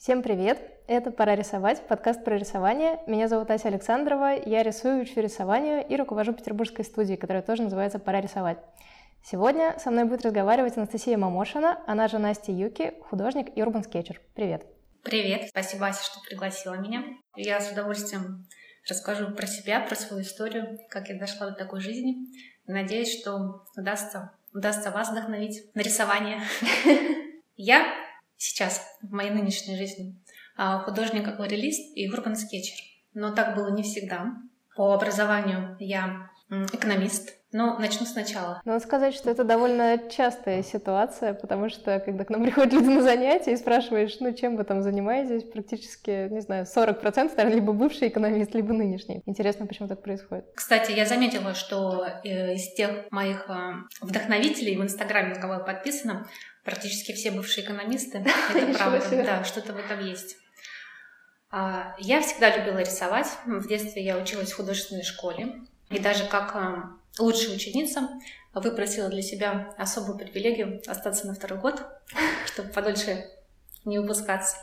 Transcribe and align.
Всем 0.00 0.22
привет! 0.22 0.58
Это 0.86 1.10
«Пора 1.10 1.36
рисовать», 1.36 1.86
подкаст 1.86 2.24
про 2.24 2.38
рисование. 2.38 3.00
Меня 3.06 3.28
зовут 3.28 3.50
Ася 3.50 3.68
Александрова, 3.68 4.32
я 4.34 4.62
рисую, 4.62 5.02
учу 5.02 5.20
рисованию 5.20 5.86
и 5.86 5.94
руковожу 5.94 6.32
петербургской 6.32 6.86
студией, 6.86 7.18
которая 7.18 7.42
тоже 7.42 7.64
называется 7.64 7.98
«Пора 7.98 8.22
рисовать». 8.22 8.56
Сегодня 9.22 9.78
со 9.78 9.90
мной 9.90 10.04
будет 10.04 10.24
разговаривать 10.24 10.78
Анастасия 10.78 11.18
Мамошина, 11.18 11.82
она 11.86 12.08
же 12.08 12.18
Настя 12.18 12.50
Юки, 12.50 12.94
художник 13.10 13.54
и 13.54 13.60
урбан-скетчер. 13.60 14.22
Привет! 14.34 14.64
Привет! 15.02 15.50
Спасибо, 15.50 15.88
Ася, 15.88 16.02
что 16.02 16.18
пригласила 16.26 16.76
меня. 16.76 17.04
Я 17.36 17.60
с 17.60 17.70
удовольствием 17.70 18.48
расскажу 18.88 19.34
про 19.34 19.46
себя, 19.46 19.80
про 19.80 19.96
свою 19.96 20.22
историю, 20.22 20.78
как 20.88 21.10
я 21.10 21.18
дошла 21.18 21.50
до 21.50 21.56
такой 21.56 21.82
жизни. 21.82 22.26
Надеюсь, 22.66 23.20
что 23.20 23.66
удастся, 23.76 24.32
удастся 24.54 24.92
вас 24.92 25.10
вдохновить 25.10 25.62
на 25.74 25.80
рисование. 25.82 26.40
Я 27.62 27.84
сейчас 28.40 28.82
в 29.02 29.12
моей 29.12 29.30
нынешней 29.30 29.76
жизни 29.76 30.16
а, 30.56 30.80
художник-акварелист 30.80 31.96
и 31.96 32.08
урбан-скетчер. 32.08 32.76
Но 33.14 33.32
так 33.34 33.54
было 33.54 33.70
не 33.70 33.82
всегда. 33.82 34.32
По 34.74 34.94
образованию 34.94 35.76
я 35.78 36.30
экономист, 36.72 37.36
ну, 37.52 37.78
начну 37.78 38.06
сначала. 38.06 38.60
Надо 38.64 38.84
сказать, 38.84 39.14
что 39.14 39.30
это 39.30 39.44
довольно 39.44 39.98
частая 40.10 40.62
ситуация, 40.62 41.34
потому 41.34 41.68
что, 41.68 42.00
когда 42.00 42.24
к 42.24 42.30
нам 42.30 42.42
приходят 42.44 42.72
люди 42.72 42.88
на 42.88 43.02
занятия 43.02 43.52
и 43.52 43.56
спрашиваешь, 43.56 44.16
ну, 44.20 44.32
чем 44.32 44.56
вы 44.56 44.64
там 44.64 44.82
занимаетесь, 44.82 45.44
практически, 45.44 46.28
не 46.28 46.40
знаю, 46.40 46.64
40%, 46.64 47.02
наверное, 47.36 47.54
либо 47.54 47.72
бывший 47.72 48.08
экономист, 48.08 48.54
либо 48.54 48.72
нынешний. 48.72 49.22
Интересно, 49.26 49.66
почему 49.66 49.88
так 49.88 50.02
происходит. 50.02 50.46
Кстати, 50.54 50.92
я 50.92 51.06
заметила, 51.06 51.54
что 51.54 52.06
э, 52.24 52.54
из 52.54 52.72
тех 52.74 53.10
моих 53.10 53.48
э, 53.48 53.74
вдохновителей 54.00 54.76
в 54.76 54.82
Инстаграме, 54.82 55.34
на 55.34 55.40
кого 55.40 55.54
я 55.54 55.60
подписана, 55.60 56.26
практически 56.64 57.12
все 57.12 57.30
бывшие 57.30 57.64
экономисты. 57.64 58.18
Это 58.18 58.78
правда, 58.78 59.24
да, 59.24 59.44
что-то 59.44 59.72
в 59.72 59.76
этом 59.76 60.04
есть. 60.04 60.36
А, 61.50 61.94
я 61.98 62.20
всегда 62.22 62.56
любила 62.56 62.78
рисовать. 62.78 63.28
В 63.44 63.66
детстве 63.66 64.04
я 64.04 64.16
училась 64.16 64.52
в 64.52 64.56
художественной 64.56 65.02
школе. 65.02 65.60
И 65.88 65.98
даже 65.98 66.26
как 66.26 66.54
э, 66.54 66.82
лучшая 67.20 67.56
ученица 67.56 68.08
выпросила 68.54 69.08
для 69.08 69.22
себя 69.22 69.74
особую 69.76 70.18
привилегию 70.18 70.80
остаться 70.86 71.26
на 71.26 71.34
второй 71.34 71.58
год, 71.58 71.84
чтобы 72.46 72.70
подольше 72.70 73.28
не 73.84 73.98
выпускаться. 73.98 74.56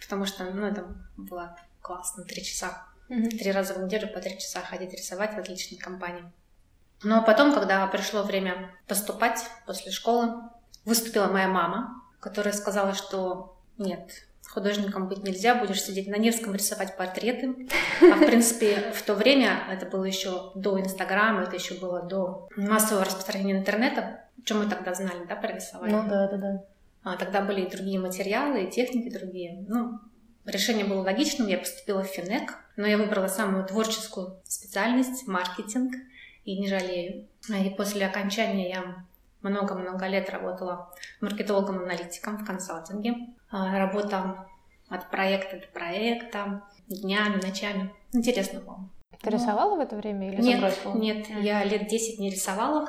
Потому 0.00 0.26
что, 0.26 0.44
ну, 0.44 0.66
это 0.66 0.86
было 1.16 1.58
классно, 1.82 2.24
три 2.24 2.44
часа. 2.44 2.86
Три 3.08 3.50
раза 3.50 3.74
в 3.74 3.82
неделю 3.82 4.08
по 4.08 4.20
три 4.20 4.38
часа 4.38 4.60
ходить 4.60 4.92
рисовать 4.92 5.34
в 5.34 5.38
отличной 5.38 5.78
компании. 5.78 6.30
Но 7.02 7.22
потом, 7.24 7.54
когда 7.54 7.86
пришло 7.86 8.22
время 8.22 8.74
поступать 8.86 9.40
после 9.66 9.92
школы, 9.92 10.42
выступила 10.84 11.26
моя 11.26 11.48
мама, 11.48 12.02
которая 12.20 12.52
сказала, 12.52 12.94
что 12.94 13.56
нет, 13.78 14.26
художником 14.48 15.08
быть 15.08 15.22
нельзя, 15.22 15.54
будешь 15.54 15.82
сидеть 15.82 16.08
на 16.08 16.16
Невском 16.16 16.54
рисовать 16.54 16.96
портреты. 16.96 17.68
А 18.00 18.16
в 18.16 18.26
принципе, 18.26 18.92
в 18.94 19.02
то 19.02 19.14
время, 19.14 19.62
это 19.70 19.86
было 19.86 20.04
еще 20.04 20.52
до 20.54 20.80
Инстаграма, 20.80 21.42
это 21.42 21.56
еще 21.56 21.74
было 21.74 22.02
до 22.02 22.48
массового 22.56 23.04
распространения 23.04 23.58
интернета, 23.58 24.24
чем 24.44 24.58
мы 24.58 24.70
тогда 24.70 24.94
знали, 24.94 25.26
да, 25.28 25.36
про 25.36 25.52
рисование? 25.52 26.00
Ну 26.00 26.08
да, 26.08 26.28
да, 26.28 26.36
да. 26.36 26.64
А, 27.04 27.16
тогда 27.16 27.42
были 27.42 27.62
и 27.62 27.70
другие 27.70 27.98
материалы, 27.98 28.64
и 28.64 28.70
техники 28.70 29.10
другие. 29.10 29.64
Ну, 29.68 30.00
решение 30.44 30.84
было 30.84 31.02
логичным, 31.02 31.48
я 31.48 31.58
поступила 31.58 32.02
в 32.02 32.08
Финек, 32.08 32.54
но 32.76 32.86
я 32.86 32.96
выбрала 32.96 33.28
самую 33.28 33.64
творческую 33.66 34.40
специальность— 34.44 35.26
маркетинг, 35.26 35.94
и 36.44 36.58
не 36.58 36.66
жалею. 36.66 37.26
И 37.48 37.70
после 37.76 38.06
окончания 38.06 38.70
я 38.70 39.04
много-много 39.42 40.06
лет 40.06 40.30
работала 40.30 40.92
маркетологом-аналитиком 41.20 42.38
в 42.38 42.44
консалтинге. 42.44 43.14
А, 43.50 43.78
работа 43.78 44.46
от 44.88 45.10
проекта 45.10 45.58
до 45.58 45.66
проекта, 45.68 46.62
днями, 46.88 47.40
ночами. 47.42 47.94
Интересно 48.12 48.60
было. 48.60 48.88
Ты 49.20 49.30
рисовала 49.30 49.76
в 49.76 49.80
это 49.80 49.96
время 49.96 50.28
или 50.28 50.40
нет, 50.40 50.60
забросила? 50.60 50.96
Нет, 50.96 51.28
я 51.40 51.64
лет 51.64 51.88
10 51.88 52.18
не 52.18 52.30
рисовала. 52.30 52.88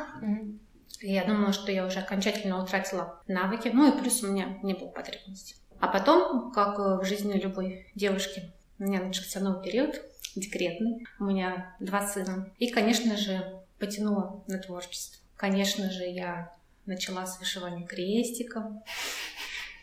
Я 1.01 1.25
думала, 1.25 1.53
что 1.53 1.72
я 1.72 1.85
уже 1.85 2.00
окончательно 2.00 2.62
утратила 2.62 3.22
навыки. 3.28 3.72
Ну 3.73 3.88
и 3.88 4.00
плюс 4.00 4.22
у 4.23 4.28
меня 4.28 4.59
не 4.63 4.73
было 4.73 4.90
потребности. 4.90 5.56
А 5.79 5.88
потом, 5.88 6.52
как 6.52 6.78
в 6.78 7.06
жизни 7.06 7.34
любой 7.34 7.88
девушки, 7.96 8.52
у 8.79 8.84
меня 8.84 9.02
начался 9.02 9.40
новый 9.40 9.63
период, 9.63 10.02
декретный. 10.35 11.06
У 11.19 11.25
меня 11.25 11.75
два 11.79 12.06
сына. 12.06 12.50
И, 12.59 12.69
конечно 12.69 13.16
же, 13.18 13.62
потянула 13.79 14.44
на 14.47 14.59
творчество. 14.59 15.18
Конечно 15.39 15.89
же, 15.89 16.03
я 16.03 16.53
начала 16.85 17.25
с 17.25 17.39
вышивания 17.39 17.88
крестиков. 17.88 18.66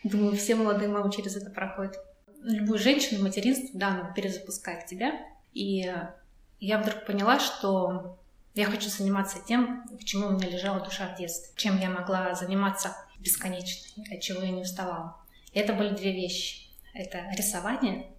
Думаю, 0.03 0.37
все 0.37 0.53
молодые 0.53 0.87
мамы 0.87 1.11
через 1.11 1.35
это 1.35 1.49
проходят. 1.49 1.97
Любую 2.43 2.77
женщину, 2.77 3.23
материнство, 3.23 3.71
да, 3.73 3.87
оно 3.87 4.13
перезапускает 4.13 4.85
тебя. 4.85 5.19
И 5.55 5.91
я 6.59 6.77
вдруг 6.77 7.07
поняла, 7.07 7.39
что 7.39 8.19
я 8.53 8.65
хочу 8.65 8.87
заниматься 8.87 9.39
тем, 9.47 9.83
к 9.99 10.03
чему 10.03 10.27
у 10.27 10.31
меня 10.33 10.47
лежала 10.47 10.79
душа 10.79 11.11
в 11.11 11.17
детстве, 11.17 11.51
чем 11.55 11.79
я 11.79 11.89
могла 11.89 12.35
заниматься 12.35 12.95
бесконечно, 13.17 14.03
от 14.11 14.21
чего 14.21 14.43
я 14.43 14.51
не 14.51 14.61
уставала. 14.61 15.17
И 15.53 15.59
это 15.59 15.73
были 15.73 15.95
две 15.95 16.11
вещи. 16.11 16.69
Это 16.93 17.31
рисование 17.35 18.11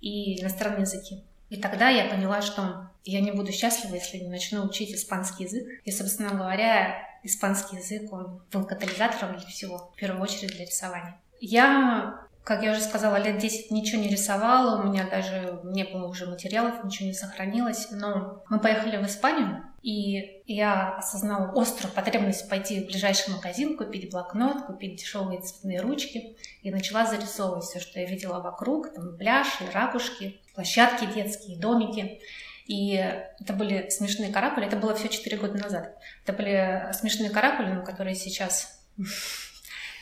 и 0.00 0.40
иностранные 0.40 0.80
языки. 0.80 1.22
И 1.52 1.58
тогда 1.58 1.90
я 1.90 2.08
поняла, 2.08 2.40
что 2.40 2.88
я 3.04 3.20
не 3.20 3.30
буду 3.30 3.52
счастлива, 3.52 3.96
если 3.96 4.16
не 4.16 4.30
начну 4.30 4.64
учить 4.64 4.94
испанский 4.94 5.44
язык. 5.44 5.68
И, 5.84 5.92
собственно 5.92 6.30
говоря, 6.30 7.06
испанский 7.24 7.76
язык, 7.76 8.10
он 8.10 8.42
был 8.50 8.64
катализатором 8.64 9.36
для 9.36 9.46
всего, 9.46 9.90
в 9.94 9.96
первую 9.96 10.22
очередь 10.22 10.56
для 10.56 10.64
рисования. 10.64 11.20
Я, 11.40 12.26
как 12.44 12.62
я 12.62 12.72
уже 12.72 12.80
сказала, 12.80 13.16
лет 13.16 13.38
10 13.38 13.70
ничего 13.70 14.02
не 14.02 14.08
рисовала, 14.08 14.80
у 14.80 14.88
меня 14.88 15.08
даже 15.08 15.60
не 15.64 15.84
было 15.84 16.08
уже 16.08 16.26
материалов, 16.26 16.82
ничего 16.84 17.06
не 17.08 17.14
сохранилось, 17.14 17.88
но 17.92 18.42
мы 18.48 18.58
поехали 18.58 18.96
в 18.96 19.06
Испанию, 19.06 19.62
и 19.82 20.42
я 20.46 20.96
осознала 20.96 21.52
острую 21.60 21.92
потребность 21.92 22.48
пойти 22.48 22.82
в 22.82 22.86
ближайший 22.86 23.34
магазин, 23.34 23.76
купить 23.76 24.10
блокнот, 24.10 24.66
купить 24.66 24.96
дешевые 24.96 25.40
цветные 25.40 25.80
ручки 25.80 26.36
и 26.62 26.70
начала 26.70 27.06
зарисовывать 27.06 27.64
все, 27.64 27.80
что 27.80 28.00
я 28.00 28.06
видела 28.06 28.40
вокруг, 28.40 28.92
там 28.94 29.16
пляжи, 29.16 29.50
ракушки, 29.72 30.40
площадки 30.54 31.06
детские, 31.06 31.58
домики. 31.58 32.20
И 32.66 32.94
это 32.94 33.52
были 33.52 33.88
смешные 33.88 34.32
каракули, 34.32 34.66
это 34.66 34.76
было 34.76 34.94
все 34.94 35.08
4 35.08 35.36
года 35.36 35.58
назад. 35.58 35.96
Это 36.24 36.32
были 36.32 36.92
смешные 36.92 37.30
каракули, 37.30 37.70
на 37.72 37.84
которые 37.84 38.14
сейчас 38.14 38.84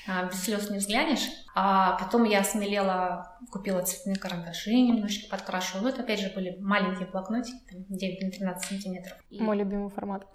без 0.06 0.42
слез 0.42 0.70
не 0.70 0.78
взглянешь. 0.78 1.28
А 1.54 1.96
потом 1.98 2.24
я 2.24 2.42
смелела, 2.44 3.38
купила 3.50 3.82
цветные 3.82 4.16
карандаши, 4.16 4.72
немножечко 4.72 5.30
подкрашивала. 5.30 5.82
Ну, 5.82 5.88
это 5.88 6.02
опять 6.02 6.20
же 6.20 6.32
были 6.34 6.56
маленькие 6.60 7.08
блокнотики, 7.08 7.58
9 7.70 8.22
на 8.22 8.30
13 8.30 8.68
сантиметров. 8.68 9.16
И... 9.30 9.40
Мой 9.40 9.56
любимый 9.56 9.90
формат. 9.90 10.26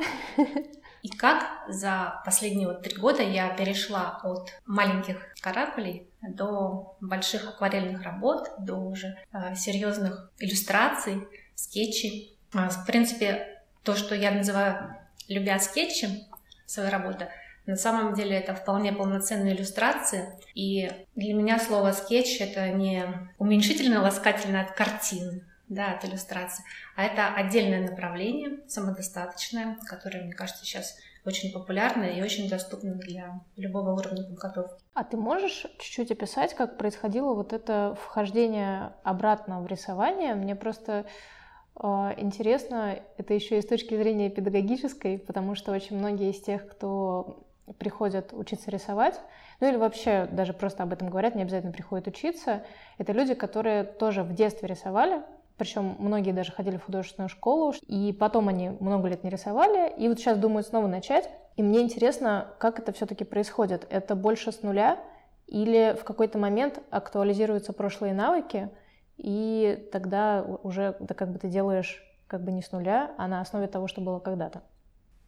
И 1.01 1.09
как 1.09 1.43
за 1.67 2.21
последние 2.25 2.67
вот 2.67 2.81
три 2.81 2.95
года 2.97 3.21
я 3.21 3.49
перешла 3.49 4.19
от 4.23 4.49
маленьких 4.65 5.17
каракулей 5.39 6.09
до 6.21 6.97
больших 6.99 7.47
акварельных 7.47 8.01
работ, 8.01 8.49
до 8.57 8.73
уже 8.75 9.15
э, 9.31 9.53
серьезных 9.55 10.31
иллюстраций, 10.39 11.27
скетчей. 11.53 12.35
А, 12.55 12.69
в 12.69 12.87
принципе, 12.87 13.61
то, 13.83 13.95
что 13.95 14.15
я 14.15 14.31
называю 14.31 14.95
«любя 15.27 15.59
скетчи», 15.59 16.09
своей 16.65 16.89
работы, 16.89 17.27
на 17.65 17.75
самом 17.75 18.13
деле 18.13 18.37
это 18.37 18.53
вполне 18.53 18.93
полноценная 18.93 19.53
иллюстрация, 19.53 20.39
и 20.53 20.91
для 21.15 21.33
меня 21.33 21.59
слово 21.59 21.91
«скетч»— 21.91 22.37
это 22.39 22.69
не 22.69 23.05
уменьшительно 23.37 24.01
ласкательно 24.01 24.61
от 24.61 24.71
картины, 24.71 25.43
да, 25.67 25.93
от 25.93 26.05
иллюстрации, 26.05 26.63
а 26.95 27.03
это 27.03 27.27
отдельное 27.33 27.89
направление, 27.89 28.59
самодостаточное, 28.67 29.77
которое, 29.87 30.23
мне 30.23 30.33
кажется, 30.33 30.63
сейчас 30.63 30.95
очень 31.25 31.51
популярное 31.51 32.11
и 32.11 32.21
очень 32.21 32.47
доступно 32.47 32.93
для 32.93 33.41
любого 33.55 33.93
уровня 33.93 34.23
подготовки. 34.23 34.83
А 34.93 35.03
ты 35.03 35.17
можешь 35.17 35.65
чуть-чуть 35.79 36.11
описать, 36.11 36.53
как 36.53 36.77
происходило 36.77 37.33
вот 37.33 37.51
это 37.51 37.97
вхождение 37.99 38.93
обратно 39.03 39.61
в 39.61 39.67
рисование? 39.67 40.35
Мне 40.35 40.55
просто 40.55 41.05
э, 41.81 41.87
интересно, 42.17 42.99
это 43.17 43.33
еще 43.33 43.57
и 43.57 43.61
с 43.61 43.65
точки 43.65 43.95
зрения 43.95 44.29
педагогической, 44.29 45.17
потому 45.17 45.55
что 45.55 45.71
очень 45.71 45.97
многие 45.97 46.29
из 46.29 46.41
тех, 46.41 46.67
кто 46.67 47.44
приходят 47.79 48.31
учиться 48.33 48.71
рисовать, 48.71 49.19
ну 49.59 49.67
или 49.67 49.77
вообще 49.77 50.27
даже 50.31 50.53
просто 50.53 50.83
об 50.83 50.93
этом 50.93 51.09
говорят, 51.09 51.35
не 51.35 51.41
обязательно 51.41 51.71
приходят 51.71 52.07
учиться, 52.07 52.63
это 52.97 53.11
люди, 53.11 53.33
которые 53.33 53.83
тоже 53.83 54.23
в 54.23 54.33
детстве 54.33 54.67
рисовали, 54.67 55.23
причем 55.57 55.95
многие 55.99 56.31
даже 56.31 56.51
ходили 56.51 56.77
в 56.77 56.83
художественную 56.83 57.29
школу, 57.29 57.73
и 57.87 58.11
потом 58.13 58.49
они 58.49 58.69
много 58.69 59.07
лет 59.07 59.23
не 59.23 59.29
рисовали, 59.29 59.91
и 59.97 60.07
вот 60.09 60.19
сейчас 60.19 60.37
думают 60.37 60.67
снова 60.67 60.87
начать. 60.87 61.29
И 61.55 61.63
мне 61.63 61.81
интересно, 61.81 62.53
как 62.59 62.79
это 62.79 62.91
все-таки 62.91 63.23
происходит. 63.23 63.87
Это 63.89 64.15
больше 64.15 64.51
с 64.51 64.61
нуля 64.63 64.99
или 65.47 65.95
в 65.99 66.03
какой-то 66.03 66.37
момент 66.37 66.81
актуализируются 66.89 67.71
прошлые 67.71 68.13
навыки, 68.13 68.69
и 69.17 69.87
тогда 69.93 70.45
уже 70.63 70.97
да, 70.99 71.15
как 71.15 71.31
бы 71.31 71.39
ты 71.39 71.47
делаешь 71.47 72.03
как 72.27 72.43
бы 72.43 72.51
не 72.51 72.61
с 72.61 72.71
нуля, 72.71 73.13
а 73.17 73.27
на 73.27 73.39
основе 73.39 73.67
того, 73.67 73.87
что 73.87 74.01
было 74.01 74.19
когда-то? 74.19 74.61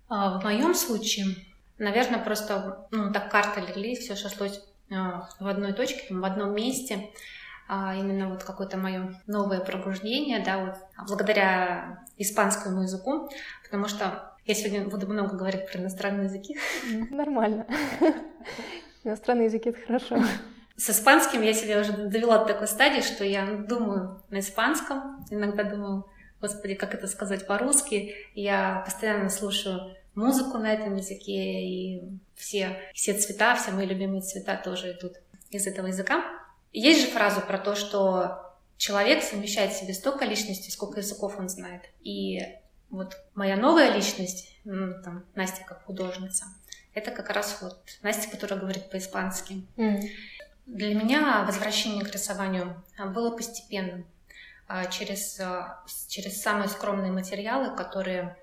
А 0.10 0.40
в 0.40 0.44
моем 0.44 0.74
случае 0.74 1.28
Наверное, 1.77 2.19
просто 2.19 2.88
ну, 2.91 3.12
так 3.12 3.31
карта 3.31 3.62
легли, 3.62 3.95
все 3.95 4.15
сошлось 4.15 4.62
э, 4.89 4.95
в 5.39 5.47
одной 5.47 5.74
точке, 5.74 6.13
в 6.13 6.25
одном 6.25 6.56
месте. 6.56 7.09
а 7.68 7.95
именно 7.95 8.29
вот 8.29 8.44
какое-то 8.44 8.77
мое 8.77 9.21
новое 9.27 9.59
пробуждение, 9.59 10.44
да, 10.44 10.65
вот 10.65 11.07
благодаря 11.07 12.06
испанскому 12.18 12.83
языку, 12.83 13.29
потому 13.63 13.88
что 13.88 14.33
я 14.45 14.53
сегодня 14.53 14.88
буду 14.88 15.07
много 15.07 15.35
говорить 15.35 15.69
про 15.69 15.79
иностранные 15.79 16.25
языки. 16.25 16.57
Нормально. 17.12 17.68
Иностранные 19.03 19.45
языки— 19.45 19.69
это 19.71 19.80
хорошо. 19.85 20.18
С 20.77 20.89
испанским 20.89 21.41
я 21.41 21.53
себя 21.53 21.80
уже 21.81 21.91
довела 21.91 22.39
до 22.39 22.53
такой 22.53 22.68
стадии, 22.68 23.01
что 23.01 23.23
я 23.25 23.45
думаю 23.45 24.21
на 24.30 24.39
испанском, 24.39 25.25
иногда 25.30 25.63
думаю, 25.63 26.06
господи, 26.39 26.75
как 26.75 26.94
это 26.94 27.07
сказать 27.07 27.47
по-русски. 27.47 28.15
Я 28.35 28.83
постоянно 28.85 29.30
слушаю 29.30 29.95
музыку 30.18 30.58
на 30.58 30.74
этом 30.74 30.96
языке, 30.96 31.64
и 31.64 32.02
все, 32.36 32.78
все 32.94 33.14
цвета, 33.14 33.56
все 33.56 33.72
мои 33.72 33.86
любимые 33.86 34.22
цвета 34.22 34.58
тоже 34.58 34.92
идут 34.92 35.14
из 35.52 35.68
этого 35.68 35.88
языка. 35.88 36.25
Есть 36.74 37.02
же 37.02 37.08
фраза 37.08 37.40
про 37.40 37.58
то, 37.58 37.75
что 37.75 38.56
человек 38.78 39.24
совмещает 39.24 39.72
в 39.72 39.80
себе 39.80 39.94
столько 39.94 40.25
личностей, 40.25 40.72
сколько 40.72 41.00
языков 41.00 41.36
он 41.40 41.50
знает. 41.50 41.84
И 42.02 42.40
вот 42.90 43.16
моя 43.36 43.56
новая 43.56 43.94
личность, 43.94 44.60
ну, 44.66 45.02
там, 45.04 45.24
Настя 45.36 45.64
как 45.66 45.86
художница, 45.86 46.46
это 46.94 47.12
как 47.12 47.30
раз 47.30 47.60
вот 47.62 47.80
Настя, 48.02 48.30
которая 48.30 48.60
говорит 48.60 48.90
по-испански. 48.90 49.64
Mm. 49.78 50.02
Для 50.66 50.96
меня 50.96 51.44
возвращение 51.46 52.04
к 52.04 52.12
рисованию 52.12 52.84
было 53.14 53.36
постепенным. 53.36 54.06
А, 54.68 54.86
через, 54.88 55.40
а, 55.40 55.84
через 56.10 56.42
самые 56.42 56.68
скромные 56.68 57.12
материалы, 57.12 57.74
которые 57.75 58.36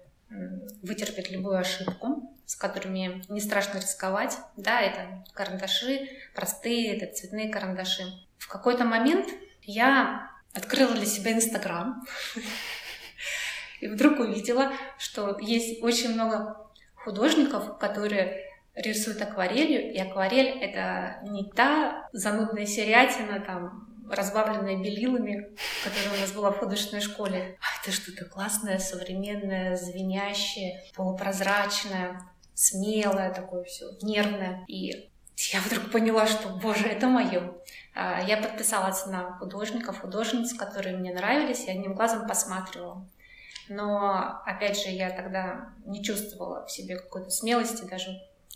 вытерпят 0.82 1.30
любую 1.30 1.58
ошибку, 1.58 2.34
с 2.46 2.56
которыми 2.56 3.24
не 3.28 3.40
страшно 3.40 3.78
рисковать. 3.78 4.36
Да, 4.56 4.80
это 4.80 5.24
карандаши 5.32 6.08
простые, 6.34 6.96
это 6.96 7.14
цветные 7.14 7.50
карандаши. 7.50 8.04
В 8.38 8.48
какой-то 8.48 8.84
момент 8.84 9.28
я 9.62 10.30
открыла 10.52 10.94
для 10.94 11.06
себя 11.06 11.32
Инстаграм 11.32 12.04
и 13.80 13.88
вдруг 13.88 14.20
увидела, 14.20 14.72
что 14.98 15.38
есть 15.40 15.82
очень 15.82 16.14
много 16.14 16.56
художников, 16.94 17.78
которые 17.78 18.44
рисуют 18.74 19.22
акварелью, 19.22 19.92
и 19.92 19.98
акварель— 19.98 20.58
это 20.60 21.20
не 21.28 21.50
та 21.50 22.08
занудная 22.12 22.66
серятина, 22.66 23.40
там, 23.40 23.93
разбавленная 24.10 24.76
белилами, 24.76 25.56
которая 25.82 26.16
у 26.16 26.20
нас 26.20 26.32
была 26.32 26.50
в 26.50 26.58
художественной 26.58 27.02
школе. 27.02 27.58
А 27.60 27.82
это 27.82 27.94
что-то 27.94 28.24
классное, 28.24 28.78
современное, 28.78 29.76
звенящее, 29.76 30.84
полупрозрачное, 30.94 32.20
смелое 32.54 33.32
такое 33.32 33.64
все, 33.64 33.86
нервное. 34.02 34.64
И 34.68 35.10
я 35.52 35.60
вдруг 35.60 35.90
поняла, 35.90 36.26
что, 36.26 36.48
боже, 36.48 36.86
это 36.86 37.08
мое. 37.08 37.54
А, 37.94 38.22
я 38.22 38.36
подписалась 38.36 39.06
на 39.06 39.32
художников, 39.38 40.00
художниц, 40.00 40.54
которые 40.54 40.96
мне 40.96 41.12
нравились, 41.12 41.64
и 41.64 41.70
одним 41.70 41.94
глазом 41.94 42.26
посматривала. 42.26 43.08
Но, 43.68 44.42
опять 44.44 44.80
же, 44.80 44.90
я 44.90 45.10
тогда 45.10 45.72
не 45.86 46.04
чувствовала 46.04 46.66
в 46.66 46.70
себе 46.70 46.96
какой-то 46.96 47.30
смелости 47.30 47.84
даже 47.84 48.10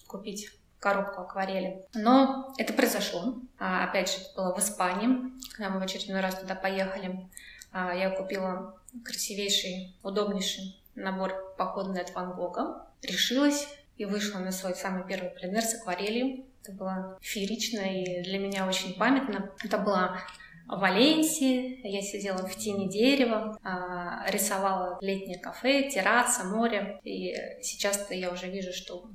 купить 0.06 0.50
коробку 0.80 1.22
акварели. 1.22 1.84
Но 1.94 2.54
это 2.58 2.72
произошло. 2.72 3.34
А, 3.58 3.84
опять 3.84 4.10
же, 4.10 4.18
это 4.18 4.34
было 4.36 4.54
в 4.54 4.58
Испании, 4.58 5.32
когда 5.52 5.70
мы 5.70 5.80
в 5.80 5.82
очередной 5.82 6.20
раз 6.20 6.38
туда 6.38 6.54
поехали. 6.54 7.28
А, 7.72 7.94
я 7.94 8.10
купила 8.10 8.78
красивейший, 9.04 9.96
удобнейший 10.02 10.80
набор 10.94 11.54
походный 11.56 12.02
от 12.02 12.14
Ван 12.14 12.32
Гога. 12.32 12.86
Решилась 13.02 13.68
и 13.96 14.04
вышла 14.04 14.38
на 14.38 14.52
свой 14.52 14.74
самый 14.74 15.06
первый 15.06 15.30
пленер 15.30 15.62
с 15.62 15.74
акварелью. 15.74 16.44
Это 16.62 16.72
было 16.72 17.18
феерично 17.20 17.80
и 17.80 18.22
для 18.22 18.38
меня 18.38 18.66
очень 18.66 18.94
памятно. 18.94 19.50
Это 19.62 19.78
была 19.78 20.18
в 20.66 20.80
Валенсии, 20.80 21.80
я 21.82 22.02
сидела 22.02 22.46
в 22.46 22.54
тени 22.56 22.88
дерева, 22.88 23.58
а, 23.62 24.30
рисовала 24.30 24.98
летнее 25.00 25.38
кафе, 25.38 25.88
терраса, 25.88 26.44
море. 26.44 27.00
И 27.04 27.34
сейчас-то 27.62 28.14
я 28.14 28.30
уже 28.30 28.48
вижу, 28.48 28.72
что 28.72 29.08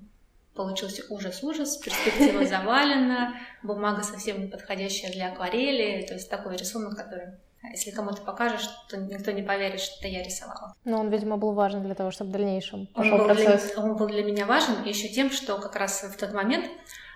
получился 0.54 1.04
ужас-ужас, 1.10 1.78
перспектива 1.78 2.46
завалена, 2.46 3.36
бумага 3.64 4.04
совсем 4.04 4.42
не 4.42 4.48
подходящая 4.48 5.12
для 5.12 5.32
акварели, 5.32 6.06
то 6.06 6.14
есть 6.14 6.30
такой 6.30 6.58
рисунок, 6.58 6.96
который 6.96 7.34
если 7.72 7.92
кому-то 7.92 8.22
покажешь, 8.22 8.70
то 8.90 8.98
никто 8.98 9.32
не 9.32 9.42
поверит, 9.42 9.80
что 9.80 9.98
это 10.00 10.10
я 10.10 10.22
рисовала. 10.22 10.76
Но 10.84 11.00
он, 11.00 11.10
видимо, 11.10 11.38
был 11.38 11.54
важен 11.54 11.82
для 11.84 11.96
того, 11.96 12.12
чтобы 12.12 12.30
в 12.30 12.34
дальнейшем 12.34 12.88
пошел 12.88 13.14
он 13.14 13.20
был 13.20 13.26
процесс. 13.26 13.72
Для, 13.72 13.84
он 13.84 13.96
был 13.96 14.08
для 14.08 14.24
меня 14.24 14.46
важен 14.46 14.84
еще 14.84 15.08
тем, 15.08 15.32
что 15.32 15.58
как 15.58 15.76
раз 15.78 16.04
в 16.04 16.18
тот 16.18 16.34
момент 16.34 16.70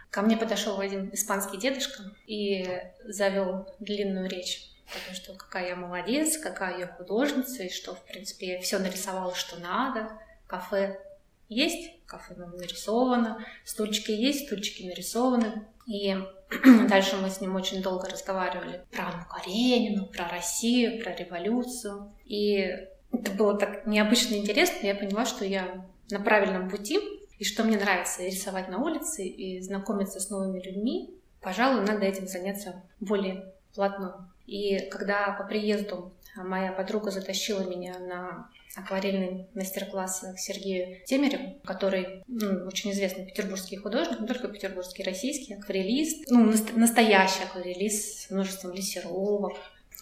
ко 0.10 0.22
мне 0.22 0.38
подошел 0.38 0.80
один 0.80 1.14
испанский 1.14 1.58
дедушка 1.58 2.04
и 2.28 2.66
завел 3.04 3.68
длинную 3.80 4.30
речь 4.30 4.72
о 4.88 5.06
том, 5.06 5.16
что 5.16 5.34
какая 5.34 5.70
я 5.70 5.76
молодец, 5.76 6.38
какая 6.38 6.80
я 6.80 6.88
художница, 6.88 7.64
и 7.64 7.70
что, 7.70 7.94
в 7.94 8.02
принципе, 8.06 8.54
я 8.54 8.62
все 8.62 8.80
нарисовала, 8.80 9.36
что 9.36 9.60
надо. 9.60 10.10
Кафе 10.48 10.98
есть, 11.50 11.94
кафе 12.06 12.36
нарисовано, 12.36 13.46
стульчики 13.64 14.12
есть, 14.12 14.46
стульчики 14.46 14.84
нарисованы. 14.84 15.66
И 15.86 16.18
дальше 16.90 17.16
мы 17.18 17.30
с 17.30 17.42
ним 17.42 17.56
очень 17.56 17.82
долго 17.82 18.10
разговаривали 18.10 18.84
про 18.92 19.08
Анну 19.08 19.26
Каренину, 19.30 20.06
про 20.08 20.28
Россию, 20.30 21.02
про 21.02 21.14
революцию. 21.14 22.14
И 22.26 22.70
это 23.12 23.32
было 23.32 23.58
так 23.58 23.86
необычно 23.86 24.36
интересно. 24.36 24.86
Я 24.86 24.96
поняла, 24.96 25.26
что 25.26 25.46
я 25.46 25.86
на 26.10 26.20
правильном 26.20 26.70
пути, 26.70 27.00
и 27.40 27.44
что 27.44 27.64
мне 27.64 27.78
нравится 27.78 28.24
рисовать 28.24 28.68
на 28.70 28.80
улице 28.80 29.24
и 29.24 29.62
знакомиться 29.62 30.20
с 30.20 30.30
новыми 30.30 30.60
людьми. 30.60 31.14
Пожалуй, 31.42 31.86
надо 31.86 32.06
этим 32.06 32.28
заняться 32.28 32.84
более 33.00 33.54
плотно. 33.74 34.32
И 34.48 34.80
когда 34.90 35.32
по 35.32 35.44
приезду 35.44 36.14
моя 36.36 36.72
подруга 36.72 37.12
затащила 37.12 37.62
меня 37.62 38.00
на 38.00 38.50
акварельный 38.76 39.48
мастер-класс 39.54 40.26
к 40.36 40.40
Сергею 40.40 41.04
Темереву, 41.06 41.60
который 41.64 42.24
ну, 42.28 42.66
очень 42.68 42.92
известный 42.92 43.26
петербургский 43.26 43.78
художник, 43.78 44.20
не 44.20 44.28
только 44.28 44.48
петербургский, 44.48 45.04
российский, 45.04 45.56
акварелист, 45.56 46.30
ну, 46.30 46.54
настоящий 46.76 47.44
акварелист 47.44 48.28
с 48.28 48.30
множеством 48.30 48.74
лессировок, 48.74 49.54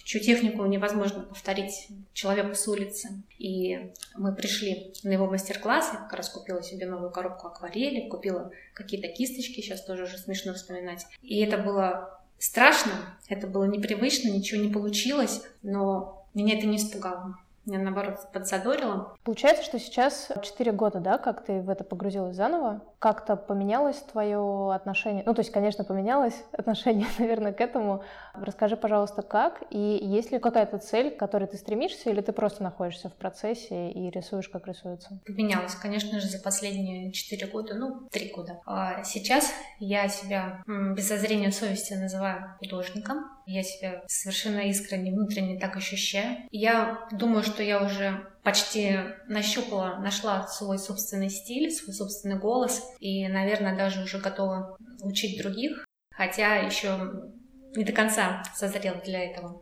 чью 0.03 0.21
технику 0.21 0.63
невозможно 0.65 1.21
повторить 1.21 1.87
человеку 2.13 2.53
с 2.53 2.67
улицы. 2.67 3.23
И 3.39 3.91
мы 4.15 4.35
пришли 4.35 4.93
на 5.03 5.11
его 5.11 5.25
мастер-класс, 5.25 5.89
я 5.93 5.99
как 5.99 6.13
раз 6.13 6.29
купила 6.29 6.61
себе 6.61 6.85
новую 6.85 7.11
коробку 7.11 7.47
акварели, 7.47 8.07
купила 8.07 8.51
какие-то 8.73 9.07
кисточки, 9.07 9.61
сейчас 9.61 9.83
тоже 9.83 10.03
уже 10.03 10.17
смешно 10.17 10.53
вспоминать. 10.53 11.05
И 11.23 11.39
это 11.39 11.57
было 11.57 12.21
страшно, 12.37 12.91
это 13.29 13.47
было 13.47 13.63
непривычно, 13.65 14.29
ничего 14.29 14.61
не 14.61 14.71
получилось, 14.71 15.41
но 15.63 16.27
меня 16.35 16.57
это 16.57 16.67
не 16.67 16.77
испугало 16.77 17.39
меня, 17.65 17.79
наоборот, 17.79 18.19
подзадорило. 18.33 19.15
Получается, 19.23 19.63
что 19.63 19.79
сейчас 19.79 20.31
4 20.41 20.71
года, 20.71 20.99
да, 20.99 21.17
как 21.17 21.43
ты 21.45 21.61
в 21.61 21.69
это 21.69 21.83
погрузилась 21.83 22.35
заново? 22.35 22.81
Как-то 22.99 23.35
поменялось 23.35 23.97
твое 24.11 24.73
отношение? 24.73 25.23
Ну, 25.25 25.33
то 25.33 25.41
есть, 25.41 25.51
конечно, 25.51 25.83
поменялось 25.83 26.43
отношение, 26.51 27.07
наверное, 27.19 27.53
к 27.53 27.61
этому. 27.61 28.03
Расскажи, 28.33 28.77
пожалуйста, 28.77 29.21
как? 29.21 29.63
И 29.69 29.99
есть 30.01 30.31
ли 30.31 30.39
какая-то 30.39 30.77
цель, 30.77 31.11
к 31.11 31.17
которой 31.17 31.47
ты 31.47 31.57
стремишься, 31.57 32.09
или 32.09 32.21
ты 32.21 32.31
просто 32.31 32.63
находишься 32.63 33.09
в 33.09 33.13
процессе 33.13 33.91
и 33.91 34.09
рисуешь, 34.09 34.49
как 34.49 34.67
рисуется? 34.67 35.19
Поменялось, 35.25 35.75
конечно 35.75 36.19
же, 36.19 36.27
за 36.27 36.41
последние 36.41 37.11
4 37.11 37.47
года, 37.47 37.75
ну, 37.75 38.07
3 38.11 38.31
года. 38.35 38.59
А 38.65 39.03
сейчас 39.03 39.51
я 39.79 40.07
себя 40.07 40.63
без 40.67 41.07
зазрения 41.07 41.51
совести 41.51 41.93
называю 41.93 42.55
художником. 42.59 43.34
Я 43.45 43.63
себя 43.63 44.03
совершенно 44.07 44.59
искренне, 44.69 45.11
внутренне 45.11 45.59
так 45.59 45.75
ощущаю. 45.77 46.37
Я 46.51 47.07
думаю, 47.11 47.43
что 47.43 47.61
я 47.61 47.83
уже 47.83 48.27
почти 48.43 48.97
нащупала, 49.27 49.97
нашла 49.97 50.47
свой 50.47 50.79
собственный 50.79 51.29
стиль, 51.29 51.71
свой 51.71 51.93
собственный 51.93 52.39
голос 52.39 52.81
и, 52.99 53.27
наверное, 53.27 53.77
даже 53.77 54.03
уже 54.03 54.19
готова 54.19 54.77
учить 55.01 55.41
других, 55.41 55.85
хотя 56.11 56.55
еще 56.55 57.31
не 57.75 57.83
до 57.83 57.91
конца 57.91 58.43
созрела 58.55 59.01
для 59.01 59.25
этого. 59.25 59.61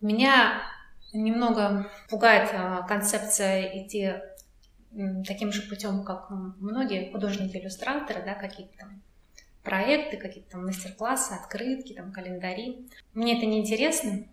Меня 0.00 0.62
немного 1.12 1.90
пугает 2.08 2.50
а, 2.52 2.82
концепция 2.82 3.62
идти 3.82 4.14
таким 5.26 5.52
же 5.52 5.62
путем, 5.62 6.04
как 6.04 6.30
многие 6.30 7.10
художники-иллюстраторы, 7.10 8.22
да, 8.24 8.34
какие-то 8.34 8.76
там 8.78 9.02
проекты, 9.68 10.16
какие-то 10.16 10.52
там 10.52 10.64
мастер-классы, 10.64 11.34
открытки, 11.34 11.92
там 11.92 12.10
календари. 12.10 12.88
Мне 13.12 13.36
это 13.36 13.44
не 13.44 13.60
интересно. 13.60 14.24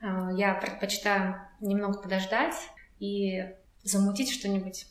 А, 0.00 0.30
я 0.32 0.54
предпочитаю 0.54 1.40
немного 1.60 2.02
подождать 2.02 2.54
и 2.98 3.46
замутить 3.82 4.30
что-нибудь 4.30 4.86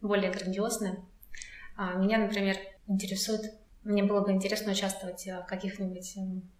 более 0.00 0.30
грандиозное. 0.30 1.00
А, 1.76 1.94
меня, 1.94 2.18
например, 2.18 2.56
интересует, 2.86 3.52
мне 3.82 4.04
было 4.04 4.20
бы 4.20 4.30
интересно 4.30 4.72
участвовать 4.72 5.26
в 5.26 5.44
каких-нибудь 5.46 6.16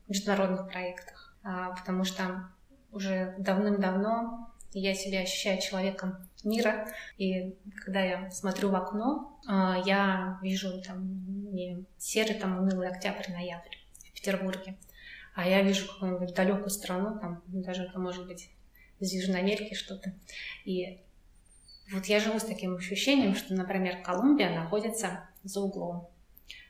международных 0.09 0.69
проектах, 0.69 1.37
а, 1.45 1.71
потому 1.77 2.03
что 2.03 2.49
уже 2.91 3.37
давным-давно 3.39 4.53
я 4.73 4.95
себя 4.95 5.21
ощущаю 5.21 5.61
человеком 5.61 6.29
мира, 6.45 6.89
и 7.19 7.57
когда 7.85 8.01
я 8.01 8.31
смотрю 8.31 8.71
в 8.71 8.75
окно, 8.75 9.39
а, 9.47 9.81
я 9.85 10.39
вижу 10.43 10.83
там 10.83 11.53
не 11.53 11.85
серый 11.99 12.35
там 12.35 12.59
унылый 12.59 12.89
октябрь-ноябрь 12.89 13.77
в 13.99 14.13
Петербурге, 14.13 14.77
а 15.35 15.49
я 15.49 15.63
вижу 15.63 15.87
какую-нибудь 15.87 16.35
далекую 16.35 16.71
страну, 16.71 17.19
там 17.19 17.43
даже 17.47 17.85
это 17.85 17.99
может 17.99 18.27
быть 18.27 18.51
из 19.01 19.13
Южной 19.13 19.41
Америки 19.41 19.75
что-то. 19.75 20.15
И 20.65 21.01
вот 21.91 22.07
я 22.07 22.21
живу 22.21 22.39
с 22.39 22.45
таким 22.45 22.77
ощущением, 22.77 23.35
что, 23.35 23.55
например, 23.55 24.03
Колумбия 24.03 24.51
находится 24.51 25.29
за 25.43 25.61
углом, 25.61 26.09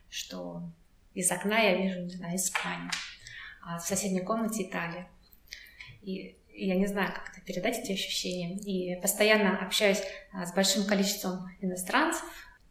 что 0.09 0.62
из 1.14 1.31
окна 1.31 1.59
я 1.59 1.76
вижу, 1.76 2.00
не 2.00 2.11
знаю, 2.11 2.37
Испанию, 2.37 2.91
а 3.62 3.79
в 3.79 3.83
соседней 3.83 4.23
комнате 4.23 4.64
Италия. 4.64 5.09
И 6.00 6.37
я 6.54 6.75
не 6.76 6.87
знаю, 6.87 7.12
как 7.12 7.30
это 7.30 7.44
передать, 7.44 7.78
эти 7.78 7.92
ощущения. 7.92 8.56
И 8.56 9.00
постоянно 9.00 9.64
общаюсь 9.64 10.02
а, 10.32 10.47
с 10.47 10.54
большим 10.54 10.85
количеством 10.85 11.50
иностранцев, 11.61 12.25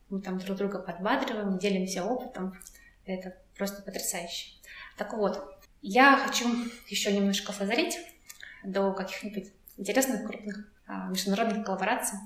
мы 0.09 0.21
там 0.21 0.38
друг 0.39 0.57
друга 0.57 0.79
подбадриваем, 0.79 1.57
делимся 1.57 2.03
опытом. 2.03 2.57
Это 3.05 3.35
просто 3.57 3.81
потрясающе. 3.81 4.51
Так 4.97 5.13
вот, 5.13 5.41
я 5.81 6.17
хочу 6.17 6.47
еще 6.88 7.11
немножко 7.11 7.53
созреть 7.53 7.97
до 8.63 8.93
каких-нибудь 8.93 9.51
интересных, 9.77 10.27
крупных 10.27 10.69
а, 10.85 11.07
международных 11.07 11.65
коллабораций. 11.65 12.19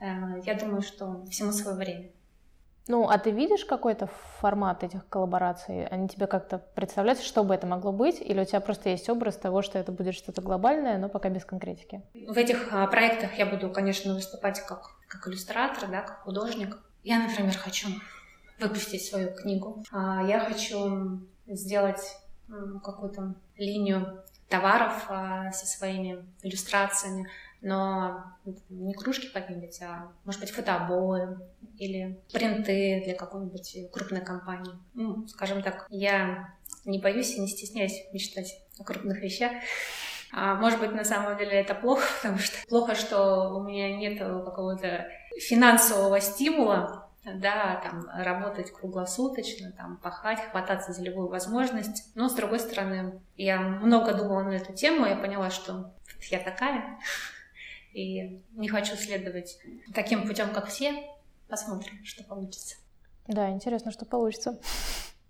Э, 0.00 0.40
я 0.46 0.54
думаю, 0.54 0.82
что 0.82 1.26
всему 1.30 1.52
свое 1.52 1.76
время. 1.76 2.10
Ну, 2.88 3.08
а 3.08 3.18
ты 3.18 3.30
видишь 3.30 3.66
какой-то 3.66 4.08
формат 4.40 4.82
этих 4.82 5.06
коллабораций? 5.08 5.86
Они 5.86 6.08
тебе 6.08 6.26
как-то 6.26 6.58
представляются, 6.74 7.24
что 7.24 7.44
бы 7.44 7.54
это 7.54 7.66
могло 7.66 7.92
быть? 7.92 8.20
Или 8.20 8.40
у 8.40 8.44
тебя 8.46 8.60
просто 8.60 8.88
есть 8.88 9.08
образ 9.10 9.36
того, 9.36 9.60
что 9.60 9.78
это 9.78 9.92
будет 9.92 10.14
что-то 10.14 10.40
глобальное, 10.40 10.96
но 10.96 11.10
пока 11.10 11.28
без 11.28 11.44
конкретики? 11.44 12.02
В 12.14 12.36
этих 12.36 12.72
а, 12.72 12.86
проектах 12.86 13.38
я 13.38 13.44
буду, 13.44 13.70
конечно, 13.70 14.14
выступать 14.14 14.60
как, 14.60 14.96
как 15.06 15.28
иллюстратор, 15.28 15.88
да, 15.90 16.00
как 16.00 16.22
художник. 16.22 16.78
Я, 17.04 17.18
например, 17.20 17.56
хочу 17.56 17.88
выпустить 18.58 19.04
свою 19.04 19.34
книгу. 19.34 19.84
А, 19.92 20.22
я 20.26 20.40
хочу 20.40 21.20
сделать 21.46 22.18
какую-то 22.82 23.34
линию 23.58 24.22
товаров 24.48 25.04
а, 25.08 25.52
со 25.52 25.66
своими 25.66 26.24
иллюстрациями, 26.42 27.28
но 27.60 28.24
не 28.68 28.94
кружки 28.94 29.28
какие-нибудь, 29.28 29.80
а 29.82 30.12
может 30.24 30.40
быть 30.40 30.50
фотообои 30.50 31.38
или 31.78 32.20
принты 32.32 33.02
для 33.04 33.14
какой-нибудь 33.14 33.90
крупной 33.92 34.20
компании. 34.20 34.74
Ну, 34.94 35.26
скажем 35.28 35.62
так, 35.62 35.86
я 35.90 36.54
не 36.84 36.98
боюсь 36.98 37.34
и 37.34 37.40
не 37.40 37.48
стесняюсь 37.48 38.04
мечтать 38.12 38.60
о 38.78 38.84
крупных 38.84 39.20
вещах. 39.20 39.52
А, 40.32 40.54
может 40.54 40.78
быть, 40.78 40.92
на 40.92 41.04
самом 41.04 41.38
деле 41.38 41.52
это 41.52 41.74
плохо, 41.74 42.06
потому 42.22 42.38
что 42.38 42.56
плохо, 42.68 42.94
что 42.94 43.54
у 43.56 43.62
меня 43.62 43.96
нет 43.96 44.18
какого-то 44.18 45.08
финансового 45.38 46.20
стимула 46.20 47.08
да, 47.34 47.80
там, 47.82 48.08
работать 48.14 48.72
круглосуточно, 48.72 49.72
там, 49.72 49.96
пахать, 49.98 50.40
хвататься 50.50 50.92
за 50.92 51.02
любую 51.02 51.28
возможность. 51.28 52.10
Но, 52.14 52.28
с 52.28 52.34
другой 52.34 52.60
стороны, 52.60 53.20
я 53.36 53.60
много 53.60 54.14
думала 54.14 54.42
на 54.42 54.52
эту 54.52 54.72
тему, 54.72 55.06
я 55.06 55.16
поняла, 55.16 55.50
что 55.50 55.92
я 56.30 56.38
такая, 56.38 56.98
и 57.98 58.42
не 58.52 58.68
хочу 58.68 58.96
следовать 58.96 59.58
таким 59.94 60.26
путем, 60.26 60.50
как 60.52 60.68
все. 60.68 61.04
Посмотрим, 61.48 62.04
что 62.04 62.24
получится. 62.24 62.76
Да, 63.26 63.50
интересно, 63.50 63.90
что 63.90 64.04
получится. 64.04 64.58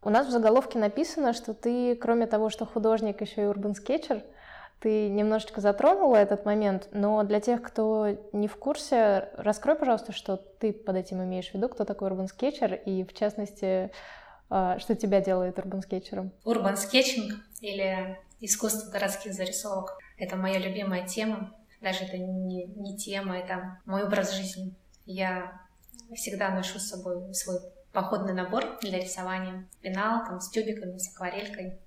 У 0.03 0.11
нас 0.11 0.27
в 0.27 0.31
заголовке 0.31 0.79
написано, 0.79 1.33
что 1.33 1.55
ты, 1.55 1.97
кроме 1.97 2.27
того, 2.27 2.51
что 2.51 2.67
художник, 2.67 3.21
еще 3.21 3.43
и 3.43 3.47
урбан 3.47 3.75
скетчер. 3.75 4.23
Ты 4.81 5.09
немножечко 5.09 5.61
затронула 5.61 6.17
этот 6.17 6.45
момент, 6.45 6.89
но 6.93 7.25
для 7.25 7.41
тех, 7.41 7.63
кто 7.63 8.17
не 8.33 8.47
в 8.47 8.57
курсе, 8.57 9.29
раскрой, 9.37 9.75
пожалуйста, 9.75 10.13
что 10.13 10.37
ты 10.37 10.73
под 10.73 10.95
этим 10.95 11.23
имеешь 11.25 11.51
в 11.51 11.55
виду, 11.55 11.69
кто 11.69 11.85
такой 11.85 12.09
urban 12.09 12.29
sketcher 12.29 12.75
и, 12.75 13.03
в 13.03 13.13
частности, 13.13 13.91
а, 14.51 14.79
что 14.79 14.95
тебя 14.95 15.21
делает 15.21 15.59
urban 15.59 15.83
sketcher 15.83 16.17
ом? 16.17 16.31
Urban 16.45 16.77
sketching 16.77 17.41
или 17.61 18.19
искусство 18.39 18.91
городских 18.91 19.33
зарисовок— 19.35 19.99
это 20.17 20.37
моя 20.37 20.59
любимая 20.59 21.07
тема. 21.09 21.58
Даже 21.81 22.05
это 22.05 22.19
не, 22.19 22.65
не 22.65 22.97
тема, 22.97 23.39
это 23.39 23.79
мой 23.87 24.05
образ 24.05 24.33
жизни. 24.33 24.75
Я 25.07 25.61
всегда 26.15 26.51
ношу 26.51 26.79
с 26.79 26.89
собой 26.89 27.35
свой 27.35 27.61
походный 27.93 28.35
набор 28.35 28.79
для 28.81 29.01
рисования. 29.01 29.67
Пенал 29.81 30.25
там, 30.27 30.41
с 30.41 30.51
тюбиками, 30.51 30.99
с 30.99 31.15
акварелькой 31.15 31.79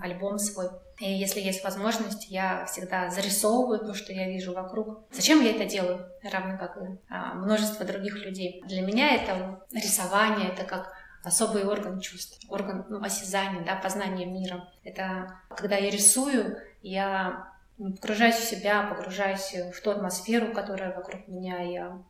альбом 0.00 0.38
свой. 0.38 0.68
И 1.00 1.12
если 1.12 1.40
есть 1.40 1.64
возможность, 1.64 2.30
я 2.30 2.64
всегда 2.66 3.10
зарисовываю 3.10 3.80
то, 3.80 3.94
что 3.94 4.12
я 4.12 4.28
вижу 4.28 4.54
вокруг. 4.54 5.00
Зачем 5.12 5.42
я 5.42 5.50
это 5.50 5.64
делаю? 5.64 6.06
Равно 6.22 6.56
как 6.58 6.76
и 6.78 6.98
а, 7.10 7.34
множество 7.34 7.84
других 7.84 8.24
людей. 8.24 8.62
Для 8.66 8.80
меня 8.80 9.14
это 9.14 9.60
рисование, 9.72 10.48
это 10.50 10.64
как 10.64 10.92
особый 11.22 11.64
орган 11.64 12.00
чувств, 12.00 12.38
орган 12.48 12.86
ну, 12.88 13.02
осязания, 13.02 13.64
да, 13.64 13.76
познания 13.76 14.26
мира. 14.26 14.68
Это 14.82 15.38
когда 15.50 15.76
я 15.76 15.90
рисую, 15.90 16.58
я 16.82 17.53
погружаюсь 17.78 18.36
в 18.36 18.44
себя, 18.44 18.82
погружаюсь 18.84 19.54
в 19.72 19.80
ту 19.82 19.90
атмосферу, 19.90 20.52
которая 20.52 20.94
вокруг 20.94 21.26
меня. 21.28 21.60
Я 21.60 22.02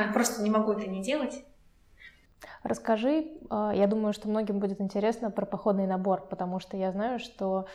просто 0.12 0.42
не 0.42 0.50
могу 0.50 0.72
это 0.72 0.86
не 0.86 1.02
делать. 1.02 1.44
Расскажи, 2.62 3.26
а, 3.50 3.72
я 3.74 3.86
думаю, 3.86 4.12
что 4.12 4.28
многим 4.28 4.58
будет 4.58 4.80
интересно 4.80 5.30
про 5.30 5.46
походный 5.46 5.86
набор, 5.86 6.26
потому 6.28 6.60
что 6.60 6.76
я 6.76 6.92
знаю, 6.92 7.18
что 7.18 7.66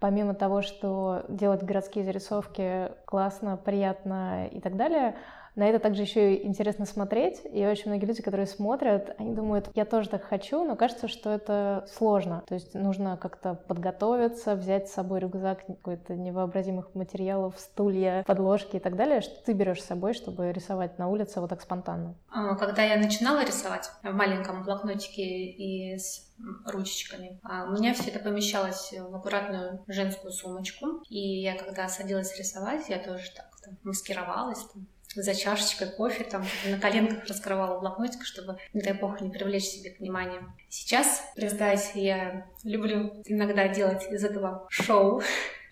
помимо 0.00 0.34
того, 0.34 0.62
что 0.62 1.24
делать 1.28 1.62
городские 1.62 2.04
зарисовки 2.04 2.92
классно, 3.06 3.56
приятно 3.56 4.46
и 4.46 4.60
так 4.60 4.76
далее, 4.76 5.16
на 5.56 5.66
это 5.68 5.78
также 5.78 6.02
еще 6.02 6.34
и 6.34 6.46
интересно 6.46 6.84
смотреть, 6.84 7.40
и 7.50 7.66
очень 7.66 7.90
многие 7.90 8.04
люди, 8.04 8.22
которые 8.22 8.46
смотрят, 8.46 9.14
они 9.18 9.34
думают, 9.34 9.70
я 9.74 9.86
тоже 9.86 10.10
так 10.10 10.22
хочу, 10.22 10.64
но 10.64 10.76
кажется, 10.76 11.08
что 11.08 11.30
это 11.30 11.88
сложно. 11.92 12.44
То 12.46 12.54
есть 12.54 12.74
нужно 12.74 13.16
как-то 13.16 13.54
подготовиться, 13.54 14.54
взять 14.54 14.88
с 14.88 14.92
собой 14.92 15.20
рюкзак 15.20 15.66
какой-то 15.66 16.14
невообразимых 16.14 16.94
материалов, 16.94 17.54
стулья, 17.58 18.22
подложки 18.26 18.76
и 18.76 18.80
так 18.80 18.96
далее. 18.96 19.22
Что 19.22 19.42
ты 19.44 19.54
берешь 19.54 19.82
с 19.82 19.86
собой, 19.86 20.12
чтобы 20.12 20.52
рисовать 20.52 20.98
на 20.98 21.08
улице 21.08 21.40
вот 21.40 21.48
так 21.48 21.62
спонтанно? 21.62 22.14
А, 22.28 22.54
когда 22.56 22.82
я 22.82 22.98
начинала 22.98 23.42
рисовать 23.42 23.90
в 24.02 24.12
маленьком 24.12 24.62
блокнотике 24.62 25.22
и 25.22 25.96
с 25.96 26.26
ручечками. 26.66 27.40
А 27.42 27.64
у 27.64 27.72
меня 27.72 27.94
все 27.94 28.10
это 28.10 28.18
помещалось 28.18 28.92
в 28.92 29.14
аккуратную 29.14 29.82
женскую 29.88 30.32
сумочку. 30.32 31.02
И 31.08 31.40
я 31.40 31.56
когда 31.56 31.88
садилась 31.88 32.38
рисовать, 32.38 32.90
я 32.90 32.98
тоже 32.98 33.30
так 33.34 33.46
маскировалась, 33.82 34.62
там, 34.72 34.86
за 35.22 35.34
чашечкой 35.34 35.88
кофе, 35.88 36.24
там 36.24 36.44
на 36.66 36.78
коленках 36.78 37.26
раскрывала 37.26 37.80
блокнотик, 37.80 38.24
чтобы, 38.24 38.58
не 38.72 38.82
дай 38.82 38.92
бог, 38.92 39.20
не 39.20 39.30
привлечь 39.30 39.64
себе 39.64 39.94
внимание. 39.98 40.42
Сейчас, 40.68 41.22
признаюсь, 41.34 41.92
я 41.94 42.46
люблю 42.64 43.22
иногда 43.24 43.68
делать 43.68 44.10
из 44.10 44.24
этого 44.24 44.66
шоу, 44.70 45.22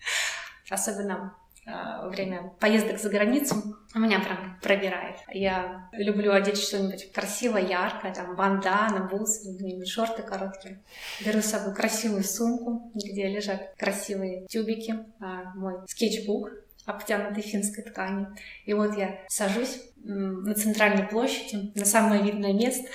особенно 0.69 1.35
во 1.65 2.09
время 2.09 2.53
поездок 2.59 2.99
за 2.99 3.09
границу 3.09 3.75
меня 3.95 4.19
прям 4.19 4.59
пробирает. 4.61 5.17
Я 5.29 5.89
люблю 5.93 6.31
одеть 6.31 6.57
что-нибудь 6.57 7.11
красивое, 7.11 7.63
яркое, 7.63 8.13
там 8.13 8.35
бандана, 8.35 9.07
бусы, 9.07 9.57
шорты 9.85 10.21
короткие. 10.21 10.81
Беру 11.25 11.41
с 11.41 11.45
собой 11.45 11.73
красивую 11.73 12.23
сумку, 12.23 12.91
где 12.93 13.27
лежат 13.27 13.73
красивые 13.77 14.45
тюбики, 14.47 14.95
а, 15.19 15.53
мой 15.55 15.75
скетчбук, 15.87 16.51
обтянутой 16.85 17.43
финской 17.43 17.83
ткани. 17.83 18.27
И 18.65 18.73
вот 18.73 18.97
я 18.97 19.19
сажусь 19.27 19.81
на 20.03 20.53
центральной 20.53 21.07
площади, 21.07 21.71
на 21.75 21.85
самое 21.85 22.23
видное 22.23 22.53
место, 22.53 22.87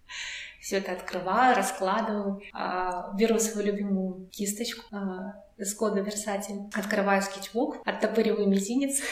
все 0.60 0.78
это 0.78 0.92
открываю, 0.92 1.56
раскладываю, 1.56 2.42
а, 2.52 3.12
беру 3.14 3.38
свою 3.38 3.68
любимую 3.68 4.26
кисточку 4.30 4.84
а, 4.94 5.34
из 5.56 5.74
кода 5.74 6.00
Versace, 6.00 6.70
открываю 6.74 7.22
скетчбук, 7.22 7.78
оттопыриваю 7.84 8.48
мизинец, 8.48 9.00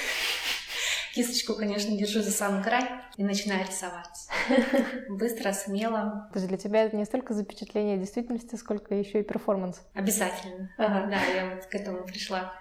Кисточку, 1.16 1.54
конечно, 1.54 1.96
держу 1.96 2.20
за 2.20 2.30
самый 2.30 2.62
край 2.62 2.84
и 3.16 3.24
начинаю 3.24 3.66
рисовать. 3.66 4.28
Быстро, 5.08 5.50
смело. 5.54 6.28
То 6.30 6.38
есть 6.38 6.48
для 6.48 6.58
тебя 6.58 6.84
это 6.84 6.94
не 6.94 7.06
столько 7.06 7.32
запечатление 7.32 7.96
действительности, 7.96 8.54
сколько 8.56 8.94
еще 8.94 9.20
и 9.20 9.22
перформанс. 9.22 9.80
Обязательно. 9.94 10.70
Ага. 10.76 11.06
Да, 11.06 11.24
я 11.24 11.54
вот 11.54 11.64
к 11.64 11.74
этому 11.74 12.04
пришла. 12.04 12.52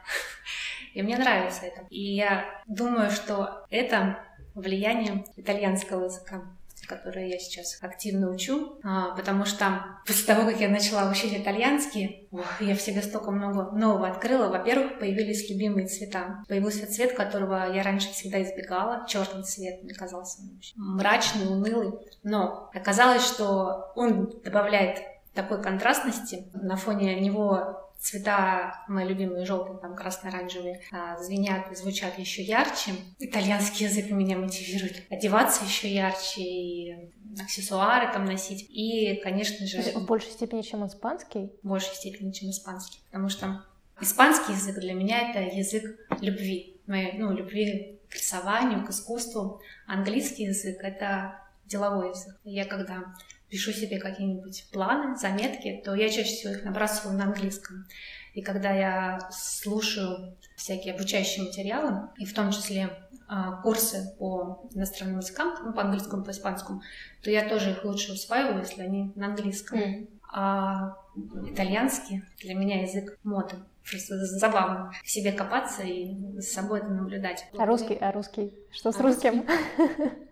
И 0.95 1.03
мне 1.03 1.17
нравится 1.17 1.65
это. 1.65 1.85
И 1.89 2.15
я 2.15 2.45
думаю, 2.67 3.11
что 3.11 3.65
это 3.69 4.17
влияние 4.55 5.25
итальянского 5.35 6.05
языка 6.05 6.41
которое 6.87 7.27
я 7.27 7.39
сейчас 7.39 7.79
активно 7.81 8.29
учу, 8.29 8.77
а, 8.83 9.15
потому 9.15 9.45
что 9.45 9.83
после 10.05 10.25
того, 10.25 10.47
как 10.47 10.59
я 10.59 10.69
начала 10.69 11.09
учить 11.09 11.33
итальянский, 11.33 12.27
ох, 12.31 12.61
я 12.61 12.75
в 12.75 12.81
себе 12.81 13.01
столько 13.01 13.31
много 13.31 13.71
нового 13.71 14.07
открыла. 14.07 14.49
Во-первых, 14.49 14.99
появились 14.99 15.49
любимые 15.49 15.87
цвета. 15.87 16.43
Появился 16.47 16.85
цвет, 16.85 17.13
которого 17.13 17.73
я 17.73 17.81
раньше 17.81 18.11
всегда 18.11 18.43
избегала. 18.43 19.05
Черный 19.07 19.43
цвет 19.43 19.83
мне 19.83 19.95
казался 19.95 20.41
мрачный, 20.75 21.47
унылый. 21.47 21.93
Но 22.21 22.69
оказалось, 22.71 23.25
что 23.25 23.91
он 23.95 24.31
добавляет 24.43 24.99
такой 25.33 25.61
контрастности. 25.61 26.45
На 26.53 26.75
фоне 26.75 27.19
него 27.19 27.84
цвета 28.05 28.83
мои 28.87 29.07
любимые 29.07 29.45
желтые, 29.45 29.79
там 29.79 29.95
красно-оранжевые, 29.95 30.79
а, 30.91 31.17
звенят 31.17 31.71
и 31.71 31.75
звучат 31.75 32.19
еще 32.19 32.43
ярче. 32.43 32.91
Итальянский 33.17 33.87
язык 33.87 34.11
меня 34.11 34.37
мотивирует 34.37 35.01
одеваться 35.09 35.65
еще 35.65 35.91
ярче 35.91 36.41
и 36.41 37.11
аксессуары 37.41 38.13
там 38.13 38.25
носить. 38.25 38.67
И, 38.69 39.19
конечно 39.23 39.65
же... 39.65 39.81
В 39.81 40.05
большей 40.05 40.29
степени, 40.29 40.61
чем 40.61 40.85
испанский? 40.85 41.51
В 41.63 41.67
большей 41.67 41.95
степени, 41.95 42.31
чем 42.31 42.51
испанский. 42.51 42.99
Потому 43.07 43.29
что 43.29 43.65
испанский 43.99 44.53
язык 44.53 44.75
для 44.75 44.93
меня 44.93 45.31
это 45.31 45.41
язык 45.41 45.99
любви. 46.21 46.79
Моей, 46.85 47.13
ну, 47.17 47.31
любви 47.31 47.99
к 48.07 48.13
рисованию, 48.13 48.85
к 48.85 48.91
искусству. 48.91 49.61
Английский 49.87 50.43
язык— 50.43 50.77
это 50.83 51.41
деловой 51.65 52.09
язык. 52.09 52.35
Я 52.43 52.65
когда 52.65 53.15
пишу 53.55 53.71
себе 53.71 53.99
какие-нибудь 53.99 54.65
планы, 54.73 55.15
заметки, 55.15 55.81
то 55.85 55.95
я 55.95 56.09
чаще 56.09 56.35
всего 56.35 56.51
их 56.51 56.65
набрасываю 56.65 57.17
на 57.17 57.23
английском. 57.23 57.85
И 58.33 58.41
когда 58.41 58.71
я 58.71 59.29
слушаю 59.31 60.35
всякие 60.57 60.93
обучающие 60.93 61.45
материалы, 61.45 62.09
и 62.17 62.25
в 62.25 62.33
том 62.33 62.51
числе 62.51 62.89
а, 63.29 63.61
курсы 63.61 64.13
по 64.19 64.67
иностранным 64.73 65.19
языкам, 65.19 65.55
ну, 65.63 65.71
по 65.71 65.83
английскому, 65.83 66.25
по 66.25 66.31
испанскому, 66.31 66.81
то 67.23 67.31
я 67.31 67.47
тоже 67.47 67.71
их 67.71 67.85
лучше 67.85 68.11
усваиваю, 68.11 68.59
если 68.59 68.81
они 68.81 69.13
на 69.15 69.27
английском. 69.27 69.79
Mm. 69.79 70.09
А 70.33 70.97
итальянский 71.45 72.23
для 72.41 72.55
меня 72.55 72.81
язык 72.81 73.17
моды. 73.23 73.55
Просто 73.89 74.17
забавно 74.17 74.91
в 75.01 75.09
себе 75.09 75.31
копаться 75.31 75.83
и 75.83 76.41
с 76.41 76.51
собой 76.51 76.79
это 76.79 76.89
наблюдать. 76.89 77.45
А 77.57 77.65
русский? 77.65 77.95
А 78.01 78.11
русский? 78.11 78.53
Что 78.73 78.91
с 78.91 78.99
а 78.99 79.03
русским? 79.03 79.45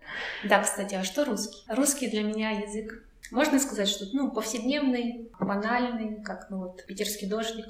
Да, 0.44 0.60
кстати, 0.62 0.94
а 0.94 1.02
что 1.02 1.24
русский? 1.24 1.64
Русский 1.68 2.08
для 2.08 2.22
меня 2.22 2.50
язык 2.50 3.03
можно 3.30 3.58
сказать, 3.58 3.88
что 3.88 4.04
ну, 4.12 4.30
повседневный, 4.30 5.30
банальный, 5.40 6.22
как 6.22 6.50
ну, 6.50 6.58
вот, 6.58 6.84
питерский 6.86 7.28
дождик. 7.28 7.66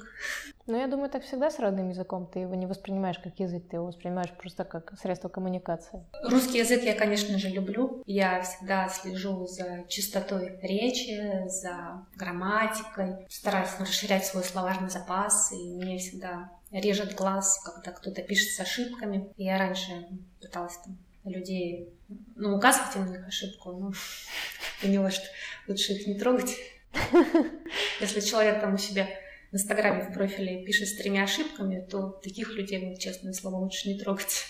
Ну, 0.67 0.79
я 0.79 0.87
думаю, 0.87 1.09
так 1.09 1.23
всегда 1.23 1.51
с 1.51 1.59
родным 1.59 1.89
языком. 1.89 2.27
Ты 2.31 2.39
его 2.39 2.55
не 2.55 2.65
воспринимаешь 2.65 3.19
как 3.19 3.39
язык, 3.39 3.67
ты 3.69 3.77
его 3.77 3.85
воспринимаешь 3.85 4.31
просто 4.31 4.63
как 4.63 4.93
средство 4.99 5.29
коммуникации. 5.29 6.03
Русский 6.23 6.57
язык 6.57 6.83
я, 6.83 6.95
конечно 6.95 7.37
же, 7.37 7.49
люблю. 7.49 8.01
Я 8.05 8.41
всегда 8.41 8.89
слежу 8.89 9.45
за 9.45 9.85
чистотой 9.87 10.59
речи, 10.61 11.47
за 11.47 12.05
грамматикой. 12.15 13.27
Стараюсь 13.29 13.79
расширять 13.79 14.25
свой 14.25 14.43
словарный 14.43 14.89
запас, 14.89 15.51
и 15.51 15.75
мне 15.75 15.99
всегда 15.99 16.51
режет 16.71 17.15
глаз, 17.15 17.61
когда 17.63 17.91
кто-то 17.91 18.21
пишет 18.23 18.49
с 18.55 18.59
ошибками. 18.59 19.31
Я 19.37 19.57
раньше 19.59 20.07
пыталась 20.41 20.77
там 20.83 20.97
людей, 21.25 21.93
ну, 22.35 22.55
указывать 22.55 22.95
им 22.95 23.05
на 23.05 23.15
их 23.15 23.27
ошибку, 23.27 23.71
но 23.71 23.93
поняла, 24.81 25.11
что 25.11 25.25
лучше 25.67 25.93
их 25.93 26.07
не 26.07 26.17
трогать. 26.17 26.55
Если 28.01 28.19
человек 28.21 28.61
там 28.61 28.75
у 28.75 28.77
себя 28.77 29.07
в 29.51 29.55
Инстаграме 29.55 30.03
в 30.03 30.13
профиле 30.13 30.63
пишет 30.63 30.87
с 30.87 30.95
тремя 30.95 31.23
ошибками, 31.23 31.85
то 31.85 32.09
таких 32.23 32.53
людей, 32.55 32.85
ну, 32.85 32.97
честное 32.97 33.33
слово, 33.33 33.57
лучше 33.57 33.89
не 33.89 33.99
трогать. 33.99 34.45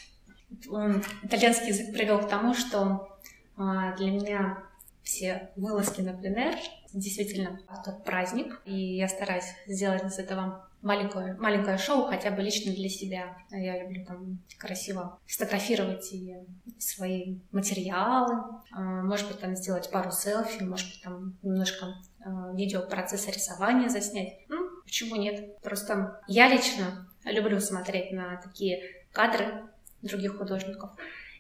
Итальянский 1.24 1.70
язык 1.70 1.94
привел 1.94 2.20
к 2.20 2.30
тому, 2.30 2.54
что 2.54 3.18
а, 3.58 3.96
для 3.96 4.12
меня 4.12 4.64
все 5.04 5.52
вылазки 5.56 6.02
на 6.02 6.14
пленэр 6.14 6.56
действительно 6.94 7.60
тот 7.84 8.04
праздник, 8.04 8.62
и 8.66 8.96
я 8.96 9.08
стараюсь 9.08 9.46
сделать 9.68 10.04
из 10.04 10.18
этого 10.18 10.65
маленькое, 10.86 11.36
маленькое 11.40 11.78
шоу, 11.78 12.06
хотя 12.06 12.30
бы 12.32 12.44
лично 12.44 12.72
для 12.72 12.88
себя. 12.90 13.36
Я 13.50 13.82
люблю 13.84 14.06
там 14.06 14.40
красиво 14.58 15.20
фотографировать 15.26 16.14
и 16.14 16.36
свои 16.78 17.40
материалы, 17.52 18.62
а, 18.72 19.02
может 19.04 19.28
быть, 19.28 19.40
там 19.40 19.56
сделать 19.56 19.90
пару 19.90 20.12
селфи, 20.12 20.64
может 20.64 20.88
быть, 20.88 21.02
там 21.02 21.38
немножко 21.42 21.96
а, 22.24 22.54
видео 22.54 22.82
процесса 22.82 23.32
рисования 23.32 23.90
заснять. 23.90 24.38
Ну, 24.48 24.70
почему 24.84 25.16
нет? 25.16 25.60
Просто 25.62 26.22
я 26.28 26.48
лично 26.48 27.10
люблю 27.26 27.60
смотреть 27.60 28.12
на 28.12 28.38
такие 28.38 28.84
кадры 29.12 29.64
других 30.04 30.38
художников. 30.38 30.92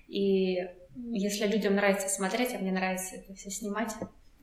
И 0.08 0.58
если 1.12 1.46
людям 1.46 1.76
нравится 1.76 2.10
смотреть, 2.10 2.56
а 2.56 2.58
мне 2.58 2.72
нравится 2.72 3.16
это 3.16 3.36
все 3.36 3.52
снимать, 3.52 3.94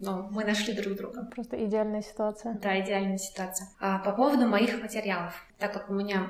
но 0.02 0.28
мы 0.32 0.44
нашли 0.44 0.74
друг 0.74 0.96
друга. 0.96 1.24
Просто 1.32 1.64
идеальная 1.64 2.02
ситуация. 2.02 2.54
Да, 2.54 2.78
идеальная 2.80 3.18
ситуация. 3.18 3.68
А 3.78 4.00
по 4.00 4.10
поводу 4.10 4.48
моих 4.48 4.82
материалов, 4.82 5.32
так 5.58 5.72
как 5.72 5.88
у 5.90 5.94
меня 5.94 6.28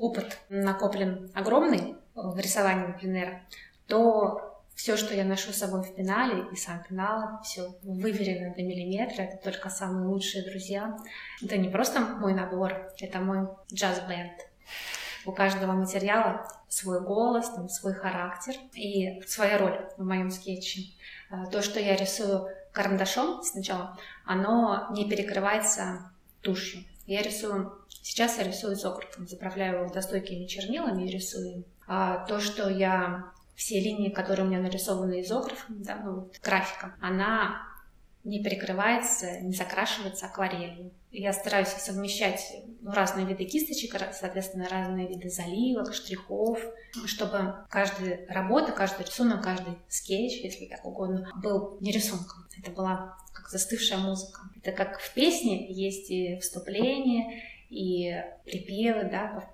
опыт 0.00 0.40
накоплен 0.48 1.30
огромный 1.32 1.94
в 2.14 2.36
рисовании 2.36 2.92
пленера, 2.98 3.40
то 3.86 4.60
все, 4.74 4.96
что 4.96 5.14
я 5.14 5.24
ношу 5.24 5.52
с 5.52 5.58
собой 5.58 5.84
в 5.84 5.94
пенале, 5.94 6.44
и 6.52 6.56
сам 6.56 6.82
пенал, 6.82 7.40
все 7.44 7.76
выверено 7.84 8.52
до 8.52 8.62
миллиметра, 8.62 9.22
это 9.22 9.36
только 9.36 9.70
самые 9.70 10.08
лучшие 10.08 10.44
друзья. 10.44 10.98
Это 11.40 11.56
не 11.56 11.68
просто 11.68 12.00
мой 12.00 12.34
набор, 12.34 12.90
это 12.98 13.20
мой 13.20 13.48
джаз-бенд. 13.72 14.40
У 15.24 15.30
каждого 15.30 15.70
материала 15.72 16.48
свой 16.68 17.00
голос, 17.00 17.48
там, 17.50 17.68
свой 17.68 17.94
характер 17.94 18.54
и 18.74 19.20
своя 19.22 19.56
роль 19.58 19.88
в 19.96 20.04
моем 20.04 20.30
скетче. 20.32 20.96
А, 21.30 21.46
то, 21.46 21.62
что 21.62 21.78
я 21.78 21.94
рисую 21.94 22.48
карандашом 22.74 23.42
сначала, 23.42 23.96
оно 24.26 24.88
не 24.90 25.08
перекрывается 25.08 26.10
тушью. 26.42 26.84
Я 27.06 27.22
рисую, 27.22 27.72
сейчас 27.88 28.38
я 28.38 28.44
рисую 28.44 28.74
изографом, 28.74 29.26
заправляю 29.26 29.76
его 29.76 29.86
водостойкими 29.86 30.46
чернилами 30.46 31.04
и 31.04 31.10
рисую. 31.10 31.64
А 31.86 32.24
то, 32.26 32.40
что 32.40 32.68
я 32.68 33.30
все 33.54 33.80
линии, 33.80 34.10
которые 34.10 34.46
у 34.46 34.48
меня 34.48 34.60
нарисованы 34.60 35.20
изографом, 35.20 35.82
да, 35.82 36.00
ну, 36.04 36.30
графиком, 36.42 36.92
она 37.00 37.62
не 38.24 38.42
перекрывается, 38.42 39.40
не 39.40 39.54
закрашивается 39.54 40.26
акварелью. 40.26 40.90
Я 41.10 41.32
стараюсь 41.32 41.68
совмещать 41.68 42.40
ну, 42.80 42.90
разные 42.90 43.26
виды 43.26 43.44
кисточек, 43.44 43.96
соответственно, 44.12 44.68
разные 44.68 45.06
виды 45.06 45.28
заливок, 45.28 45.94
штрихов, 45.94 46.58
чтобы 47.04 47.54
каждая 47.68 48.26
работа, 48.28 48.72
каждый 48.72 49.04
рисунок, 49.06 49.44
каждый 49.44 49.74
скетч, 49.88 50.42
если 50.42 50.66
так 50.66 50.84
угодно, 50.84 51.30
был 51.36 51.76
не 51.80 51.92
рисунком. 51.92 52.46
Это 52.56 52.70
была 52.70 53.16
как 53.32 53.48
застывшая 53.48 53.98
музыка. 53.98 54.40
Это 54.56 54.72
как 54.72 55.00
в 55.00 55.12
песне 55.12 55.70
есть 55.70 56.10
и 56.10 56.38
вступление, 56.38 57.42
и 57.68 58.14
припевы, 58.44 59.04
да, 59.10 59.50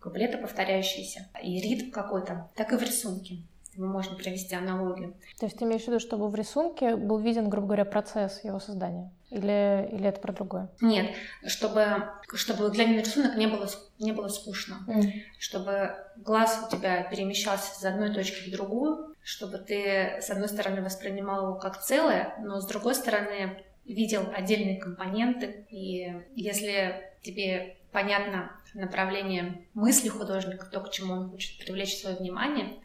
куплеты 0.00 0.38
повторяющиеся, 0.38 1.28
и 1.42 1.60
ритм 1.60 1.90
какой-то, 1.90 2.50
так 2.54 2.72
и 2.72 2.76
в 2.76 2.82
рисунке 2.82 3.38
можно 3.76 4.16
провести 4.16 4.54
аналогию. 4.54 5.14
То 5.38 5.46
есть 5.46 5.58
ты 5.58 5.64
имеешь 5.64 5.82
в 5.82 5.88
виду, 5.88 5.98
чтобы 5.98 6.28
в 6.28 6.34
рисунке 6.34 6.96
был 6.96 7.18
виден, 7.18 7.48
грубо 7.48 7.68
говоря, 7.68 7.84
процесс 7.84 8.44
его 8.44 8.58
создания? 8.60 9.10
Или, 9.30 9.88
или 9.90 10.06
это 10.06 10.20
про 10.20 10.32
другое? 10.32 10.68
Нет, 10.80 11.14
чтобы, 11.46 12.10
чтобы 12.34 12.68
глядя 12.70 12.92
на 12.92 13.00
рисунок 13.00 13.36
не 13.36 13.46
было, 13.46 13.66
не 13.98 14.12
было 14.12 14.28
скучно. 14.28 14.84
Mm. 14.86 15.10
Чтобы 15.38 15.94
глаз 16.16 16.66
у 16.66 16.70
тебя 16.70 17.04
перемещался 17.04 17.74
с 17.74 17.84
одной 17.84 18.12
точки 18.12 18.48
в 18.48 18.52
другую, 18.52 19.14
чтобы 19.22 19.58
ты, 19.58 20.18
с 20.20 20.28
одной 20.28 20.48
стороны, 20.48 20.82
воспринимал 20.82 21.46
его 21.46 21.54
как 21.54 21.80
целое, 21.80 22.34
но 22.40 22.60
с 22.60 22.66
другой 22.66 22.94
стороны, 22.94 23.64
видел 23.84 24.28
отдельные 24.34 24.78
компоненты. 24.78 25.66
И 25.70 26.12
если 26.34 27.10
тебе 27.22 27.76
понятно 27.90 28.52
направление 28.74 29.66
мысли 29.74 30.08
художника, 30.08 30.66
то, 30.66 30.80
к 30.80 30.90
чему 30.90 31.14
он 31.14 31.30
хочет 31.30 31.58
привлечь 31.58 31.96
свое 31.98 32.16
внимание, 32.16 32.80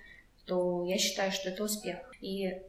то 0.48 0.84
я 0.86 0.98
считаю, 0.98 1.32
что 1.32 1.50
это 1.50 1.64
успех. 1.64 1.98
И 2.22 2.62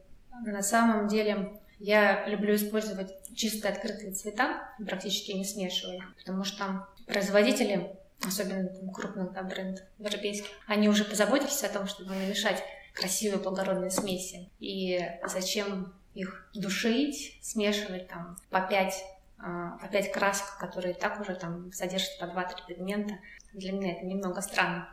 на 0.45 0.61
самом 0.61 1.07
деле 1.07 1.59
я 1.79 2.27
люблю 2.27 2.55
использовать 2.55 3.15
чистые 3.33 3.73
открытые 3.73 4.11
цвета, 4.11 4.69
практически 4.85 5.31
не 5.31 5.45
смешивая 5.45 6.03
потому 6.17 6.43
что 6.43 6.87
производители, 7.07 7.95
особенно 8.25 8.67
там, 8.67 8.91
крупных 8.91 9.31
да, 9.31 9.43
брендов 9.43 9.83
европейских, 9.97 10.49
они 10.67 10.89
уже 10.89 11.05
позаботились 11.05 11.63
о 11.63 11.69
том, 11.69 11.87
чтобы 11.87 12.13
намешать 12.13 12.61
красивые 12.93 13.41
благородные 13.41 13.91
смеси. 13.91 14.49
И 14.59 14.99
зачем 15.25 15.93
их 16.13 16.49
душить, 16.53 17.39
смешивать 17.41 18.07
там 18.09 18.37
по 18.49 18.61
пять 18.61 19.03
а, 19.37 19.77
по 19.77 19.87
пять 19.87 20.11
красок, 20.11 20.57
которые 20.59 20.93
так 20.93 21.21
уже 21.21 21.33
там 21.33 21.71
содержат 21.71 22.19
по 22.19 22.27
два-три 22.27 22.61
пигмента. 22.67 23.15
Для 23.53 23.71
меня 23.71 23.93
это 23.93 24.05
немного 24.05 24.41
странно. 24.41 24.89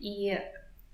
И 0.00 0.38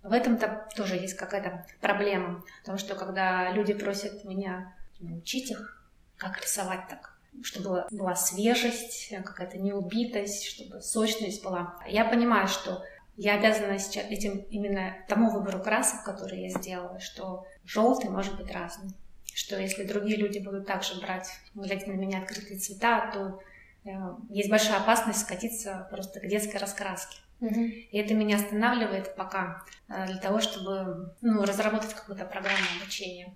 в 0.05 0.13
этом-то 0.13 0.69
тоже 0.77 0.97
есть 0.97 1.15
какая-то 1.15 1.67
проблема, 1.81 2.45
потому 2.61 2.77
что 2.79 2.95
когда 2.95 3.51
люди 3.53 3.73
просят 3.73 4.25
меня 4.25 4.75
научить 5.01 5.51
их, 5.51 5.83
как 6.19 6.41
рисовать 6.41 6.89
так, 6.89 7.17
чтобы 7.43 7.87
была 7.91 8.15
свежесть, 8.15 9.13
какая-то 9.25 9.59
неубитость, 9.59 10.45
чтобы 10.45 10.83
сочность 10.83 11.43
была. 11.43 11.81
Я 11.89 12.05
понимаю, 12.05 12.49
что 12.49 12.85
я 13.17 13.37
обязана 13.37 13.79
сейчас 13.79 14.05
этим 14.05 14.39
именно 14.51 14.95
тому 15.09 15.31
выбору 15.31 15.63
красок, 15.63 16.05
который 16.05 16.43
я 16.43 16.51
сделала, 16.51 17.01
что 17.01 17.47
желтый 17.65 18.11
может 18.11 18.37
быть 18.37 18.53
разным. 18.53 18.93
Что 19.35 19.59
если 19.59 19.85
другие 19.85 20.19
люди 20.19 20.39
будут 20.39 20.67
также 20.67 21.01
брать, 21.01 21.29
глядя 21.55 21.91
на 21.91 21.95
меня 21.95 22.19
открытые 22.19 22.59
цвета, 22.59 23.11
то 23.13 23.41
э, 23.85 23.91
есть 24.29 24.51
большая 24.51 24.81
опасность 24.81 25.23
скатиться 25.23 25.89
просто 25.91 26.21
к 26.21 26.29
детской 26.29 26.59
раскраске. 26.59 27.24
И 27.41 27.99
это 27.99 28.15
меня 28.15 28.37
останавливает 28.37 29.15
пока 29.17 29.65
э, 29.89 30.07
для 30.07 30.17
того, 30.19 30.41
чтобы 30.41 31.15
ну, 31.21 31.43
разработать 31.45 31.95
какую-то 31.95 32.25
программу 32.25 32.65
обучения. 32.81 33.35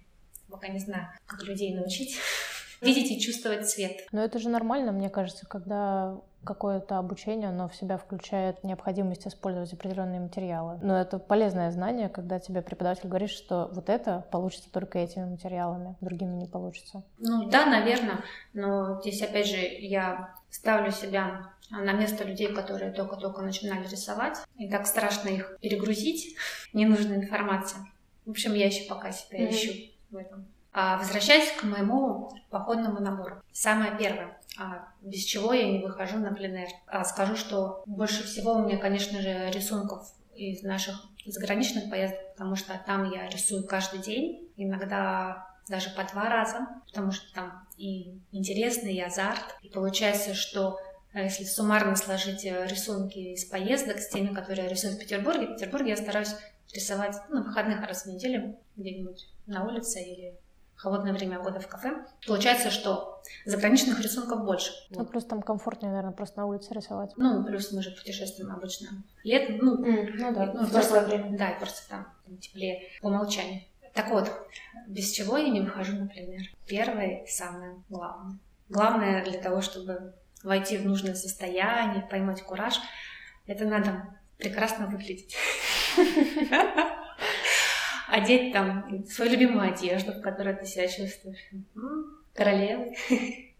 Пока 0.48 0.68
не 0.68 0.78
знаю, 0.78 1.08
как 1.26 1.42
людей 1.42 1.74
научить 1.74 2.18
видеть 2.80 3.10
и 3.10 3.20
чувствовать 3.20 3.68
цвет. 3.68 4.06
Но 4.12 4.22
это 4.22 4.38
же 4.38 4.48
нормально, 4.48 4.92
мне 4.92 5.10
кажется, 5.10 5.46
когда 5.46 6.20
какое-то 6.44 6.98
обучение, 6.98 7.48
оно 7.48 7.68
в 7.68 7.74
себя 7.74 7.98
включает 7.98 8.62
необходимость 8.64 9.26
использовать 9.26 9.72
определенные 9.72 10.20
материалы. 10.20 10.78
Но 10.82 10.98
это 10.98 11.18
полезное 11.18 11.70
знание, 11.70 12.08
когда 12.08 12.38
тебе 12.38 12.62
преподаватель 12.62 13.08
говорит, 13.08 13.30
что 13.30 13.68
вот 13.72 13.88
это 13.88 14.24
получится 14.30 14.70
только 14.72 14.98
этими 14.98 15.24
материалами, 15.24 15.96
другими 16.00 16.36
не 16.36 16.46
получится. 16.46 17.02
Ну 17.18 17.48
да, 17.50 17.66
наверное, 17.66 18.24
но 18.54 19.00
здесь 19.00 19.20
опять 19.22 19.46
же 19.46 19.56
я 19.56 20.34
ставлю 20.50 20.90
себя 20.90 21.52
на 21.70 21.92
место 21.92 22.24
людей, 22.24 22.52
которые 22.54 22.92
только-только 22.92 23.42
начинали 23.42 23.86
рисовать, 23.86 24.38
и 24.56 24.68
так 24.70 24.86
страшно 24.86 25.28
их 25.28 25.58
перегрузить 25.60 26.36
ненужной 26.72 27.16
информацией. 27.16 27.82
В 28.24 28.30
общем, 28.30 28.54
я 28.54 28.66
еще 28.66 28.88
пока 28.88 29.12
себя 29.12 29.40
mm-hmm. 29.40 29.50
ищу 29.50 29.72
в 30.10 30.16
этом. 30.16 30.46
А, 30.72 30.98
возвращаясь 30.98 31.50
к 31.52 31.64
моему 31.64 32.30
походному 32.50 33.00
набору. 33.00 33.42
Самое 33.52 33.96
первое, 33.96 34.38
а, 34.58 34.88
без 35.02 35.24
чего 35.24 35.52
я 35.52 35.70
не 35.70 35.78
выхожу 35.78 36.18
на 36.18 36.32
пленэр. 36.32 36.68
А, 36.86 37.04
скажу, 37.04 37.36
что 37.36 37.82
больше 37.86 38.24
всего 38.24 38.54
у 38.54 38.64
меня, 38.64 38.78
конечно 38.78 39.20
же, 39.20 39.50
рисунков 39.50 40.12
из 40.34 40.62
наших 40.62 41.02
заграничных 41.26 41.90
поездок, 41.90 42.20
потому 42.32 42.54
что 42.54 42.80
там 42.86 43.10
я 43.10 43.28
рисую 43.28 43.66
каждый 43.66 44.00
день, 44.00 44.48
иногда 44.56 45.46
даже 45.68 45.90
по 45.90 46.04
два 46.04 46.28
раза, 46.28 46.66
потому 46.86 47.12
что 47.12 47.32
там 47.34 47.66
и 47.76 48.18
интересный, 48.32 48.94
и 48.94 49.00
азарт. 49.00 49.56
И 49.62 49.68
получается, 49.68 50.34
что 50.34 50.78
а, 51.12 51.22
если 51.22 51.44
суммарно 51.44 51.96
сложить 51.96 52.44
э, 52.44 52.66
рисунки 52.66 53.18
из 53.18 53.44
поездок 53.46 53.98
с 53.98 54.10
теми, 54.10 54.34
которые 54.34 54.64
я 54.64 54.70
рисую 54.70 54.94
в 54.94 54.98
Петербурге, 54.98 55.46
в 55.46 55.54
Петербурге 55.54 55.90
я 55.90 55.96
стараюсь 55.96 56.34
рисовать 56.72 57.16
ну, 57.28 57.36
на 57.36 57.42
выходных 57.44 57.80
раз 57.80 58.04
в 58.04 58.06
неделю 58.06 58.58
где-нибудь 58.76 59.26
на 59.46 59.64
улице 59.66 60.02
или 60.02 60.38
холодное 60.78 61.12
время 61.12 61.40
года 61.40 61.60
в 61.60 61.66
кафе. 61.66 62.06
Получается, 62.26 62.70
что 62.70 63.20
заграничных 63.44 64.00
рисунков 64.00 64.44
больше. 64.44 64.70
Ну, 64.90 65.04
плюс 65.04 65.24
там 65.24 65.42
комфортнее, 65.42 65.90
наверное, 65.90 66.14
просто 66.14 66.38
на 66.38 66.46
улице 66.46 66.72
рисовать. 66.72 67.12
Ну, 67.16 67.44
плюс 67.44 67.72
мы 67.72 67.82
же 67.82 67.90
путешествуем 67.90 68.52
обычно 68.52 68.88
летом, 69.24 69.58
ну, 69.58 69.84
mm, 69.84 70.10
ну 70.14 70.34
да, 70.34 70.46
ну, 70.46 70.64
в 70.64 70.70
просто, 70.70 71.00
время. 71.02 71.36
Да, 71.36 71.50
и 71.50 71.58
просто 71.58 71.88
там 71.88 72.06
теплее 72.40 72.88
по 73.02 73.08
умолчанию. 73.08 73.62
Так 73.92 74.10
вот, 74.10 74.30
без 74.86 75.10
чего 75.10 75.36
я 75.36 75.48
не 75.48 75.60
выхожу 75.60 75.96
на 75.96 76.06
пленер? 76.06 76.42
Первое 76.66 77.24
и 77.24 77.26
самое 77.26 77.82
главное. 77.88 78.38
Главное 78.68 79.24
для 79.24 79.40
того, 79.40 79.60
чтобы 79.60 80.14
войти 80.44 80.76
в 80.76 80.86
нужное 80.86 81.14
состояние, 81.14 82.06
поймать 82.08 82.42
кураж, 82.42 82.80
это 83.46 83.64
надо 83.64 84.16
прекрасно 84.38 84.86
выглядеть. 84.86 85.36
одеть 88.10 88.52
там 88.52 89.04
свою 89.06 89.32
любимую 89.32 89.72
одежду, 89.72 90.12
в 90.12 90.20
которой 90.20 90.54
ты 90.54 90.66
себя 90.66 90.86
чувствуешь 90.88 91.50
королевой. 92.34 92.96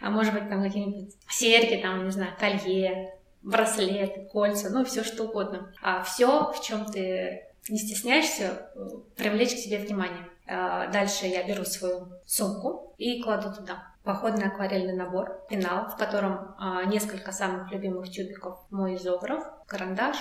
А 0.00 0.10
может 0.10 0.34
быть, 0.34 0.50
там 0.50 0.62
какие-нибудь 0.62 1.14
серьги, 1.28 1.80
там, 1.80 2.04
не 2.04 2.10
знаю, 2.10 2.32
колье, 2.38 3.14
браслеты, 3.42 4.28
кольца, 4.30 4.68
ну, 4.68 4.84
все 4.84 5.02
что 5.02 5.24
угодно. 5.24 5.72
А 5.80 6.02
все, 6.02 6.52
в 6.52 6.60
чем 6.62 6.84
ты 6.84 7.44
не 7.70 7.78
стесняешься, 7.78 8.70
привлечь 9.16 9.54
к 9.54 9.58
себе 9.58 9.78
внимание. 9.78 10.28
А 10.46 10.88
дальше 10.88 11.26
я 11.26 11.46
беру 11.46 11.64
свою 11.64 12.08
сумку 12.26 12.94
и 12.98 13.22
кладу 13.22 13.54
туда 13.54 13.94
походный 14.04 14.48
акварельный 14.48 14.94
набор, 14.94 15.40
пенал, 15.48 15.88
в 15.88 15.96
котором 15.96 16.54
а, 16.58 16.84
несколько 16.84 17.32
самых 17.32 17.72
любимых 17.72 18.10
тюбиков 18.10 18.58
мой 18.70 18.96
изограф, 18.96 19.42
карандаш, 19.66 20.18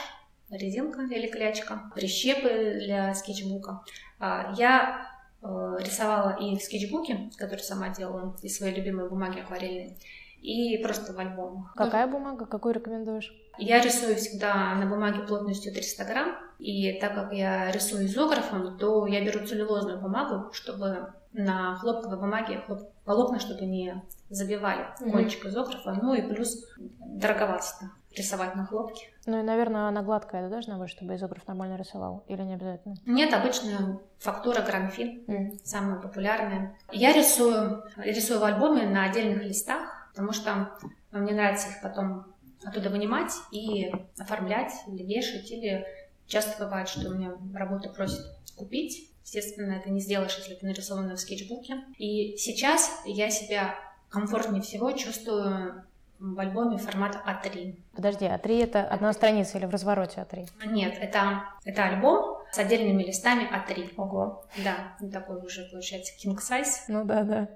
резинка 0.57 1.01
или 1.01 1.27
клячка, 1.27 1.91
прищепы 1.95 2.79
для 2.83 3.13
скетчбука. 3.13 3.81
А, 4.19 4.53
я 4.57 5.07
э, 5.41 5.77
рисовала 5.79 6.37
и 6.39 6.57
в 6.57 6.61
скетчбуке, 6.61 7.29
который 7.37 7.59
сама 7.59 7.89
делала, 7.89 8.35
из 8.41 8.57
своей 8.57 8.75
любимой 8.75 9.09
бумаги 9.09 9.39
акварельной, 9.39 9.97
и 10.41 10.77
просто 10.83 11.13
в 11.13 11.19
альбомах. 11.19 11.73
Какая 11.75 12.07
бумага? 12.07 12.45
Какую 12.45 12.75
рекомендуешь? 12.75 13.33
Я 13.57 13.81
рисую 13.81 14.15
всегда 14.15 14.75
на 14.75 14.85
бумаге 14.87 15.21
плотностью 15.21 15.73
300 15.73 16.03
грамм, 16.05 16.35
и 16.59 16.99
так 16.99 17.15
как 17.15 17.33
я 17.33 17.71
рисую 17.71 18.05
изографом, 18.05 18.77
то 18.77 19.05
я 19.07 19.23
беру 19.23 19.45
целлюлозную 19.45 19.99
бумагу, 19.99 20.51
чтобы 20.53 21.13
на 21.33 21.75
хлопковой 21.75 22.17
бумаге 22.17 22.61
хлоп... 22.65 22.89
волокна, 23.05 23.39
чтобы 23.39 23.65
не 23.65 24.01
забивали 24.29 24.85
mm-hmm. 24.99 25.11
кончик 25.11 25.45
изографа, 25.45 25.97
ну 26.01 26.13
и 26.13 26.21
плюс 26.21 26.65
дороговато 26.99 27.91
рисовать 28.15 28.55
на 28.55 28.65
хлопке. 28.65 29.07
Ну 29.25 29.39
и, 29.39 29.43
наверное, 29.43 29.87
она 29.87 30.01
гладкая 30.01 30.49
должна 30.49 30.77
быть, 30.77 30.89
чтобы 30.89 31.15
изограф 31.15 31.47
нормально 31.47 31.77
рисовал? 31.77 32.23
Или 32.27 32.41
не 32.43 32.53
обязательно? 32.55 32.95
Нет, 33.05 33.33
обычно 33.33 33.99
фактура 34.19 34.61
графин, 34.61 35.23
mm. 35.27 35.59
самая 35.63 35.99
популярная. 35.99 36.77
Я 36.91 37.13
рисую, 37.13 37.83
рисую 37.97 38.39
в 38.39 38.43
альбоме 38.43 38.87
на 38.87 39.05
отдельных 39.05 39.43
листах, 39.43 40.09
потому 40.09 40.31
что 40.31 40.77
мне 41.11 41.33
нравится 41.33 41.69
их 41.69 41.81
потом 41.81 42.25
оттуда 42.63 42.89
вынимать 42.89 43.31
и 43.51 43.91
оформлять, 44.17 44.71
или 44.87 45.03
вешать, 45.03 45.51
или 45.51 45.85
часто 46.27 46.63
бывает, 46.63 46.87
что 46.87 47.09
у 47.09 47.13
меня 47.13 47.33
работа 47.53 47.89
просит 47.89 48.21
купить. 48.55 49.09
Естественно, 49.23 49.73
это 49.73 49.89
не 49.89 49.99
сделаешь, 49.99 50.37
если 50.37 50.55
ты 50.55 50.65
нарисована 50.65 51.15
в 51.15 51.19
скетчбуке. 51.19 51.83
И 51.97 52.35
сейчас 52.37 53.01
я 53.05 53.29
себя 53.29 53.75
комфортнее 54.09 54.61
всего 54.61 54.91
чувствую 54.91 55.85
в 56.23 56.39
альбоме 56.39 56.77
формата 56.77 57.21
А3. 57.27 57.75
Подожди, 57.93 58.25
А3 58.25 58.63
это 58.63 58.87
одна 58.87 59.11
страница 59.11 59.57
или 59.57 59.65
в 59.65 59.71
развороте 59.71 60.21
А3? 60.21 60.67
Нет, 60.67 60.97
это, 60.99 61.43
это 61.65 61.83
альбом 61.83 62.37
с 62.51 62.57
отдельными 62.57 63.03
листами 63.03 63.43
А3. 63.43 63.93
Ого. 63.97 64.45
Да, 64.63 64.95
такой 65.11 65.45
уже 65.45 65.67
получается 65.69 66.13
king 66.15 66.37
size. 66.37 66.85
Ну 66.87 67.03
да, 67.03 67.23
да. 67.23 67.49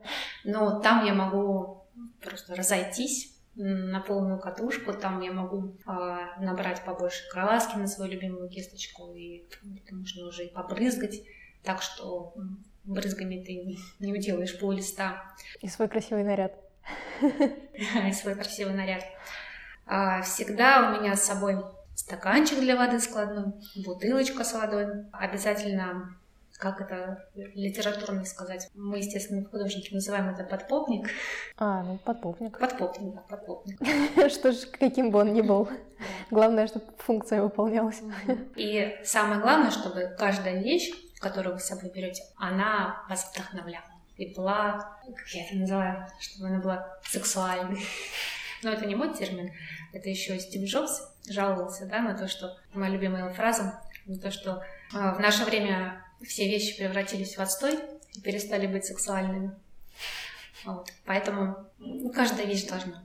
Но 0.43 0.81
там 0.81 1.05
я 1.05 1.13
могу 1.13 1.85
просто 2.21 2.55
разойтись 2.55 3.33
на 3.55 4.01
полную 4.01 4.39
катушку, 4.39 4.93
там 4.93 5.21
я 5.21 5.31
могу 5.31 5.73
э, 5.87 6.17
набрать 6.41 6.83
побольше 6.83 7.27
краски 7.31 7.77
на 7.77 7.87
свою 7.87 8.11
любимую 8.11 8.49
кисточку, 8.49 9.13
и 9.13 9.45
это 9.81 9.95
можно 9.95 10.27
уже 10.27 10.45
и 10.45 10.53
побрызгать, 10.53 11.21
так 11.63 11.81
что 11.81 12.35
брызгами 12.83 13.43
ты 13.43 13.55
не, 13.55 13.79
не 13.99 14.13
уделаешь 14.13 14.59
пол 14.59 14.73
листа. 14.73 15.23
И 15.61 15.67
свой 15.69 15.87
красивый 15.87 16.23
наряд. 16.23 16.53
И 18.07 18.13
свой 18.13 18.35
красивый 18.35 18.73
наряд. 18.73 19.03
А, 19.85 20.21
всегда 20.21 20.89
у 20.89 20.99
меня 20.99 21.15
с 21.15 21.23
собой 21.23 21.63
стаканчик 21.95 22.59
для 22.59 22.75
воды 22.75 22.99
складной, 22.99 23.53
бутылочка 23.75 24.43
с 24.43 24.53
водой. 24.53 25.05
Обязательно, 25.11 26.15
как 26.57 26.81
это 26.81 27.25
литературно 27.35 28.25
сказать, 28.25 28.69
мы, 28.75 28.97
естественно, 28.97 29.45
художники 29.45 29.93
называем 29.93 30.29
это 30.29 30.43
подпопник. 30.43 31.09
А, 31.57 31.83
ну 31.83 31.97
подпопник. 31.97 32.59
Подпопник, 32.59 33.15
да, 33.15 33.21
подпопник. 33.21 33.79
Что 34.31 34.51
ж, 34.51 34.67
каким 34.71 35.11
бы 35.11 35.19
он 35.19 35.33
ни 35.33 35.41
был. 35.41 35.69
Главное, 36.29 36.67
чтобы 36.67 36.85
функция 36.97 37.41
выполнялась. 37.41 38.01
И 38.55 38.95
самое 39.03 39.39
главное, 39.41 39.71
чтобы 39.71 40.15
каждая 40.17 40.61
вещь, 40.61 40.91
которую 41.19 41.55
вы 41.55 41.59
с 41.59 41.65
собой 41.65 41.91
берете, 41.91 42.23
она 42.37 43.05
вас 43.09 43.31
вдохновляла 43.31 43.96
и 44.17 44.33
была, 44.33 44.97
как 45.05 45.27
я 45.29 45.45
это 45.45 45.55
называю, 45.55 46.07
чтобы 46.19 46.49
она 46.49 46.59
была 46.59 46.99
сексуальной. 47.03 47.81
Но 48.63 48.71
это 48.71 48.85
не 48.85 48.95
мой 48.95 49.13
термин, 49.13 49.51
это 49.93 50.09
еще 50.09 50.39
Стив 50.39 50.63
Джобс 50.63 51.15
жаловался 51.29 51.85
да, 51.85 51.99
на 51.99 52.17
то, 52.17 52.27
что 52.27 52.57
моя 52.73 52.91
любимая 52.91 53.25
его 53.25 53.33
фраза, 53.33 53.79
на 54.05 54.17
то, 54.17 54.31
что 54.31 54.63
э, 54.93 55.13
в 55.13 55.19
наше 55.19 55.45
время 55.45 56.03
все 56.25 56.47
вещи 56.47 56.77
превратились 56.77 57.37
в 57.37 57.41
отстой 57.41 57.77
и 58.13 58.21
перестали 58.21 58.65
быть 58.65 58.85
сексуальными. 58.85 59.51
Вот. 60.65 60.89
Поэтому 61.05 61.67
ну, 61.77 62.09
каждая 62.11 62.47
вещь 62.47 62.65
должна 62.65 63.03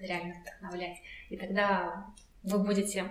реально 0.00 0.36
вдохновлять. 0.40 0.98
И 1.28 1.36
тогда 1.36 2.06
вы 2.42 2.58
будете 2.60 3.10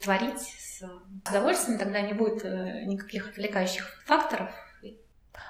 творить 0.00 0.40
с 0.40 0.82
удовольствием, 1.26 1.78
тогда 1.78 2.00
не 2.00 2.12
будет 2.12 2.44
э, 2.44 2.84
никаких 2.84 3.28
отвлекающих 3.28 4.02
факторов, 4.06 4.50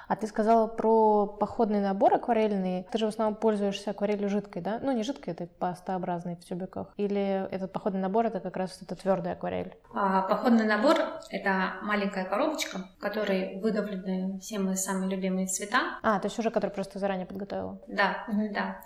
а 0.07 0.15
ты 0.15 0.27
сказала 0.27 0.67
про 0.67 1.27
походный 1.27 1.81
набор 1.81 2.13
акварельный. 2.13 2.87
Ты 2.91 2.97
же 2.97 3.05
в 3.05 3.09
основном 3.09 3.35
пользуешься 3.35 3.91
акварелью 3.91 4.29
жидкой, 4.29 4.61
да? 4.61 4.79
Ну, 4.81 4.91
не 4.91 5.03
жидкой, 5.03 5.33
это 5.33 5.47
пастообразной 5.47 6.35
в 6.35 6.45
тюбиках. 6.45 6.87
Или 6.97 7.47
этот 7.51 7.71
походный 7.71 8.01
набор 8.01 8.25
это 8.25 8.39
как 8.39 8.57
раз 8.57 8.81
это 8.81 8.95
твердая 8.95 9.33
акварель? 9.33 9.75
А, 9.93 10.21
походный 10.23 10.65
набор 10.65 10.97
это 11.29 11.73
маленькая 11.81 12.25
коробочка, 12.25 12.79
в 12.97 13.01
которой 13.01 13.59
выдавлены 13.59 14.39
все 14.39 14.59
мои 14.59 14.75
самые 14.75 15.09
любимые 15.09 15.47
цвета. 15.47 15.99
А, 16.03 16.19
то 16.19 16.27
есть 16.27 16.39
уже 16.39 16.51
который 16.51 16.71
просто 16.71 16.99
заранее 16.99 17.25
подготовила? 17.25 17.79
Да, 17.87 18.25
угу. 18.27 18.49
да 18.53 18.77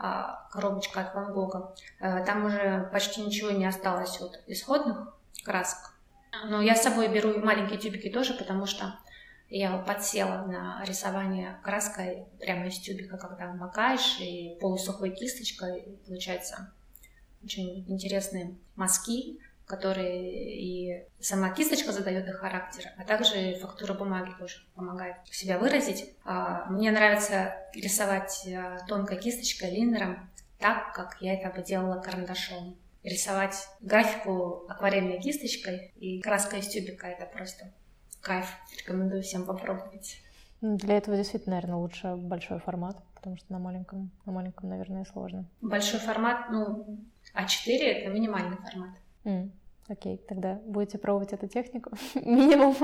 а, 0.00 0.48
коробочка 0.50 1.00
от 1.02 1.14
Ван 1.14 1.32
Гога. 1.32 1.74
Э, 2.00 2.24
там 2.24 2.46
уже 2.46 2.88
почти 2.90 3.20
ничего 3.20 3.50
не 3.50 3.66
осталось 3.66 4.18
от 4.20 4.40
исходных 4.46 5.14
красок. 5.44 5.92
Но 6.46 6.62
я 6.62 6.74
с 6.74 6.82
собой 6.82 7.08
беру 7.08 7.38
маленькие 7.38 7.78
тюбики 7.78 8.08
тоже, 8.08 8.32
потому 8.34 8.64
что 8.64 8.94
я 9.50 9.76
подсела 9.78 10.46
на 10.46 10.82
рисование 10.86 11.58
краской 11.62 12.26
прямо 12.38 12.68
из 12.68 12.78
тюбика, 12.78 13.18
когда 13.18 13.52
макаешь, 13.52 14.18
и 14.20 14.56
полусухой 14.60 15.10
кисточкой 15.10 15.98
получается 16.06 16.72
очень 17.42 17.84
интересные 17.88 18.54
мазки, 18.76 19.40
которые 19.66 20.56
и 20.56 21.04
сама 21.20 21.50
кисточка 21.50 21.92
задает 21.92 22.28
их 22.28 22.36
характер, 22.36 22.90
а 22.96 23.04
также 23.04 23.54
фактура 23.60 23.94
бумаги 23.94 24.32
тоже 24.38 24.56
помогает 24.74 25.16
себя 25.30 25.58
выразить. 25.58 26.12
А, 26.24 26.66
мне 26.66 26.90
нравится 26.90 27.54
рисовать 27.74 28.46
а, 28.48 28.78
тонкой 28.86 29.18
кисточкой, 29.18 29.70
линером, 29.70 30.28
так, 30.58 30.92
как 30.92 31.16
я 31.20 31.34
это 31.34 31.56
бы 31.56 31.62
делала 31.62 32.00
карандашом. 32.00 32.76
Рисовать 33.02 33.66
графику 33.80 34.66
акварельной 34.68 35.20
кисточкой 35.20 35.92
и 35.96 36.20
краской 36.20 36.58
из 36.58 36.68
тюбика— 36.68 37.06
это 37.08 37.24
просто 37.24 37.72
кайф. 38.20 38.46
Рекомендую 38.76 39.22
всем 39.22 39.44
попробовать. 39.44 40.20
Для 40.60 40.98
этого 40.98 41.16
действительно, 41.16 41.56
наверное, 41.56 41.78
лучше 41.78 42.16
большой 42.16 42.58
формат, 42.58 42.96
потому 43.14 43.36
что 43.36 43.50
на 43.50 43.58
маленьком, 43.58 44.10
на 44.26 44.32
маленьком, 44.32 44.68
наверное, 44.68 45.06
сложно. 45.06 45.46
Большой 45.62 46.00
формат, 46.00 46.50
ну, 46.50 46.98
А4— 47.34 47.78
это 47.80 48.10
минимальный 48.10 48.58
формат. 48.58 48.90
Mm. 49.24 49.50
Окей, 49.88 50.18
тогда 50.28 50.60
будете 50.66 50.98
пробовать 50.98 51.32
эту 51.32 51.48
технику. 51.48 51.90
минимум, 52.14 52.76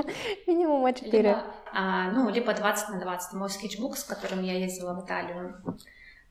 минимум 0.47 0.85
А4. 0.87 1.11
Либо, 1.11 1.43
а, 1.71 2.11
ну, 2.11 2.29
либо 2.29 2.53
20 2.53 2.89
на 2.89 2.99
20. 2.99 3.33
Мой 3.33 3.49
скетчбук, 3.49 3.95
с 3.95 4.03
которым 4.03 4.43
я 4.43 4.57
ездила 4.57 4.93
в 4.93 5.05
Италию, 5.05 5.61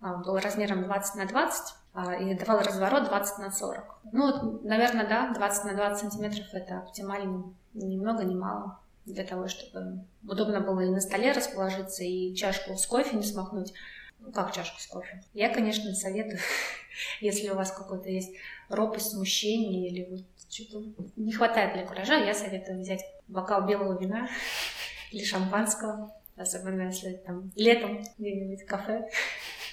а, 0.01 0.17
был 0.17 0.37
размером 0.39 0.83
20 0.83 1.15
на 1.15 1.27
20 1.27 1.75
а, 1.95 2.15
и 2.17 2.35
давал 2.35 2.61
разворот 2.61 3.05
20 3.05 3.39
на 3.39 3.51
40. 3.53 3.99
Ну, 4.13 4.61
наверное, 4.65 5.09
да, 5.09 5.33
20 5.33 5.65
на 5.65 5.75
20 5.75 6.11
сантиметров 6.11 6.47
это 6.53 6.79
оптимально, 6.79 7.55
ни 7.73 7.97
много, 7.97 8.25
ни 8.25 8.35
мало 8.35 8.81
для 9.07 9.25
того, 9.25 9.49
чтобы 9.49 10.05
удобно 10.27 10.61
было 10.61 10.81
и 10.81 10.91
на 10.91 11.01
столе 11.01 11.33
расположиться, 11.33 12.05
и 12.05 12.35
чашку 12.35 12.77
с 12.77 12.87
кофе 12.87 13.17
не 13.17 13.23
смахнуть. 13.23 13.73
Ну, 14.19 14.33
как 14.33 14.53
чашку 14.53 14.81
с 14.81 14.87
кофе? 14.87 15.23
Я, 15.33 15.49
конечно, 15.49 15.95
советую, 15.95 16.39
если 17.21 17.49
у 17.49 17.55
вас 17.55 17.71
какой-то 17.71 18.09
есть 18.09 18.33
ропость, 18.69 19.13
смущение 19.13 19.89
или 19.89 20.09
вот 20.11 20.21
что-то 20.51 20.85
не 21.17 21.33
хватает 21.33 21.75
для 21.75 21.87
куража, 21.87 22.17
я 22.17 22.35
советую 22.35 22.81
взять 22.81 23.05
бокал 23.29 23.67
белого 23.67 23.99
вина 23.99 24.29
или 25.13 25.25
шампанского, 25.25 26.13
особенно 26.37 26.83
если 26.83 27.13
там 27.13 27.53
летом 27.55 28.05
где-нибудь 28.19 28.67
кафе 28.67 29.09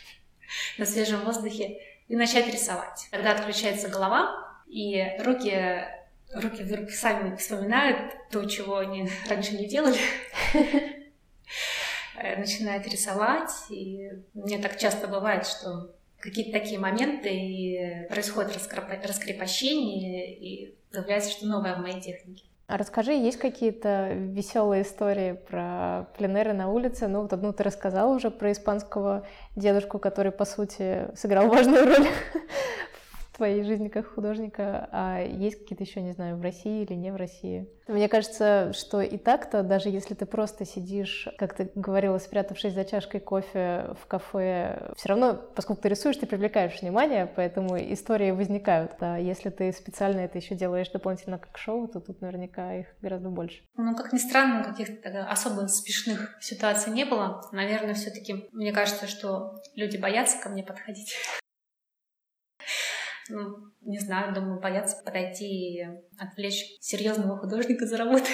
на 0.77 0.85
свежем 0.85 1.21
воздухе, 1.21 1.79
и 2.07 2.15
начать 2.15 2.47
рисовать. 2.47 3.07
Когда 3.11 3.31
отключается 3.31 3.87
голова, 3.87 4.61
и 4.67 5.03
руки 5.19 5.87
руки 6.35 6.63
вдруг 6.63 6.89
сами 6.89 7.35
вспоминают 7.35 8.15
то, 8.31 8.45
чего 8.45 8.77
они 8.77 9.09
раньше 9.29 9.57
не 9.57 9.67
делали, 9.67 9.97
э, 12.17 12.37
начинают 12.37 12.87
рисовать. 12.87 13.51
И 13.69 14.11
мне 14.33 14.57
так 14.59 14.77
часто 14.77 15.07
бывает, 15.07 15.45
что 15.45 15.93
какие-то 16.19 16.57
такие 16.57 16.79
моменты, 16.79 17.29
и 17.29 18.07
происходит 18.09 18.55
раскрепощение, 18.55 20.33
и 20.33 20.75
появляется 20.91 21.31
что 21.31 21.47
новое 21.47 21.75
в 21.75 21.79
моей 21.79 21.99
технике. 21.99 22.45
А 22.67 22.77
расскажи, 22.77 23.11
есть 23.11 23.37
какие-то 23.37 24.13
веселые 24.13 24.83
истории 24.83 25.33
про 25.33 26.07
пленеры 26.17 26.53
на 26.53 26.69
улице? 26.71 27.07
Ну, 27.07 27.21
вот 27.21 27.33
одну 27.33 27.51
ты 27.51 27.61
рассказала 27.63 28.15
уже 28.15 28.31
про 28.31 28.53
испанского 28.53 29.27
дедушку, 29.55 29.99
который, 29.99 30.31
по 30.31 30.45
сути, 30.45 31.13
сыграл 31.15 31.49
важную 31.49 31.85
роль 31.85 32.07
твоей 33.43 33.63
жизни 33.63 33.89
как 33.89 34.07
художника, 34.07 34.87
а 34.93 35.21
есть 35.21 35.59
какие-то 35.59 35.83
еще, 35.83 36.01
не 36.01 36.13
знаю, 36.13 36.37
в 36.37 36.41
России 36.41 36.83
или 36.83 36.93
не 36.93 37.11
в 37.11 37.17
России? 37.17 37.67
Мне 37.89 38.07
кажется, 38.07 38.71
что 38.71 39.01
и 39.01 39.17
так-то, 39.17 39.61
даже 39.63 39.89
если 39.89 40.13
ты 40.13 40.25
просто 40.25 40.63
сидишь, 40.63 41.27
как 41.37 41.53
ты 41.53 41.69
говорила, 41.75 42.17
спрятавшись 42.19 42.73
за 42.73 42.85
чашкой 42.85 43.19
кофе 43.19 43.95
в 44.01 44.07
кафе, 44.07 44.93
все 44.95 45.09
равно, 45.09 45.33
поскольку 45.33 45.81
ты 45.81 45.89
рисуешь, 45.89 46.15
ты 46.15 46.25
привлекаешь 46.25 46.81
внимание, 46.81 47.29
поэтому 47.35 47.75
истории 47.77 48.31
возникают. 48.31 48.93
А 49.01 49.17
если 49.17 49.49
ты 49.49 49.73
специально 49.73 50.21
это 50.21 50.37
еще 50.37 50.55
делаешь 50.55 50.87
дополнительно 50.87 51.37
как 51.37 51.57
шоу, 51.57 51.89
то 51.89 51.99
тут 51.99 52.21
наверняка 52.21 52.75
их 52.75 52.87
гораздо 53.01 53.27
больше. 53.27 53.61
Ну, 53.75 53.93
как 53.97 54.13
ни 54.13 54.19
странно, 54.19 54.63
каких-то 54.63 55.27
особо 55.29 55.67
смешных 55.67 56.37
ситуаций 56.39 56.93
не 56.93 57.03
было. 57.03 57.41
Наверное, 57.51 57.95
все-таки 57.95 58.47
мне 58.53 58.71
кажется, 58.71 59.05
что 59.07 59.59
люди 59.75 59.97
боятся 59.97 60.41
ко 60.41 60.47
мне 60.47 60.63
подходить 60.63 61.13
ну, 63.29 63.71
не 63.81 63.99
знаю, 63.99 64.33
думаю, 64.33 64.59
боятся 64.59 65.01
подойти 65.03 65.45
и 65.45 65.87
отвлечь 66.17 66.77
серьезного 66.79 67.37
художника 67.37 67.85
за 67.85 67.97
работой. 67.97 68.33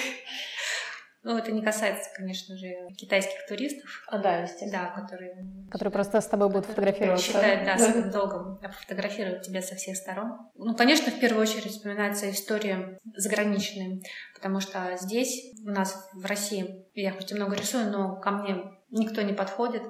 Ну, 1.22 1.36
это 1.36 1.52
не 1.52 1.62
касается, 1.62 2.08
конечно 2.16 2.56
же, 2.56 2.68
китайских 2.96 3.46
туристов. 3.46 4.04
А, 4.06 4.16
да, 4.16 4.38
естественно. 4.38 4.90
Да, 4.94 5.02
которые... 5.02 5.46
Которые 5.70 5.92
просто 5.92 6.18
с 6.18 6.26
тобой 6.26 6.48
будут 6.48 6.64
фотографироваться. 6.64 7.26
Считают, 7.26 7.64
да, 7.66 7.76
своим 7.76 8.10
долгом 8.10 8.58
фотографировать 8.80 9.42
тебя 9.42 9.60
со 9.60 9.74
всех 9.74 9.98
сторон. 9.98 10.50
Ну, 10.54 10.74
конечно, 10.74 11.12
в 11.12 11.20
первую 11.20 11.42
очередь 11.42 11.72
вспоминается 11.72 12.30
история 12.30 12.98
заграничная, 13.14 14.00
потому 14.34 14.60
что 14.60 14.96
здесь, 14.98 15.52
у 15.62 15.68
нас 15.68 16.08
в 16.14 16.24
России, 16.24 16.86
я 16.94 17.12
хоть 17.12 17.30
и 17.32 17.34
много 17.34 17.54
рисую, 17.54 17.90
но 17.90 18.18
ко 18.18 18.30
мне 18.30 18.56
никто 18.88 19.20
не 19.20 19.34
подходит. 19.34 19.82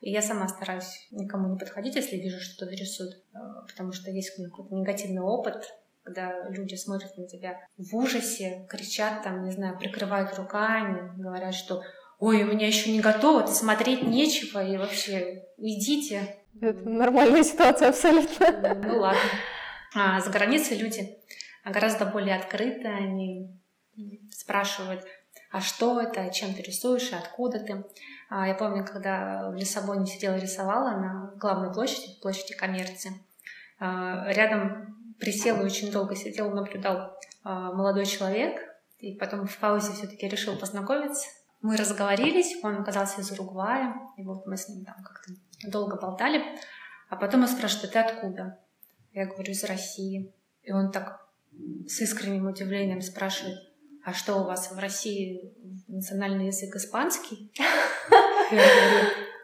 И 0.00 0.10
я 0.10 0.22
сама 0.22 0.48
стараюсь 0.48 1.06
никому 1.10 1.52
не 1.52 1.58
подходить, 1.58 1.94
если 1.94 2.16
вижу, 2.16 2.40
что 2.40 2.56
кто-то 2.56 2.72
рисует, 2.72 3.22
э, 3.34 3.38
потому 3.66 3.92
что 3.92 4.10
есть 4.10 4.34
какой-то 4.34 4.74
негативный 4.74 5.20
опыт, 5.20 5.64
когда 6.02 6.48
люди 6.48 6.74
смотрят 6.74 7.16
на 7.18 7.26
тебя 7.26 7.60
в 7.76 7.94
ужасе, 7.94 8.66
кричат 8.70 9.22
там, 9.22 9.44
не 9.44 9.50
знаю, 9.50 9.78
прикрывают 9.78 10.36
руками, 10.38 11.12
говорят, 11.20 11.54
что 11.54 11.82
ой, 12.18 12.42
у 12.42 12.46
меня 12.46 12.66
еще 12.66 12.92
не 12.92 13.00
готово, 13.00 13.42
ты 13.42 13.52
смотреть 13.52 14.02
нечего, 14.02 14.64
и 14.64 14.76
вообще 14.76 15.44
идите. 15.56 16.36
Это 16.60 16.88
нормальная 16.88 17.42
ситуация 17.42 17.88
абсолютно. 17.88 18.74
Ну 18.74 18.98
ладно. 19.00 19.20
А 19.94 20.20
за 20.20 20.30
границей 20.30 20.78
люди 20.78 21.18
гораздо 21.64 22.06
более 22.06 22.36
открыты, 22.36 22.86
они 22.86 23.50
спрашивают, 24.30 25.04
а 25.50 25.60
что 25.60 26.00
это, 26.00 26.30
чем 26.32 26.54
ты 26.54 26.62
рисуешь, 26.62 27.10
и 27.10 27.14
откуда 27.14 27.58
ты. 27.58 27.84
А, 28.30 28.46
я 28.46 28.54
помню, 28.54 28.84
когда 28.84 29.50
в 29.50 29.56
Лиссабоне 29.56 30.06
сидела 30.06 30.36
рисовала 30.36 30.90
на 30.90 31.32
главной 31.36 31.74
площади, 31.74 32.16
площади 32.22 32.54
коммерции, 32.54 33.12
а, 33.80 34.24
рядом 34.32 35.14
присел 35.18 35.60
и 35.60 35.64
очень 35.64 35.90
долго 35.90 36.14
сидел, 36.14 36.52
наблюдал 36.52 37.18
а, 37.42 37.72
молодой 37.72 38.06
человек, 38.06 38.60
и 38.98 39.16
потом 39.16 39.48
в 39.48 39.58
паузе 39.58 39.92
все-таки 39.92 40.28
решил 40.28 40.56
познакомиться. 40.56 41.26
Мы 41.60 41.76
разговорились, 41.76 42.56
он 42.62 42.80
оказался 42.80 43.20
из 43.20 43.32
Уругвая, 43.32 43.96
и 44.16 44.22
вот 44.22 44.46
мы 44.46 44.56
с 44.56 44.68
ним 44.68 44.84
там 44.84 45.02
как-то 45.02 45.32
долго 45.68 45.96
болтали. 45.96 46.42
А 47.08 47.16
потом 47.16 47.42
он 47.42 47.48
спрашивает, 47.48 47.92
ты 47.92 47.98
откуда? 47.98 48.58
Я 49.12 49.26
говорю, 49.26 49.50
из 49.50 49.64
России. 49.64 50.32
И 50.62 50.70
он 50.70 50.92
так 50.92 51.26
с 51.88 52.00
искренним 52.00 52.46
удивлением 52.46 53.02
спрашивает, 53.02 53.58
а 54.04 54.12
что 54.12 54.36
у 54.36 54.44
вас 54.44 54.70
в 54.70 54.78
России 54.78 55.52
национальный 55.88 56.46
язык 56.46 56.76
испанский? 56.76 57.52
Я 58.50 58.62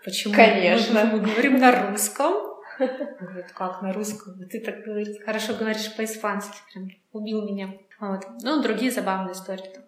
почему? 0.04 0.34
Конечно. 0.34 1.04
Мы, 1.04 1.20
мы 1.20 1.30
говорим 1.30 1.58
на 1.58 1.90
русском. 1.90 2.34
Говорит, 2.78 3.52
как 3.52 3.82
на 3.82 3.92
русском? 3.92 4.38
Ты 4.48 4.60
так 4.60 4.84
говоришь, 4.84 5.16
хорошо 5.24 5.54
говоришь 5.54 5.94
по-испански. 5.94 6.56
Прям 6.72 6.90
убил 7.12 7.42
меня. 7.48 7.74
Вот. 8.00 8.26
Ну, 8.42 8.62
другие 8.62 8.90
забавные 8.90 9.32
истории. 9.32 9.70
Там. 9.74 9.84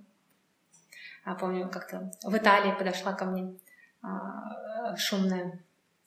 А 1.24 1.35
помню, 1.35 1.68
как-то 1.68 2.11
в 2.22 2.37
Италии 2.37 2.74
подошла 2.78 3.12
ко 3.12 3.26
мне 3.26 3.54
а, 4.02 4.96
шумная 4.96 5.62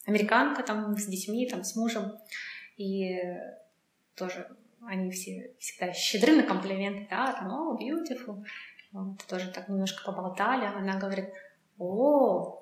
американка 0.07 0.63
там 0.63 0.97
с 0.97 1.05
детьми, 1.05 1.47
там 1.47 1.63
с 1.63 1.75
мужем. 1.75 2.17
И 2.77 3.19
тоже 4.15 4.47
они 4.87 5.11
все 5.11 5.53
всегда 5.59 5.93
щедры 5.93 6.35
на 6.35 6.43
комплименты, 6.43 7.07
да, 7.09 7.33
там, 7.33 7.51
о, 7.51 7.73
oh, 7.73 7.79
beautiful. 7.79 8.43
Вот, 8.91 9.23
тоже 9.27 9.51
так 9.51 9.69
немножко 9.69 10.03
поболтали. 10.03 10.65
Она 10.65 10.97
говорит, 10.97 11.29
о, 11.77 12.60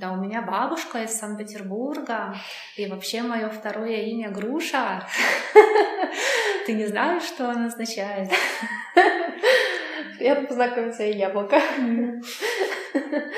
да 0.00 0.12
у 0.12 0.16
меня 0.16 0.40
бабушка 0.40 1.02
из 1.02 1.12
Санкт-Петербурга, 1.18 2.34
и 2.78 2.86
вообще 2.86 3.20
мое 3.20 3.50
второе 3.50 4.00
имя 4.04 4.30
Груша. 4.30 5.06
Ты 6.66 6.72
не 6.72 6.86
знаешь, 6.86 7.24
что 7.24 7.50
оно 7.50 7.66
означает? 7.66 8.30
Приятно 10.16 10.48
познакомиться, 10.48 11.02
яблоко. 11.02 11.60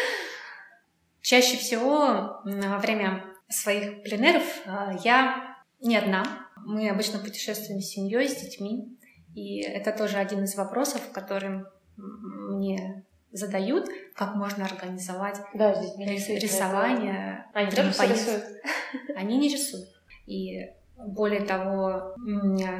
Чаще 1.20 1.56
всего 1.56 2.40
во 2.44 2.78
время 2.78 3.24
своих 3.48 4.04
пленеров 4.04 4.44
а, 4.64 4.92
я 5.02 5.56
не 5.80 5.96
одна, 5.96 6.22
мы 6.64 6.88
обычно 6.88 7.18
путешествуем 7.18 7.80
с 7.80 7.90
семьей, 7.90 8.28
с 8.28 8.36
детьми, 8.36 8.96
и 9.34 9.62
это 9.62 9.90
тоже 9.90 10.18
один 10.18 10.44
из 10.44 10.54
вопросов, 10.54 11.10
которым 11.12 11.66
мне 11.96 13.04
задают, 13.32 13.88
как 14.14 14.34
можно 14.34 14.64
организовать 14.64 15.40
да, 15.54 15.74
здесь 15.74 16.28
рисование. 16.28 17.46
Они 17.52 17.70
тоже 17.70 17.88
рисуют? 17.88 18.44
Они 19.16 19.38
не 19.38 19.48
рисуют. 19.48 19.88
И 20.26 20.70
более 20.96 21.40
того, 21.40 22.14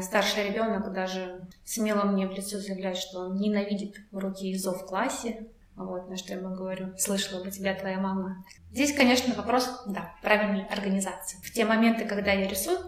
старший 0.00 0.48
ребенок 0.48 0.92
даже 0.92 1.46
смело 1.64 2.04
мне 2.04 2.26
в 2.26 2.32
лицо 2.32 2.58
заявляет, 2.58 2.96
что 2.96 3.20
он 3.20 3.36
ненавидит 3.36 3.96
руки 4.12 4.52
ИЗО 4.52 4.72
в 4.74 4.86
классе. 4.86 5.46
Вот, 5.74 6.08
на 6.10 6.16
что 6.16 6.34
я 6.34 6.38
ему 6.38 6.54
говорю, 6.54 6.96
слышала 6.98 7.42
бы 7.42 7.50
тебя 7.50 7.74
твоя 7.74 7.98
мама. 7.98 8.44
Здесь, 8.72 8.94
конечно, 8.94 9.34
вопрос, 9.34 9.84
да, 9.86 10.14
правильной 10.20 10.66
организации. 10.66 11.38
В 11.42 11.50
те 11.50 11.64
моменты, 11.64 12.04
когда 12.04 12.32
я 12.32 12.46
рисую, 12.46 12.78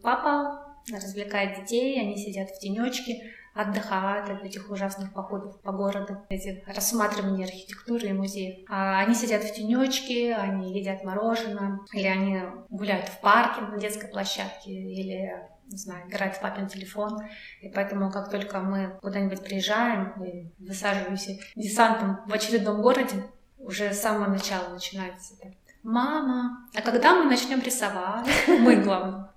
папа 0.00 0.76
развлекает 0.90 1.60
детей, 1.60 2.00
они 2.00 2.16
сидят 2.16 2.50
в 2.50 2.60
тенечке, 2.60 3.32
отдыхают 3.60 4.28
от 4.28 4.44
этих 4.44 4.70
ужасных 4.70 5.12
походов 5.12 5.60
по 5.62 5.72
городу, 5.72 6.24
эти 6.28 6.62
рассматривания 6.66 7.46
архитектуры 7.46 8.08
и 8.08 8.12
музеев. 8.12 8.66
А 8.68 9.00
они 9.00 9.14
сидят 9.14 9.42
в 9.42 9.54
тенечке, 9.54 10.34
они 10.34 10.78
едят 10.78 11.04
мороженое, 11.04 11.80
или 11.92 12.06
они 12.06 12.42
гуляют 12.68 13.08
в 13.08 13.20
парке 13.20 13.60
на 13.62 13.78
детской 13.78 14.08
площадке, 14.08 14.70
или 14.70 15.32
не 15.70 15.78
знаю, 15.78 16.08
играет 16.08 16.36
в 16.36 16.40
папин 16.40 16.66
телефон. 16.66 17.20
И 17.60 17.68
поэтому, 17.68 18.10
как 18.10 18.30
только 18.30 18.58
мы 18.60 18.98
куда-нибудь 19.00 19.42
приезжаем 19.42 20.12
и 20.22 20.50
высаживаемся 20.58 21.38
десантом 21.54 22.20
в 22.26 22.32
очередном 22.32 22.82
городе, 22.82 23.24
уже 23.58 23.92
с 23.92 24.00
самого 24.00 24.28
начала 24.28 24.68
начинается 24.72 25.34
это. 25.40 25.54
Мама, 25.82 26.68
а 26.74 26.82
когда 26.82 27.14
мы 27.14 27.24
начнем 27.24 27.60
рисовать? 27.60 28.26
Мы, 28.48 28.76
главное. 28.76 29.30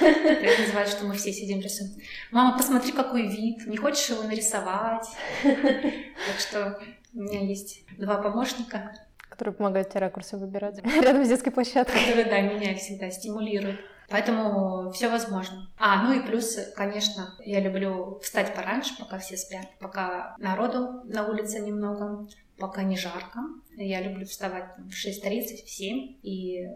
Это 0.00 0.62
называют, 0.62 0.90
что 0.90 1.04
мы 1.04 1.14
все 1.14 1.32
сидим 1.32 1.60
рисуем. 1.60 1.90
Мама, 2.30 2.56
посмотри, 2.56 2.92
какой 2.92 3.26
вид. 3.26 3.66
Не 3.66 3.76
хочешь 3.76 4.08
его 4.10 4.22
нарисовать? 4.22 5.08
Так 5.42 6.38
что 6.38 6.80
у 7.14 7.20
меня 7.20 7.40
есть 7.40 7.84
два 7.98 8.18
помощника. 8.18 8.94
Которые 9.28 9.54
помогают 9.54 9.90
тебе 9.90 10.00
ракурсы 10.00 10.36
выбирать 10.36 10.84
рядом 11.02 11.24
с 11.24 11.28
детской 11.28 11.50
площадкой. 11.50 11.98
Которые, 11.98 12.24
да, 12.26 12.40
меня 12.40 12.74
всегда 12.76 13.10
стимулируют. 13.10 13.80
Поэтому 14.10 14.90
все 14.90 15.08
возможно. 15.08 15.70
А, 15.78 16.02
ну 16.02 16.12
и 16.12 16.26
плюс, 16.26 16.58
конечно, 16.74 17.34
я 17.44 17.60
люблю 17.60 18.18
встать 18.22 18.54
пораньше, 18.54 18.98
пока 18.98 19.18
все 19.18 19.36
спят, 19.36 19.66
пока 19.78 20.34
народу 20.38 21.02
на 21.04 21.28
улице 21.28 21.60
немного, 21.60 22.26
пока 22.58 22.82
не 22.82 22.96
жарко. 22.96 23.40
Я 23.76 24.00
люблю 24.00 24.26
вставать 24.26 24.76
в 24.78 24.90
6.30, 24.90 25.64
в 25.64 25.70
7 25.70 26.16
и 26.22 26.68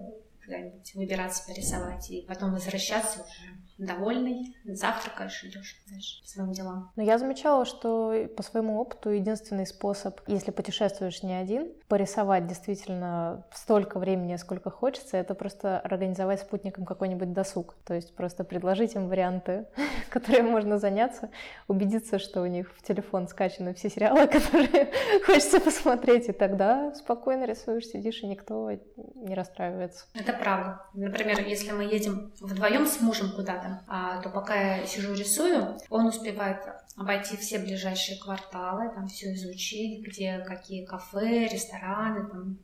выбираться 0.94 1.44
порисовать, 1.46 2.10
и 2.10 2.24
потом 2.26 2.52
возвращаться 2.52 3.20
уже 3.20 3.72
довольный, 3.78 4.56
завтракаешь, 4.64 5.42
идешь 5.44 5.76
дальше 5.90 6.22
по 6.22 6.28
своим 6.28 6.52
делам. 6.52 6.92
Но 6.96 7.02
я 7.02 7.18
замечала, 7.18 7.64
что 7.64 8.14
по 8.36 8.42
своему 8.42 8.80
опыту 8.80 9.10
единственный 9.10 9.66
способ, 9.66 10.20
если 10.26 10.50
путешествуешь 10.50 11.22
не 11.22 11.34
один, 11.34 11.72
порисовать 11.88 12.46
действительно 12.46 13.44
столько 13.52 13.98
времени, 13.98 14.36
сколько 14.36 14.70
хочется, 14.70 15.16
это 15.16 15.34
просто 15.34 15.78
организовать 15.78 16.40
спутникам 16.40 16.84
какой-нибудь 16.84 17.32
досуг. 17.32 17.74
То 17.84 17.94
есть 17.94 18.14
просто 18.14 18.44
предложить 18.44 18.94
им 18.94 19.08
варианты, 19.08 19.66
которые 20.10 20.42
можно 20.42 20.78
заняться, 20.78 21.30
убедиться, 21.68 22.18
что 22.18 22.42
у 22.42 22.46
них 22.46 22.72
в 22.76 22.82
телефон 22.82 23.28
скачаны 23.28 23.74
все 23.74 23.90
сериалы, 23.90 24.26
которые 24.28 24.92
хочется 25.24 25.60
посмотреть, 25.60 26.28
и 26.28 26.32
тогда 26.32 26.94
спокойно 26.94 27.44
рисуешь, 27.44 27.86
сидишь, 27.86 28.22
и 28.22 28.26
никто 28.26 28.70
не 28.96 29.34
расстраивается. 29.34 30.06
Это 30.14 30.32
правда. 30.32 30.80
Например, 30.94 31.40
если 31.40 31.72
мы 31.72 31.84
едем 31.84 32.32
вдвоем 32.40 32.86
с 32.86 33.00
мужем 33.00 33.32
куда-то, 33.34 33.63
рядом, 33.64 33.80
а, 33.88 34.20
то 34.20 34.28
пока 34.28 34.76
я 34.76 34.86
сижу 34.86 35.14
рисую, 35.14 35.78
он 35.90 36.06
успевает 36.06 36.60
обойти 36.96 37.36
все 37.36 37.58
ближайшие 37.58 38.18
кварталы, 38.18 38.90
там 38.94 39.08
все 39.08 39.34
изучить, 39.34 40.06
где 40.06 40.38
какие 40.38 40.84
кафе, 40.84 41.48
рестораны, 41.48 42.28
там 42.28 42.58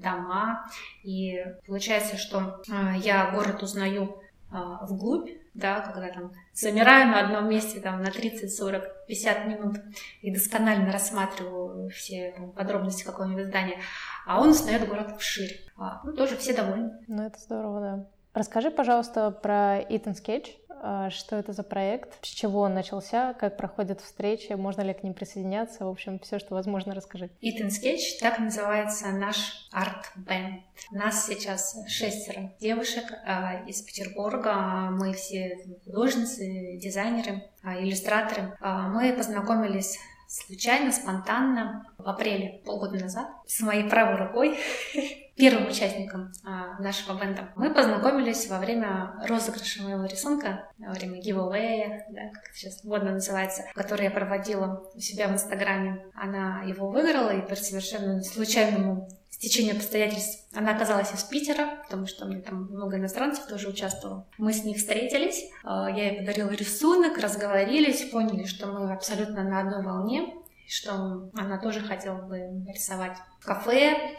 дома. 0.00 0.66
И 1.02 1.44
получается, 1.66 2.16
что 2.16 2.62
а, 2.70 2.96
я 2.96 3.30
город 3.32 3.62
узнаю 3.62 4.22
а, 4.50 4.86
вглубь, 4.86 5.30
да, 5.52 5.80
когда 5.80 6.08
там 6.08 6.32
замираю 6.54 7.08
на 7.08 7.20
одном 7.20 7.48
месте 7.50 7.80
там 7.80 8.02
на 8.02 8.10
30, 8.10 8.52
40, 8.52 9.06
50 9.06 9.46
минут 9.46 9.76
и 10.22 10.32
досконально 10.32 10.90
рассматриваю 10.90 11.90
все 11.90 12.32
там, 12.36 12.52
подробности 12.52 13.04
какого-нибудь 13.04 13.46
здания, 13.46 13.80
а 14.26 14.40
он 14.40 14.48
узнает 14.48 14.88
город 14.88 15.14
вширь. 15.18 15.60
А, 15.76 16.00
ну, 16.04 16.12
тоже 16.12 16.36
все 16.36 16.54
довольны. 16.54 16.92
Ну, 17.06 17.22
это 17.22 17.38
здорово, 17.38 17.80
да. 17.80 18.06
Расскажи, 18.34 18.70
пожалуйста, 18.70 19.30
про 19.30 19.80
Sketch. 19.80 20.48
А, 20.86 21.08
что 21.08 21.36
это 21.36 21.52
за 21.52 21.62
проект? 21.62 22.18
С 22.22 22.28
чего 22.28 22.60
он 22.60 22.74
начался? 22.74 23.32
Как 23.34 23.56
проходят 23.56 24.00
встречи? 24.00 24.52
Можно 24.52 24.82
ли 24.82 24.92
к 24.92 25.02
ним 25.02 25.14
присоединяться? 25.14 25.86
В 25.86 25.88
общем, 25.88 26.18
все, 26.18 26.38
что 26.38 26.54
возможно, 26.54 26.94
расскажи. 26.94 27.30
And 27.42 27.68
Sketch, 27.68 28.18
так 28.20 28.40
называется 28.40 29.08
наш 29.12 29.68
арт-бенд. 29.72 30.62
Нас 30.90 31.26
сейчас 31.26 31.74
шестеро 31.88 32.52
девушек 32.60 33.04
э, 33.24 33.66
из 33.66 33.80
Петербурга. 33.80 34.90
Мы 34.90 35.14
все 35.14 35.56
художницы, 35.84 36.76
дизайнеры, 36.76 37.44
э, 37.62 37.82
иллюстраторы. 37.82 38.58
Мы 38.60 39.14
познакомились 39.16 39.98
случайно, 40.26 40.92
спонтанно, 40.92 41.86
в 41.96 42.08
апреле, 42.08 42.60
полгода 42.64 42.98
назад, 42.98 43.28
с 43.46 43.60
моей 43.60 43.88
правой 43.88 44.16
рукой, 44.16 44.58
первым 45.36 45.68
участником 45.68 46.32
а, 46.44 46.78
нашего 46.80 47.18
бенда. 47.18 47.50
Мы 47.56 47.72
познакомились 47.72 48.48
во 48.48 48.58
время 48.58 49.14
розыгрыша 49.26 49.82
моего 49.82 50.04
рисунка, 50.04 50.68
во 50.78 50.92
время 50.92 51.20
giveaway, 51.20 52.02
да, 52.10 52.28
как 52.32 52.44
это 52.48 52.56
сейчас 52.56 52.84
модно 52.84 53.12
называется, 53.12 53.64
который 53.74 54.04
я 54.04 54.10
проводила 54.10 54.88
у 54.94 55.00
себя 55.00 55.28
в 55.28 55.32
Инстаграме. 55.32 56.04
Она 56.14 56.62
его 56.62 56.88
выиграла, 56.88 57.30
и 57.30 57.46
по 57.46 57.56
совершенно 57.56 58.22
случайному 58.22 59.08
стечению 59.30 59.76
обстоятельств 59.76 60.46
она 60.54 60.74
оказалась 60.74 61.12
из 61.12 61.22
Питера, 61.24 61.82
потому 61.82 62.06
что 62.06 62.24
меня 62.24 62.40
там 62.40 62.68
много 62.70 62.96
иностранцев 62.96 63.46
тоже 63.46 63.68
участвовало. 63.68 64.26
Мы 64.38 64.52
с 64.52 64.64
ней 64.64 64.76
встретились, 64.76 65.50
а, 65.64 65.90
я 65.90 66.10
ей 66.10 66.18
подарила 66.20 66.50
рисунок, 66.50 67.18
разговорились, 67.18 68.08
поняли, 68.10 68.44
что 68.44 68.68
мы 68.68 68.92
абсолютно 68.92 69.42
на 69.42 69.60
одной 69.60 69.82
волне, 69.82 70.34
что 70.68 71.30
она 71.34 71.58
тоже 71.58 71.80
хотела 71.80 72.22
бы 72.22 72.38
рисовать 72.72 73.18
в 73.40 73.44
кафе, 73.44 74.16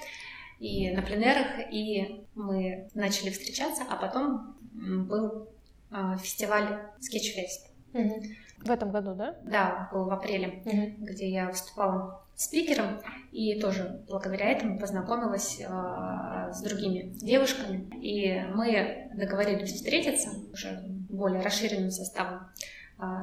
и 0.60 0.92
на 0.92 1.02
пленерах, 1.02 1.72
и 1.72 2.26
мы 2.36 2.90
начали 2.94 3.30
встречаться, 3.30 3.84
а 3.90 3.96
потом 3.96 4.56
был 4.74 5.50
э, 5.92 6.18
фестиваль 6.22 6.80
Sketchfest. 7.00 7.74
Угу. 7.94 8.24
В 8.66 8.72
этом 8.72 8.92
году, 8.92 9.14
да? 9.16 9.36
Да, 9.44 9.90
был 9.92 10.06
в 10.06 10.12
апреле, 10.12 10.62
угу. 10.66 11.06
где 11.06 11.30
я 11.30 11.50
выступала 11.50 12.26
спикером, 12.36 13.00
и 13.32 13.60
тоже 13.60 14.04
благодаря 14.08 14.52
этому 14.52 14.80
познакомилась 14.80 15.60
э, 15.60 16.52
с 16.54 16.62
другими 16.62 17.14
девушками, 17.16 17.88
и 18.02 18.44
мы 18.54 19.10
договорились 19.16 19.74
встретиться 19.74 20.32
уже 20.52 20.82
более 21.10 21.42
расширенным 21.42 21.92
составом 21.92 22.50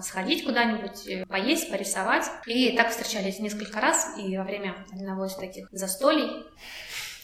сходить 0.03 0.45
куда-нибудь, 0.45 1.27
поесть, 1.29 1.71
порисовать. 1.71 2.27
И 2.47 2.77
так 2.77 2.91
встречались 2.91 3.39
несколько 3.39 3.81
раз, 3.81 4.19
и 4.19 4.37
во 4.37 4.45
время 4.45 4.85
одного 4.93 5.25
из 5.25 5.35
таких 5.35 5.67
застолий 5.73 6.45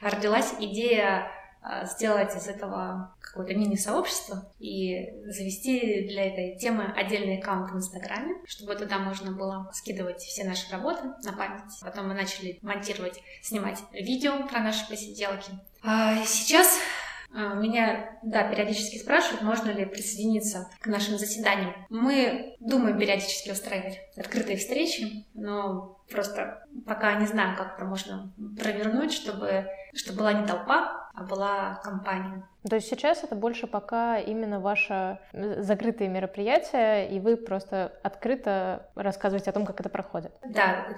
родилась 0.00 0.54
идея 0.58 1.30
а, 1.60 1.84
сделать 1.86 2.34
из 2.36 2.46
этого 2.46 3.14
какое-то 3.20 3.54
мини-сообщество 3.54 4.50
и 4.58 5.10
завести 5.26 6.06
для 6.06 6.28
этой 6.28 6.56
темы 6.56 6.84
отдельный 6.96 7.38
аккаунт 7.38 7.70
в 7.70 7.76
Инстаграме, 7.76 8.36
чтобы 8.46 8.74
туда 8.74 8.98
можно 8.98 9.32
было 9.32 9.70
скидывать 9.74 10.20
все 10.20 10.44
наши 10.44 10.70
работы 10.72 11.02
на 11.24 11.32
память. 11.32 11.72
Потом 11.82 12.08
мы 12.08 12.14
начали 12.14 12.58
монтировать, 12.62 13.20
снимать 13.42 13.82
видео 13.92 14.46
про 14.46 14.60
наши 14.60 14.88
посиделки. 14.88 15.52
А 15.82 16.24
сейчас 16.24 16.78
а, 17.34 17.54
меня, 17.54 18.18
да, 18.22 18.48
периодически 18.48 18.98
спрашивают, 18.98 19.42
можно 19.42 19.70
ли 19.70 19.84
присоединиться 19.84 20.70
к 20.80 20.86
нашим 20.86 21.18
заседаниям. 21.18 21.74
Мы 21.90 22.56
думаем 22.60 22.98
периодически 22.98 23.50
устраивать 23.50 24.00
открытые 24.16 24.56
встречи, 24.56 25.26
но 25.34 26.00
просто 26.10 26.66
пока 26.86 27.14
не 27.16 27.26
знаю, 27.26 27.56
как 27.56 27.76
это 27.76 27.84
можно 27.84 28.32
провернуть, 28.58 29.12
чтобы, 29.12 29.66
чтобы 29.94 30.18
была 30.18 30.32
не 30.32 30.46
толпа, 30.46 31.07
была 31.20 31.80
компания. 31.82 32.42
То 32.68 32.76
есть 32.76 32.88
сейчас 32.88 33.22
это 33.22 33.34
больше 33.34 33.66
пока 33.66 34.18
именно 34.18 34.60
ваше 34.60 35.18
э, 35.32 35.62
закрытые 35.62 36.08
мероприятия, 36.08 37.06
и 37.08 37.20
вы 37.20 37.36
просто 37.36 37.92
открыто 38.02 38.88
рассказываете 38.94 39.50
о 39.50 39.52
том, 39.52 39.64
как 39.64 39.80
это 39.80 39.88
проходит. 39.88 40.32
Да, 40.44 40.88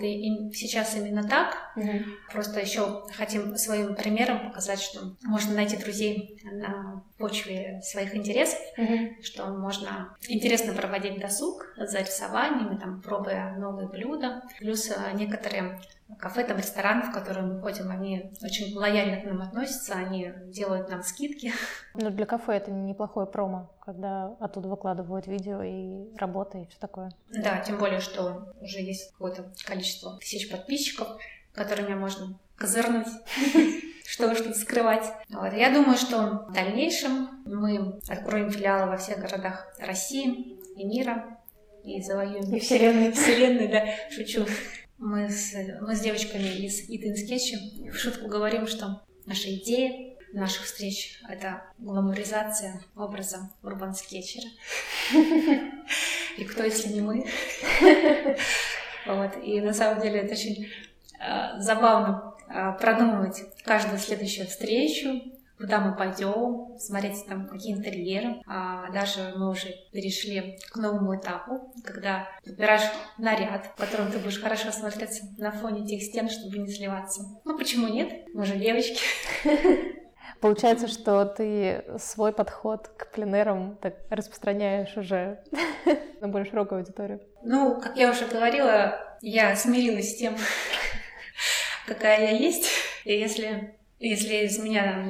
сейчас 0.52 0.96
именно 0.96 1.22
так. 1.28 1.56
Угу. 1.76 1.88
Просто 2.33 2.61
еще 2.61 3.04
хотим 3.16 3.56
своим 3.56 3.94
примером 3.94 4.48
показать, 4.48 4.80
что 4.80 5.16
можно 5.22 5.54
найти 5.54 5.76
друзей 5.76 6.40
на 6.50 7.04
почве 7.18 7.80
своих 7.83 8.16
интересов, 8.16 8.59
угу. 8.78 9.22
что 9.22 9.46
можно 9.48 10.16
интересно 10.28 10.72
проводить 10.72 11.20
досуг 11.20 11.66
за 11.76 12.00
рисованиями, 12.00 12.78
там, 12.78 13.02
пробуя 13.02 13.54
новые 13.59 13.88
блюда. 13.88 14.42
Плюс 14.59 14.90
э, 14.90 14.94
некоторые 15.14 15.78
кафе, 16.18 16.44
там 16.44 16.59
рестораны, 16.59 17.02
в 17.02 17.12
которые 17.12 17.46
мы 17.46 17.61
ходим, 17.61 17.90
они 17.90 18.33
очень 18.42 18.76
лояльно 18.76 19.20
к 19.20 19.24
нам 19.24 19.42
относятся, 19.42 19.94
они 19.94 20.10
делают 20.46 20.88
нам 20.88 21.03
скидки. 21.03 21.53
Ну, 21.94 22.11
для 22.11 22.25
кафе 22.25 22.53
это 22.53 22.70
неплохое 22.70 23.27
промо, 23.27 23.68
когда 23.81 24.37
оттуда 24.38 24.68
выкладывают 24.68 25.27
видео 25.27 25.62
и 25.62 26.16
работа 26.16 26.59
и 26.59 26.66
все 26.66 26.79
такое. 26.79 27.11
Да, 27.29 27.59
тем 27.61 27.79
более, 27.79 28.01
что 28.01 28.55
уже 28.61 28.79
есть 28.79 29.11
какое-то 29.12 29.53
количество 29.64 30.16
тысяч 30.18 30.49
подписчиков, 30.51 31.18
которыми 31.53 31.94
можно 31.94 32.38
козырнуть, 32.57 33.09
что 34.07 34.31
уж 34.31 34.40
тут 34.40 34.57
скрывать. 34.57 35.05
Вот. 35.31 35.53
Я 35.53 35.73
думаю, 35.73 35.96
что 35.96 36.47
в 36.49 36.53
дальнейшем 36.53 37.43
мы 37.45 37.99
откроем 38.09 38.51
филиалы 38.51 38.91
во 38.91 38.97
всех 38.97 39.18
городах 39.18 39.66
России 39.78 40.59
и 40.76 40.84
мира 40.84 41.39
и 41.84 42.01
завоюем 42.03 42.55
и 42.55 42.61
вселенной. 42.61 43.12
Вселенной, 43.12 43.68
да, 43.68 43.87
шучу. 44.11 44.47
Мы 44.99 45.30
с, 45.30 45.55
мы 45.80 45.97
с 45.97 46.01
девочками 46.01 46.43
из 46.43 46.89
Eat 46.91 47.14
Sketch 47.14 47.91
в 47.91 47.97
шутку 47.97 48.28
говорим, 48.28 48.66
что 48.66 49.03
наша 49.24 49.53
идея 49.55 50.09
наших 50.33 50.64
встреч— 50.64 51.20
это 51.28 51.62
гламуризация 51.78 52.81
образа 52.97 53.51
урбан-скетчера. 53.62 54.49
И 56.39 56.45
кто, 56.45 56.64
если 56.64 56.93
не 56.93 57.01
мы? 57.01 57.26
Вот. 59.07 59.43
И 59.43 59.61
на 59.61 59.72
самом 59.72 60.03
деле 60.03 60.20
это 60.20 60.33
очень 60.33 60.66
э, 61.18 61.59
забавно 61.59 62.35
э, 62.49 62.72
продумывать 62.78 63.43
каждую 63.64 63.99
следующую 63.99 64.47
встречу, 64.47 65.22
куда 65.57 65.81
мы 65.81 65.97
пойдем, 65.97 66.78
смотреть 66.78 67.26
там 67.26 67.47
какие 67.47 67.74
интерьеры. 67.74 68.43
А 68.47 68.91
даже 68.91 69.35
мы 69.37 69.51
уже 69.51 69.74
перешли 69.93 70.59
к 70.70 70.76
новому 70.76 71.16
этапу, 71.16 71.72
когда 71.85 72.28
выбираешь 72.45 72.91
наряд, 73.18 73.66
в 73.66 73.74
котором 73.76 74.12
ты 74.12 74.18
будешь 74.18 74.41
хорошо 74.41 74.70
смотреться 74.70 75.24
на 75.39 75.51
фоне 75.51 75.87
тех 75.87 76.03
стен, 76.03 76.28
чтобы 76.28 76.59
не 76.59 76.70
сливаться. 76.70 77.22
Ну 77.45 77.59
почему 77.59 77.89
нет? 77.89 78.26
Мы 78.35 78.45
же 78.45 78.57
девочки. 78.57 79.01
Получается, 80.41 80.88
что 80.88 81.24
ты 81.26 81.84
свой 81.99 82.32
подход 82.32 82.88
к 82.97 83.11
пленерам 83.11 83.76
так 83.80 83.97
распространяешь 84.09 84.97
уже 84.97 85.41
на 86.20 86.28
более 86.28 86.49
широкую 86.49 86.80
аудиторию. 86.80 87.20
Ну, 87.43 87.80
как 87.80 87.97
я 87.97 88.11
уже 88.11 88.26
говорила, 88.26 88.99
я 89.20 89.55
смирилась 89.55 90.12
с 90.12 90.16
тем, 90.16 90.36
какая 91.86 92.20
я 92.20 92.30
есть. 92.30 92.68
И 93.05 93.12
если 93.12 93.74
если 94.01 94.47
из 94.47 94.59
меня 94.59 95.05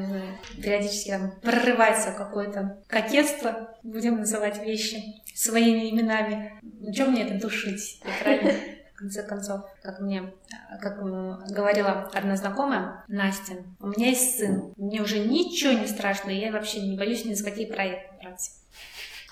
периодически 0.61 1.11
там, 1.11 1.31
прорывается 1.43 2.11
какое-то 2.11 2.83
кокетство, 2.89 3.79
будем 3.85 4.17
называть 4.17 4.61
вещи 4.61 5.23
своими 5.33 5.91
именами, 5.91 6.59
ну 6.61 6.93
что 6.93 7.07
мне 7.07 7.23
это 7.23 7.35
душить? 7.41 8.03
правильно? 8.21 8.53
Конце 9.01 9.23
концов, 9.23 9.63
как 9.81 9.99
мне, 10.01 10.31
как 10.83 10.99
говорила 11.03 12.11
одна 12.13 12.37
знакомая, 12.37 13.03
Настя, 13.09 13.55
у 13.81 13.87
меня 13.87 14.09
есть 14.09 14.37
сын, 14.37 14.75
мне 14.77 15.01
уже 15.01 15.21
ничего 15.21 15.73
не 15.73 15.87
страшно, 15.87 16.29
я 16.29 16.53
вообще 16.53 16.83
не 16.83 16.99
боюсь 16.99 17.25
ни 17.25 17.33
за 17.33 17.43
какие 17.43 17.65
проекты 17.65 18.15
брать. 18.21 18.51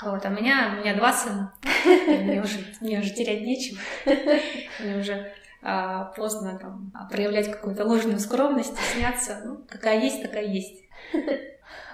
Вот, 0.02 0.24
а 0.24 0.28
у 0.30 0.32
меня, 0.32 0.74
у 0.74 0.80
меня 0.80 0.96
два 0.96 1.12
сына, 1.12 1.52
мне 1.84 2.40
уже, 2.40 2.60
мне 2.80 3.00
уже 3.00 3.10
терять 3.10 3.42
нечего, 3.42 3.78
мне 4.80 4.96
уже 4.96 5.32
а, 5.60 6.04
поздно 6.16 6.58
там 6.58 6.90
проявлять 7.10 7.52
какую-то 7.52 7.84
ложную 7.84 8.20
скромность, 8.20 8.74
стесняться. 8.74 9.42
Ну, 9.44 9.66
какая 9.68 10.00
есть, 10.00 10.22
такая 10.22 10.46
есть. 10.46 10.84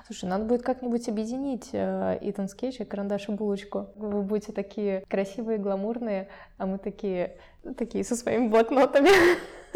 Слушай, 0.06 0.28
надо 0.28 0.44
будет 0.44 0.62
как-нибудь 0.62 1.08
объединить 1.08 1.70
э, 1.72 2.18
Итан 2.20 2.48
Скетч 2.48 2.80
и 2.80 2.84
Карандаш 2.84 3.28
и 3.28 3.32
Булочку. 3.32 3.88
Вы 3.96 4.22
будете 4.22 4.52
такие 4.52 5.04
красивые, 5.08 5.58
гламурные, 5.58 6.28
а 6.58 6.66
мы 6.66 6.78
такие, 6.78 7.38
такие 7.76 8.04
со 8.04 8.16
своими 8.16 8.48
блокнотами. 8.48 9.10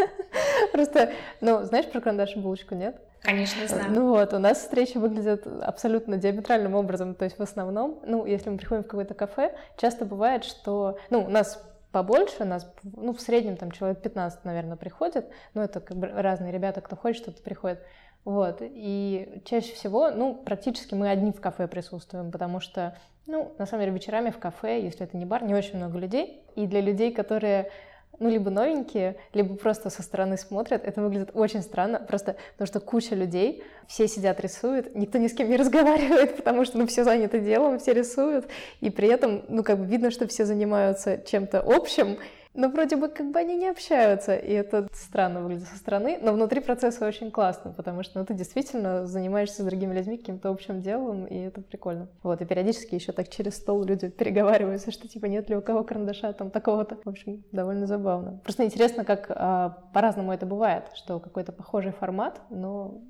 Просто, 0.72 1.12
ну, 1.40 1.62
знаешь 1.64 1.90
про 1.90 2.00
Карандаш 2.00 2.36
и 2.36 2.40
Булочку, 2.40 2.74
нет? 2.74 3.00
Конечно, 3.20 3.66
знаю. 3.66 3.90
Ну 3.90 4.08
вот, 4.10 4.32
у 4.32 4.38
нас 4.38 4.58
встречи 4.58 4.96
выглядят 4.96 5.46
абсолютно 5.46 6.16
диаметральным 6.16 6.74
образом. 6.74 7.14
То 7.14 7.24
есть 7.24 7.38
в 7.38 7.42
основном, 7.42 8.00
ну, 8.06 8.24
если 8.26 8.50
мы 8.50 8.58
приходим 8.58 8.84
в 8.84 8.86
какое-то 8.86 9.14
кафе, 9.14 9.54
часто 9.76 10.04
бывает, 10.04 10.44
что, 10.44 10.98
ну, 11.10 11.24
у 11.24 11.28
нас 11.28 11.62
побольше, 11.90 12.44
нас, 12.44 12.70
ну, 12.82 13.12
в 13.12 13.20
среднем 13.20 13.56
там 13.56 13.70
человек 13.70 14.02
15, 14.02 14.44
наверное, 14.44 14.76
приходит, 14.76 15.26
ну, 15.54 15.62
это 15.62 15.80
как 15.80 15.96
бы 15.96 16.06
разные 16.06 16.52
ребята, 16.52 16.80
кто 16.80 16.96
хочет, 16.96 17.22
что-то 17.22 17.42
приходит, 17.42 17.80
вот, 18.28 18.58
и 18.60 19.40
чаще 19.46 19.72
всего, 19.72 20.10
ну, 20.10 20.34
практически 20.34 20.92
мы 20.92 21.08
одни 21.08 21.32
в 21.32 21.40
кафе 21.40 21.66
присутствуем, 21.66 22.30
потому 22.30 22.60
что, 22.60 22.94
ну, 23.26 23.54
на 23.56 23.64
самом 23.64 23.84
деле, 23.84 23.94
вечерами 23.94 24.28
в 24.28 24.38
кафе, 24.38 24.82
если 24.82 25.06
это 25.06 25.16
не 25.16 25.24
бар, 25.24 25.44
не 25.44 25.54
очень 25.54 25.78
много 25.78 25.98
людей, 25.98 26.42
и 26.54 26.66
для 26.66 26.82
людей, 26.82 27.10
которые 27.10 27.70
ну, 28.18 28.28
либо 28.28 28.50
новенькие, 28.50 29.16
либо 29.32 29.54
просто 29.56 29.88
со 29.88 30.02
стороны 30.02 30.36
смотрят. 30.36 30.84
Это 30.84 31.00
выглядит 31.00 31.30
очень 31.32 31.62
странно, 31.62 32.00
просто 32.00 32.36
потому 32.52 32.66
что 32.66 32.80
куча 32.80 33.14
людей, 33.14 33.62
все 33.86 34.06
сидят, 34.06 34.40
рисуют, 34.40 34.94
никто 34.94 35.16
ни 35.16 35.28
с 35.28 35.32
кем 35.32 35.48
не 35.48 35.56
разговаривает, 35.56 36.36
потому 36.38 36.66
что, 36.66 36.76
ну, 36.76 36.86
все 36.86 37.04
заняты 37.04 37.40
делом, 37.40 37.78
все 37.78 37.94
рисуют, 37.94 38.46
и 38.80 38.90
при 38.90 39.08
этом, 39.08 39.44
ну, 39.48 39.62
как 39.62 39.78
бы 39.78 39.86
видно, 39.86 40.10
что 40.10 40.28
все 40.28 40.44
занимаются 40.44 41.16
чем-то 41.16 41.62
общим, 41.64 42.18
но 42.54 42.68
вроде 42.68 42.96
бы 42.96 43.08
как 43.08 43.30
бы 43.30 43.38
они 43.38 43.56
не 43.56 43.68
общаются, 43.68 44.34
и 44.34 44.52
это 44.52 44.88
странно 44.92 45.40
выглядит 45.40 45.68
со 45.68 45.76
стороны, 45.76 46.18
но 46.20 46.32
внутри 46.32 46.60
процесса 46.60 47.06
очень 47.06 47.30
классно, 47.30 47.72
потому 47.72 48.02
что 48.02 48.18
ну, 48.18 48.26
ты 48.26 48.34
действительно 48.34 49.06
занимаешься 49.06 49.62
с 49.62 49.64
другими 49.64 49.94
людьми 49.94 50.16
каким-то 50.16 50.50
общим 50.50 50.82
делом, 50.82 51.26
и 51.26 51.38
это 51.38 51.60
прикольно. 51.60 52.08
Вот, 52.22 52.40
и 52.40 52.44
периодически 52.44 52.94
еще 52.94 53.12
так 53.12 53.28
через 53.28 53.56
стол 53.56 53.84
люди 53.84 54.08
переговариваются, 54.18 54.90
что 54.90 55.08
типа 55.08 55.26
нет 55.26 55.48
ли 55.48 55.56
у 55.56 55.62
кого 55.62 55.84
карандаша 55.84 56.32
там 56.32 56.50
такого-то. 56.50 56.96
В 57.04 57.08
общем, 57.08 57.44
довольно 57.52 57.86
забавно. 57.86 58.40
Просто 58.42 58.64
интересно, 58.64 59.04
как 59.04 59.30
а, 59.30 59.78
по-разному 59.92 60.32
это 60.32 60.46
бывает, 60.46 60.84
что 60.94 61.20
какой-то 61.20 61.52
похожий 61.52 61.92
формат, 61.92 62.40
но 62.50 63.00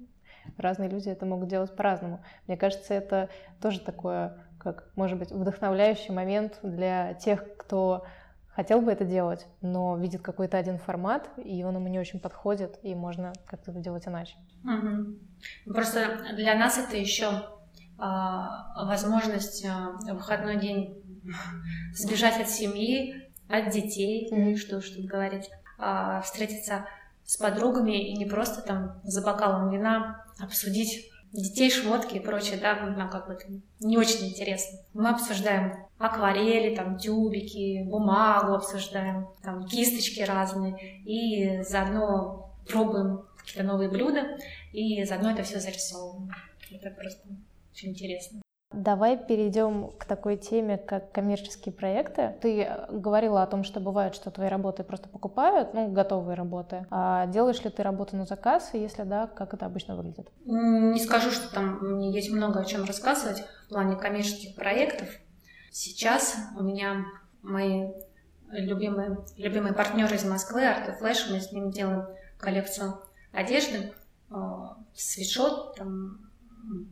разные 0.57 0.89
люди 0.89 1.09
это 1.09 1.27
могут 1.27 1.49
делать 1.49 1.75
по-разному. 1.75 2.21
Мне 2.47 2.57
кажется, 2.57 2.95
это 2.95 3.29
тоже 3.61 3.81
такое, 3.81 4.37
как, 4.59 4.91
может 4.97 5.19
быть, 5.19 5.31
вдохновляющий 5.31 6.15
момент 6.15 6.59
для 6.63 7.15
тех, 7.15 7.57
кто 7.57 8.05
хотел 8.59 8.81
бы 8.81 8.91
это 8.91 9.05
делать, 9.05 9.47
но 9.61 9.97
видит 9.97 10.21
какой-то 10.21 10.59
один 10.59 10.79
формат, 10.79 11.31
и 11.37 11.63
он 11.63 11.77
ему 11.77 11.87
не 11.87 12.01
очень 12.01 12.19
подходит, 12.19 12.81
и 12.83 12.93
можно 12.93 13.33
как-то 13.47 13.71
это 13.71 13.79
делать 13.79 14.09
иначе. 14.09 14.35
Угу. 14.65 15.73
Просто 15.73 16.27
для 16.35 16.57
нас 16.57 16.77
это 16.77 16.97
еще 16.97 17.27
э, 17.27 17.39
а, 17.99 18.85
возможность 18.85 19.65
э, 19.65 19.69
в 19.69 20.15
выходной 20.15 20.59
день 20.59 21.01
сбежать 21.93 22.41
от 22.41 22.49
семьи, 22.49 23.31
от 23.49 23.71
детей, 23.71 24.29
mm 24.33 24.57
что 24.57 24.79
уж 24.79 24.91
тут 24.91 25.05
говорить, 25.05 25.49
э, 25.79 26.21
встретиться 26.25 26.85
с 27.25 27.37
подругами 27.37 28.11
и 28.11 28.17
не 28.17 28.27
просто 28.27 28.63
там 28.63 29.01
за 29.05 29.23
бокалом 29.23 29.71
вина 29.71 30.27
обсудить 30.41 31.08
детей, 31.33 31.71
шмотки 31.71 32.17
и 32.17 32.21
прочее, 32.21 32.59
да, 32.61 32.75
нам 32.75 33.11
как 33.11 33.27
бы 33.27 33.35
это 33.35 33.47
не 33.81 33.97
очень 33.97 34.29
интересно. 34.29 34.79
Мы 34.95 35.11
обсуждаем 35.11 35.87
акварели, 35.99 36.75
там, 36.75 36.99
тюбики, 36.99 37.85
бумагу 37.85 38.55
обсуждаем, 38.55 39.29
там, 39.43 39.67
кисточки 39.67 40.21
разные, 40.21 41.03
и 41.05 41.63
заодно 41.63 42.53
пробуем 42.67 43.25
какие-то 43.37 43.63
новые 43.63 43.91
блюда, 43.91 44.39
и 44.73 45.05
заодно 45.05 45.31
это 45.31 45.43
все 45.43 45.61
зарисовываем. 45.61 46.31
Это 46.71 46.91
просто 46.91 47.27
очень 47.73 47.91
интересно. 47.91 48.41
Давай 48.71 49.17
перейдем 49.17 49.93
к 49.99 50.05
такой 50.05 50.37
теме, 50.37 50.77
как 50.77 51.11
коммерческие 51.11 51.73
проекты. 51.73 52.35
Ты 52.43 52.69
говорила 52.91 53.43
о 53.43 53.47
том, 53.47 53.65
что 53.65 53.81
бывает, 53.81 54.15
что 54.15 54.31
твои 54.31 54.49
работы 54.49 54.85
просто 54.85 55.09
покупают, 55.09 55.73
ну, 55.73 55.91
готовые 55.91 56.35
работы. 56.35 56.87
А 56.91 57.27
делаешь 57.29 57.63
ли 57.65 57.71
ты 57.71 57.83
работу 57.83 58.15
на 58.15 58.27
заказ, 58.27 58.75
и 58.75 58.79
если 58.79 59.05
да, 59.05 59.27
как 59.27 59.55
это 59.55 59.65
обычно 59.65 59.97
выглядит? 59.97 60.31
Не 60.45 61.01
скажу, 61.01 61.31
что 61.31 61.51
там 61.53 61.99
есть 62.01 62.31
много 62.31 62.61
о 62.61 62.65
чем 62.67 62.85
рассказывать 62.85 63.43
в 63.65 63.71
плане 63.71 63.97
коммерческих 63.97 64.55
проектов. 64.55 65.09
Сейчас 65.71 66.37
у 66.59 66.63
меня 66.63 67.07
мои 67.41 67.89
любимые, 68.51 69.19
любимые 69.39 69.73
партнеры 69.73 70.17
из 70.17 70.25
Москвы, 70.25 70.63
Art 70.63 71.01
Flash, 71.01 71.31
мы 71.31 71.41
с 71.41 71.53
ними 71.53 71.71
делаем 71.71 72.07
коллекцию 72.39 72.99
одежды, 73.33 73.95
э, 74.31 74.35
свитшот, 74.95 75.77
там, 75.77 76.28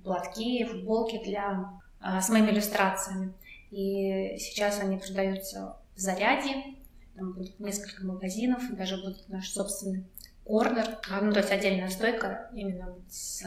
платки, 0.05 0.65
футболки 0.65 1.23
для, 1.25 1.71
а, 2.01 2.21
с 2.21 2.29
моими 2.29 2.51
иллюстрациями. 2.51 3.33
И 3.71 4.37
сейчас 4.39 4.81
они 4.81 4.99
продаются 4.99 5.77
в 5.95 5.99
заряде, 5.99 6.77
там 7.17 7.33
будет 7.33 7.59
несколько 7.59 8.05
магазинов, 8.05 8.63
даже 8.77 8.97
будет 9.03 9.29
наш 9.29 9.51
собственный 9.51 10.05
корнер, 10.45 10.99
а, 11.11 11.21
ну, 11.21 11.33
то 11.33 11.41
есть 11.41 11.51
отдельная 11.51 11.89
стойка 11.89 12.51
именно 12.55 12.95
с, 13.09 13.43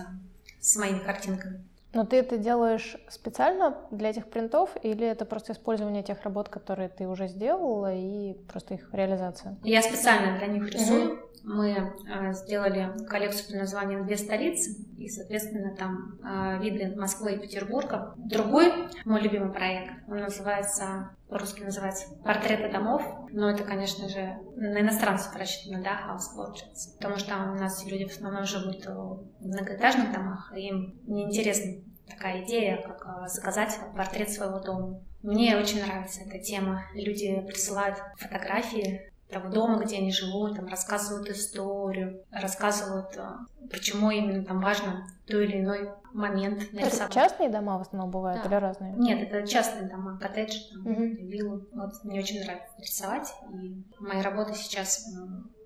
с 0.60 0.76
моими 0.76 1.00
картинками. 1.00 1.64
Но 1.94 2.06
ты 2.06 2.18
это 2.18 2.38
делаешь 2.38 2.98
специально 3.10 3.76
для 3.90 4.12
этих 4.12 4.28
принтов 4.28 4.70
или 4.84 5.08
это 5.08 5.26
просто 5.26 5.54
использование 5.54 6.04
тех 6.04 6.22
работ, 6.24 6.50
которые 6.50 6.90
ты 6.90 7.08
уже 7.08 7.28
сделала 7.28 7.94
и 7.94 8.34
просто 8.48 8.76
их 8.76 8.90
реализация? 8.94 9.58
Я 9.64 9.82
специально 9.82 10.38
для 10.38 10.48
них 10.48 10.72
рисую. 10.72 11.14
Mm-hmm 11.14 11.30
мы 11.44 11.72
э, 11.72 12.34
сделали 12.34 12.92
коллекцию 13.08 13.48
под 13.48 13.56
названием 13.62 14.06
«Две 14.06 14.18
столицы», 14.18 14.76
и, 14.98 15.08
соответственно, 15.08 15.76
там 15.76 16.20
э, 16.24 16.60
виды 16.62 16.96
Москвы 16.96 17.34
и 17.34 17.40
Петербурга. 17.40 18.14
Другой 18.18 18.72
мой 19.06 19.22
любимый 19.22 19.52
проект, 19.52 19.94
он 20.08 20.20
называется, 20.20 21.10
по-русски 21.30 21.62
называется 21.62 22.08
«Портреты 22.24 22.72
домов», 22.72 23.04
но 23.32 23.52
это, 23.52 23.64
конечно 23.64 24.10
же, 24.10 24.38
на 24.56 24.82
иностранцев 24.82 25.36
рассчитано, 25.36 25.84
да, 25.84 25.92
house 26.10 26.36
portraits, 26.36 26.96
потому 26.98 27.18
что 27.18 27.30
там 27.30 27.52
у 27.52 27.56
нас 27.56 27.86
люди 27.86 28.06
в 28.06 28.12
основном 28.12 28.46
живут 28.46 28.86
в 28.86 29.28
многоэтажных 29.40 30.12
домах, 30.12 30.52
и 30.56 30.68
им 30.68 31.00
неинтересна 31.06 31.84
такая 32.10 32.44
идея, 32.44 32.82
как 32.82 33.06
э, 33.06 33.28
заказать 33.28 33.78
портрет 33.96 34.30
своего 34.30 34.60
дома. 34.60 35.02
Мне 35.22 35.58
очень 35.58 35.82
нравится 35.86 36.22
эта 36.22 36.40
тема. 36.40 36.84
Люди 36.94 37.42
присылают 37.42 37.98
фотографии 38.18 39.09
того 39.30 39.50
дома, 39.50 39.84
где 39.84 39.98
они 39.98 40.12
живут, 40.12 40.56
там 40.56 40.68
рассказывают 40.68 41.30
историю, 41.30 42.24
рассказывают, 42.32 43.16
а, 43.18 43.46
почему 43.70 44.10
именно 44.10 44.44
там 44.44 44.60
важно 44.60 45.08
то 45.28 45.40
или 45.40 45.60
иной 45.60 45.90
момент 46.14 46.74
нарисовать. 46.74 47.12
Это 47.12 47.14
частные 47.14 47.50
дома 47.50 47.78
в 47.78 47.82
основном 47.82 48.10
бывают 48.10 48.42
да. 48.42 48.50
или 48.50 48.56
разные? 48.56 48.94
Нет, 48.94 49.32
это 49.32 49.48
частные 49.48 49.88
дома, 49.88 50.18
коттеджи, 50.20 50.60
там, 50.72 50.82
угу. 50.82 51.04
виллы. 51.04 51.68
Вот 51.74 52.04
мне 52.04 52.20
очень 52.20 52.44
нравится 52.44 52.74
рисовать, 52.80 53.34
и 53.54 53.84
мои 54.00 54.22
работы 54.22 54.56
сейчас 54.56 55.06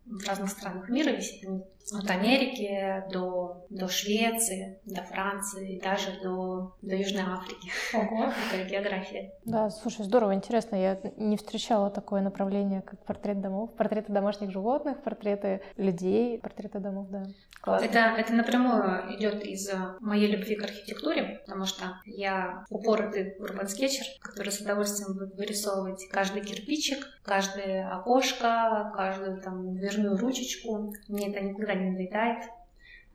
в 0.06 0.28
разных 0.28 0.49
странах 0.49 0.89
мира 0.89 1.10
висит. 1.10 1.47
От 1.91 2.10
Америки 2.10 3.04
до, 3.12 3.66
до 3.70 3.89
Швеции, 3.89 4.80
до 4.86 5.04
Франции, 5.04 5.82
даже 5.84 6.18
до, 6.24 6.76
до 6.82 6.95
Южной 6.95 7.24
Африки. 7.24 7.70
Ого! 7.93 8.32
Такая 8.51 8.70
география. 8.70 9.34
Да, 9.43 9.70
слушай, 9.70 10.06
здорово, 10.06 10.34
интересно. 10.34 10.78
Я 10.78 10.97
не 11.18 11.36
встречала 11.36 11.89
такое 11.89 12.22
направление, 12.22 12.82
как 12.82 13.04
портрет 13.04 13.41
домов. 13.41 13.76
Портреты 13.76 14.14
домашних 14.14 14.51
животных, 14.51 15.04
портреты 15.04 15.62
людей, 15.76 16.39
портреты 16.39 16.80
домов, 16.80 17.10
да. 17.10 17.26
Классно. 17.64 17.86
Это, 17.86 17.99
это 18.18 18.34
напрямую 18.34 19.16
идет 19.16 19.43
из 19.45 19.70
моей 20.01 20.30
любви 20.30 20.56
к 20.56 20.64
архитектуре, 20.64 21.41
потому 21.45 21.66
что 21.66 21.97
я 22.06 22.66
упоротый 22.70 23.38
урбан 23.39 23.70
скетчер, 23.70 24.06
который 24.22 24.51
с 24.51 24.60
удовольствием 24.60 25.18
будет 25.18 25.36
вырисовывать 25.36 26.08
каждый 26.10 26.43
кирпичик, 26.43 27.08
каждое 27.24 27.89
окошко, 27.89 28.91
каждую 28.95 29.41
там 29.41 29.78
дверную 29.94 30.18
ручечку. 30.18 30.94
Мне 31.08 31.30
это 31.30 31.41
никогда 31.41 31.74
не 31.74 31.91
надоедает. 31.91 32.50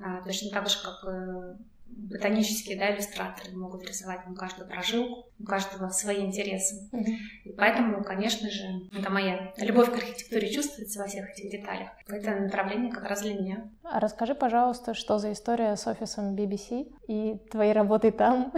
А, 0.00 0.22
точно 0.22 0.50
так 0.50 0.68
же, 0.68 0.76
как 0.82 1.04
э, 1.12 1.56
ботанические 1.86 2.78
да, 2.78 2.94
иллюстраторы 2.94 3.56
могут 3.56 3.84
рисовать 3.84 4.26
на 4.26 4.34
каждую 4.34 4.68
прожилку, 4.68 5.26
у 5.40 5.44
каждого 5.44 5.88
свои 5.88 6.24
интересы. 6.24 6.88
Mm-hmm. 6.92 7.16
И 7.44 7.52
поэтому, 7.52 8.04
конечно 8.04 8.48
же, 8.48 8.88
это 8.96 9.10
моя 9.10 9.52
любовь 9.56 9.90
к 9.90 9.96
архитектуре 9.96 10.50
чувствуется 10.50 11.00
во 11.00 11.08
всех 11.08 11.28
этих 11.30 11.50
деталях. 11.50 11.88
Это 12.06 12.36
направление 12.36 12.92
как 12.92 13.04
раз 13.04 13.22
для 13.22 13.34
меня. 13.34 13.68
А 13.82 13.98
расскажи, 13.98 14.34
пожалуйста, 14.34 14.94
что 14.94 15.18
за 15.18 15.32
история 15.32 15.76
с 15.76 15.86
офисом 15.86 16.36
BBC 16.36 16.92
и 17.08 17.38
твоей 17.50 17.72
работой 17.72 18.12
там? 18.12 18.52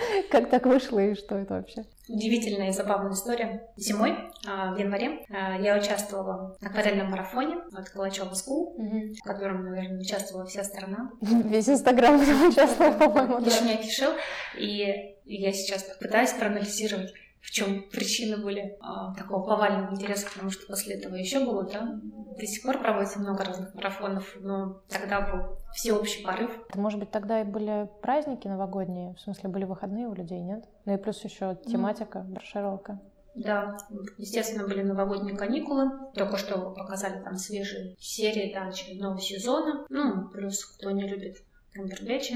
Как 0.30 0.50
так 0.50 0.66
вышло 0.66 0.98
и 0.98 1.14
что 1.14 1.36
это 1.36 1.54
вообще? 1.54 1.84
Удивительная 2.08 2.70
и 2.70 2.72
забавная 2.72 3.12
история. 3.12 3.68
Зимой, 3.76 4.16
а, 4.46 4.74
в 4.74 4.78
январе, 4.78 5.24
а, 5.30 5.56
я 5.58 5.76
участвовала 5.76 6.56
в 6.60 6.66
акварельном 6.66 7.10
марафоне 7.10 7.56
от 7.72 7.88
Калачева 7.88 8.26
угу. 8.26 9.14
в 9.14 9.22
котором, 9.22 9.64
наверное, 9.64 10.00
участвовала 10.00 10.46
вся 10.46 10.64
страна. 10.64 11.10
Весь 11.20 11.68
Инстаграм 11.68 12.20
участвовал, 12.48 12.94
по-моему. 12.94 13.44
Кишмя 13.44 13.76
кишел. 13.76 14.12
И 14.58 15.16
я 15.24 15.52
сейчас 15.52 15.84
пытаюсь 16.00 16.32
проанализировать, 16.32 17.12
в 17.40 17.50
чем 17.50 17.88
причины 17.90 18.36
были 18.36 18.76
а, 18.80 19.14
такого 19.14 19.46
повального 19.46 19.94
интереса, 19.94 20.28
потому 20.30 20.50
что 20.50 20.66
после 20.66 20.96
этого 20.96 21.14
еще 21.14 21.44
было, 21.44 21.64
да, 21.64 22.00
до 22.38 22.46
сих 22.46 22.62
пор 22.62 22.78
проводится 22.78 23.18
много 23.18 23.44
разных 23.44 23.74
марафонов, 23.74 24.36
но 24.40 24.82
тогда 24.88 25.20
был 25.20 25.58
всеобщий 25.74 26.22
порыв. 26.24 26.50
Это, 26.68 26.78
может 26.78 26.98
быть, 26.98 27.10
тогда 27.10 27.40
и 27.40 27.44
были 27.44 27.88
праздники 28.02 28.46
новогодние, 28.46 29.14
в 29.14 29.20
смысле, 29.20 29.48
были 29.48 29.64
выходные 29.64 30.06
у 30.06 30.14
людей, 30.14 30.40
нет? 30.40 30.64
Ну 30.84 30.94
и 30.94 30.98
плюс 30.98 31.24
еще 31.24 31.56
тематика, 31.66 32.22
ну, 32.26 32.34
брошировка. 32.34 33.00
Да, 33.34 33.78
естественно, 34.18 34.66
были 34.66 34.82
новогодние 34.82 35.36
каникулы. 35.36 35.90
Только 36.14 36.36
что 36.36 36.70
показали 36.70 37.22
там 37.22 37.36
свежие 37.36 37.96
серии 37.98 38.52
да, 38.52 38.68
очередного 38.68 39.20
сезона. 39.20 39.86
Ну, 39.88 40.28
плюс 40.28 40.64
кто 40.64 40.90
не 40.90 41.08
любит 41.08 41.36
Камбербэтча. 41.72 42.34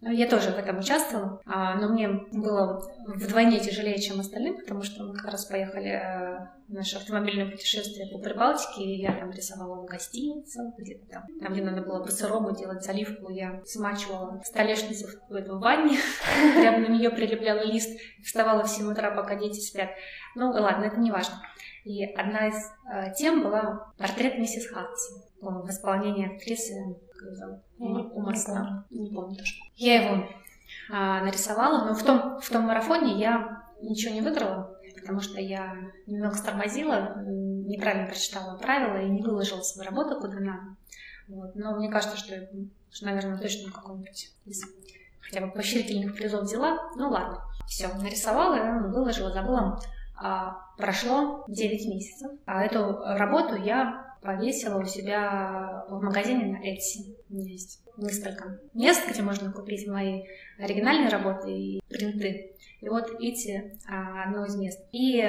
Ну, 0.00 0.12
я 0.12 0.28
тоже 0.28 0.50
в 0.50 0.58
этом 0.58 0.78
участвовала, 0.78 1.40
а, 1.44 1.74
но 1.74 1.88
мне 1.88 2.08
было 2.30 2.80
вдвойне 3.04 3.58
тяжелее, 3.58 3.98
чем 3.98 4.20
остальным, 4.20 4.56
потому 4.56 4.84
что 4.84 5.02
мы 5.02 5.14
как 5.14 5.32
раз 5.32 5.44
поехали 5.46 5.88
э, 5.88 6.38
в 6.68 6.72
наше 6.72 6.98
автомобильное 6.98 7.50
путешествие 7.50 8.06
по 8.06 8.18
Прибалтике, 8.18 8.84
и 8.84 9.00
я 9.00 9.12
там 9.12 9.32
рисовала 9.32 9.82
в 9.82 9.86
гостинице, 9.86 10.72
где-то 10.78 11.04
там, 11.06 11.22
там, 11.40 11.52
где 11.52 11.64
надо 11.64 11.82
было 11.82 12.00
бутерброды 12.04 12.56
делать 12.56 12.84
заливку, 12.84 13.30
я 13.30 13.60
смачивала 13.64 14.40
столешницу 14.44 15.08
в, 15.28 15.32
в 15.32 15.58
ванне, 15.58 15.98
прямо 16.54 16.78
на 16.78 16.92
нее 16.92 17.10
прилепляла 17.10 17.64
лист, 17.64 17.90
вставала 18.22 18.62
в 18.62 18.68
7 18.68 18.92
утра, 18.92 19.10
пока 19.10 19.34
дети 19.34 19.58
спят. 19.58 19.90
Ну, 20.36 20.50
ладно, 20.50 20.84
это 20.84 21.00
не 21.00 21.10
важно. 21.10 21.42
И 21.82 22.04
одна 22.04 22.46
из 22.46 22.54
э, 22.54 23.14
тем 23.16 23.42
была 23.42 23.92
портрет 23.98 24.38
миссис 24.38 24.68
Хадсон 24.70 25.22
в 25.40 25.68
исполнении 25.70 26.36
актрисы 26.36 26.74
как 27.18 27.34
зовут? 27.34 27.60
Умарстан. 27.78 28.84
Не 28.90 29.10
помню 29.10 29.36
тоже. 29.36 29.54
Я 29.76 30.02
его 30.02 30.28
а, 30.90 31.22
нарисовала, 31.22 31.84
но 31.84 31.94
в 31.94 32.02
том, 32.02 32.40
в 32.40 32.48
том 32.48 32.64
марафоне 32.64 33.18
я 33.18 33.64
ничего 33.82 34.14
не 34.14 34.20
выиграла, 34.20 34.76
потому 34.94 35.20
что 35.20 35.40
я 35.40 35.76
немного 36.06 36.34
стормозила, 36.34 37.22
неправильно 37.26 38.06
прочитала 38.06 38.56
правила 38.56 39.00
и 39.02 39.08
не 39.08 39.22
выложила 39.22 39.60
свою 39.60 39.90
работу 39.90 40.20
куда 40.20 40.40
надо. 40.40 40.76
Вот. 41.28 41.54
Но 41.54 41.76
мне 41.76 41.90
кажется, 41.90 42.16
что, 42.16 42.48
что 42.90 43.06
наверное, 43.06 43.38
точно 43.38 43.70
какой-нибудь 43.70 44.30
из 44.46 44.64
хотя 45.20 45.44
бы 45.44 45.52
поощрительных 45.52 46.16
призов 46.16 46.42
взяла. 46.44 46.90
Ну 46.96 47.10
ладно, 47.10 47.42
все, 47.66 47.88
нарисовала, 47.94 48.88
выложила, 48.88 49.30
забыла. 49.30 49.78
А, 50.20 50.56
прошло 50.76 51.44
9 51.48 51.86
месяцев, 51.86 52.32
а 52.46 52.64
эту 52.64 52.98
работу 53.04 53.56
я 53.56 54.07
повесила 54.20 54.78
у 54.78 54.84
себя 54.84 55.84
в 55.88 56.02
магазине 56.02 56.46
на 56.46 56.68
Etsy. 56.68 57.16
Есть 57.28 57.80
несколько 57.96 58.60
мест, 58.74 59.02
где 59.10 59.22
можно 59.22 59.52
купить 59.52 59.86
мои 59.86 60.24
оригинальные 60.58 61.08
работы 61.08 61.50
и 61.50 61.80
принты. 61.88 62.52
И 62.80 62.88
вот 62.88 63.10
эти 63.20 63.78
а, 63.88 64.24
одно 64.24 64.44
из 64.46 64.56
мест. 64.56 64.80
И 64.92 65.22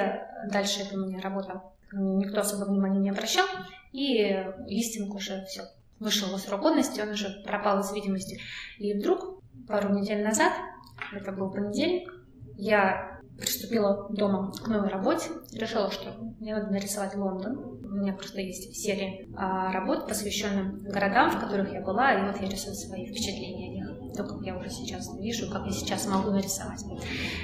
дальше 0.50 0.82
это 0.82 0.96
у 0.96 1.06
меня 1.06 1.20
работа. 1.20 1.62
Никто 1.92 2.40
особо 2.40 2.70
внимания 2.70 3.00
не 3.00 3.10
обращал. 3.10 3.46
И 3.92 4.44
листинг 4.66 5.14
уже 5.14 5.44
все 5.46 5.62
вышел 5.98 6.34
в 6.34 6.40
срок 6.40 6.62
годности, 6.62 7.00
он 7.00 7.10
уже 7.10 7.42
пропал 7.44 7.80
из 7.80 7.92
видимости. 7.92 8.40
И 8.78 8.94
вдруг 8.94 9.42
пару 9.68 9.92
недель 9.92 10.24
назад, 10.24 10.52
это 11.12 11.30
был 11.30 11.50
понедельник, 11.50 12.12
я 12.56 13.09
приступила 13.40 14.06
дома 14.10 14.52
к 14.52 14.68
новой 14.68 14.88
работе, 14.88 15.30
решила, 15.52 15.90
что 15.90 16.14
мне 16.38 16.54
надо 16.54 16.70
нарисовать 16.70 17.16
Лондон. 17.16 17.56
У 17.82 17.94
меня 17.94 18.12
просто 18.12 18.40
есть 18.40 18.74
серия 18.76 19.26
а, 19.36 19.72
работ, 19.72 20.06
посвященных 20.06 20.82
городам, 20.82 21.30
в 21.30 21.40
которых 21.40 21.72
я 21.72 21.80
была, 21.80 22.12
и 22.12 22.26
вот 22.26 22.40
я 22.40 22.48
рисую 22.48 22.74
свои 22.74 23.06
впечатления 23.06 23.79
то, 24.16 24.24
как 24.24 24.42
я 24.42 24.56
уже 24.56 24.70
сейчас 24.70 25.12
вижу, 25.18 25.50
как 25.50 25.66
я 25.66 25.72
сейчас 25.72 26.06
могу 26.06 26.30
нарисовать. 26.30 26.84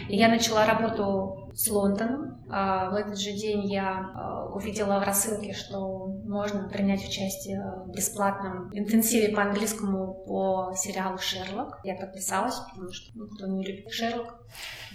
И 0.08 0.16
я 0.16 0.28
начала 0.28 0.66
работу 0.66 1.50
с 1.54 1.68
Лондоном. 1.68 2.44
А, 2.48 2.90
в 2.90 2.94
этот 2.94 3.18
же 3.18 3.32
день 3.32 3.64
я 3.64 4.12
а, 4.14 4.46
увидела 4.54 5.00
в 5.00 5.04
рассылке, 5.04 5.52
что 5.52 6.06
можно 6.24 6.68
принять 6.68 7.06
участие 7.06 7.62
в 7.86 7.90
бесплатном 7.90 8.70
интенсиве 8.72 9.34
по 9.34 9.42
английскому 9.42 10.24
по 10.26 10.72
сериалу 10.76 11.18
«Шерлок». 11.18 11.80
Я 11.82 11.96
подписалась, 11.96 12.56
потому 12.70 12.92
что 12.92 13.18
ну, 13.18 13.26
кто 13.28 13.46
не 13.46 13.64
любит 13.64 13.90
«Шерлок», 13.90 14.46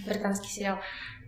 британский 0.05 0.49
сериал, 0.49 0.77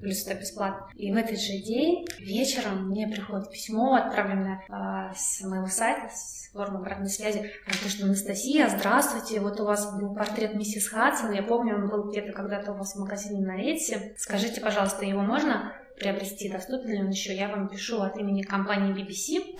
плюс 0.03 0.27
это 0.27 0.39
бесплатно. 0.39 0.87
И 0.95 1.11
в 1.11 1.15
этот 1.15 1.39
же 1.39 1.53
день 1.57 2.05
вечером 2.19 2.89
мне 2.89 3.07
приходит 3.07 3.49
письмо, 3.49 3.95
отправленное 3.95 4.61
э, 4.69 5.13
с 5.15 5.41
моего 5.41 5.67
сайта, 5.67 6.09
с 6.13 6.49
формы 6.53 6.79
обратной 6.79 7.09
связи, 7.09 7.51
потому 7.65 7.89
что 7.89 8.05
Анастасия, 8.05 8.69
здравствуйте, 8.69 9.39
вот 9.39 9.59
у 9.59 9.65
вас 9.65 9.91
был 9.97 10.13
портрет 10.13 10.53
миссис 10.53 10.87
Хадсон, 10.89 11.31
я 11.31 11.41
помню, 11.41 11.75
он 11.75 11.89
был 11.89 12.09
где-то 12.09 12.31
когда-то 12.31 12.73
у 12.73 12.75
вас 12.75 12.93
в 12.93 12.99
магазине 12.99 13.43
на 13.43 13.59
Etsy. 13.59 14.13
Скажите, 14.17 14.61
пожалуйста, 14.61 15.05
его 15.05 15.21
можно 15.21 15.73
приобрести, 15.97 16.51
доступен 16.51 16.89
ли 16.91 16.99
он 16.99 17.09
еще? 17.09 17.35
Я 17.35 17.47
вам 17.47 17.69
пишу 17.69 18.01
от 18.01 18.17
имени 18.17 18.43
компании 18.43 18.93
BBC. 18.93 19.57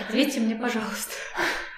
Ответьте 0.00 0.40
мне, 0.40 0.56
пожалуйста. 0.56 1.12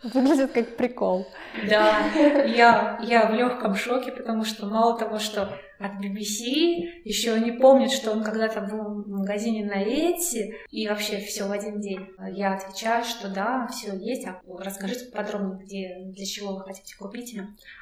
Выглядит 0.05 0.53
как 0.53 0.77
прикол. 0.77 1.27
Да, 1.69 2.07
я, 2.15 2.99
я 3.03 3.27
в 3.27 3.35
легком 3.35 3.75
шоке, 3.75 4.13
потому 4.13 4.45
что 4.45 4.67
мало 4.67 4.99
того, 4.99 5.19
что 5.19 5.59
от 5.79 5.93
BBC, 6.03 7.03
еще 7.05 7.33
они 7.33 7.53
помнят, 7.53 7.91
что 7.91 8.13
он 8.13 8.23
когда-то 8.23 8.61
был 8.63 9.03
в 9.03 9.09
магазине 9.09 9.65
на 9.65 9.83
Эти, 9.83 10.55
и 10.71 10.89
вообще 10.89 11.19
все 11.19 11.47
в 11.47 11.53
один 11.53 11.81
день. 11.81 12.09
Я 12.33 12.55
отвечаю, 12.55 13.05
что 13.05 13.29
да, 13.29 13.67
все 13.69 13.97
есть, 13.97 14.27
а 14.27 14.41
расскажите 14.59 15.11
подробнее, 15.11 15.65
где, 15.65 16.13
для 16.13 16.27
чего 16.27 16.55
вы 16.55 16.61
хотите 16.63 16.97
купить. 16.97 17.37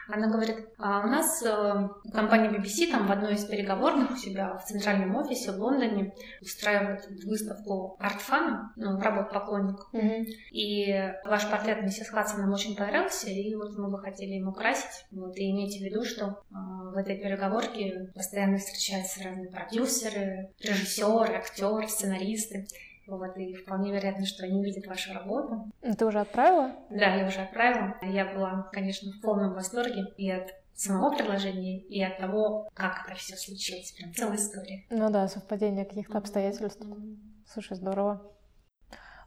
Она 0.08 0.28
говорит, 0.28 0.68
а 0.78 1.04
у 1.04 1.08
нас 1.08 1.42
э, 1.42 1.88
компания 2.12 2.50
BBC 2.50 2.90
там 2.90 3.06
в 3.06 3.12
одной 3.12 3.34
из 3.34 3.44
переговорных 3.44 4.10
у 4.10 4.16
себя 4.16 4.56
в 4.58 4.64
центральном 4.64 5.16
офисе 5.16 5.52
в 5.52 5.60
Лондоне 5.60 6.12
устраивает 6.40 7.08
выставку 7.24 7.96
артфана, 7.98 8.72
ну, 8.76 8.98
работ 9.00 9.30
поклонников. 9.30 9.88
Mm-hmm. 9.94 10.24
И 10.50 11.12
ваш 11.24 11.48
портрет 11.48 11.82
миссис 11.82 12.08
Хадсон 12.08 12.40
нам 12.40 12.52
очень 12.52 12.76
понравился, 12.76 13.30
и 13.30 13.54
вот 13.54 13.78
мы 13.78 13.90
бы 13.90 13.98
хотели 13.98 14.34
ему 14.34 14.52
красить. 14.52 15.06
Вот, 15.12 15.36
и 15.36 15.50
имейте 15.50 15.78
в 15.78 15.82
виду, 15.82 16.04
что 16.04 16.42
э, 16.50 16.54
в 16.92 16.96
этой 16.96 17.16
переговорке 17.16 17.81
постоянно 18.14 18.58
встречаются 18.58 19.24
разные 19.24 19.50
продюсеры, 19.50 20.50
режиссеры, 20.60 21.34
актеры, 21.34 21.88
сценаристы. 21.88 22.66
Вот, 23.06 23.36
и 23.36 23.54
вполне 23.54 23.92
вероятно, 23.92 24.24
что 24.24 24.44
они 24.44 24.62
видят 24.62 24.86
вашу 24.86 25.12
работу. 25.12 25.68
Ты 25.98 26.06
уже 26.06 26.20
отправила? 26.20 26.72
Да, 26.88 27.14
я 27.16 27.26
уже 27.26 27.40
отправила. 27.40 27.96
Я 28.02 28.32
была, 28.32 28.68
конечно, 28.72 29.10
в 29.12 29.20
полном 29.20 29.54
восторге 29.54 30.04
и 30.16 30.30
от 30.30 30.54
самого 30.74 31.14
предложения, 31.14 31.80
и 31.80 32.02
от 32.02 32.18
того, 32.18 32.68
как 32.74 33.06
это 33.06 33.18
все 33.18 33.36
случилось. 33.36 33.92
Прям 33.92 34.14
целая 34.14 34.36
история. 34.36 34.84
Ну 34.90 35.10
да, 35.10 35.28
совпадение 35.28 35.84
каких-то 35.84 36.18
обстоятельств. 36.18 36.86
Слушай, 37.52 37.76
здорово. 37.76 38.22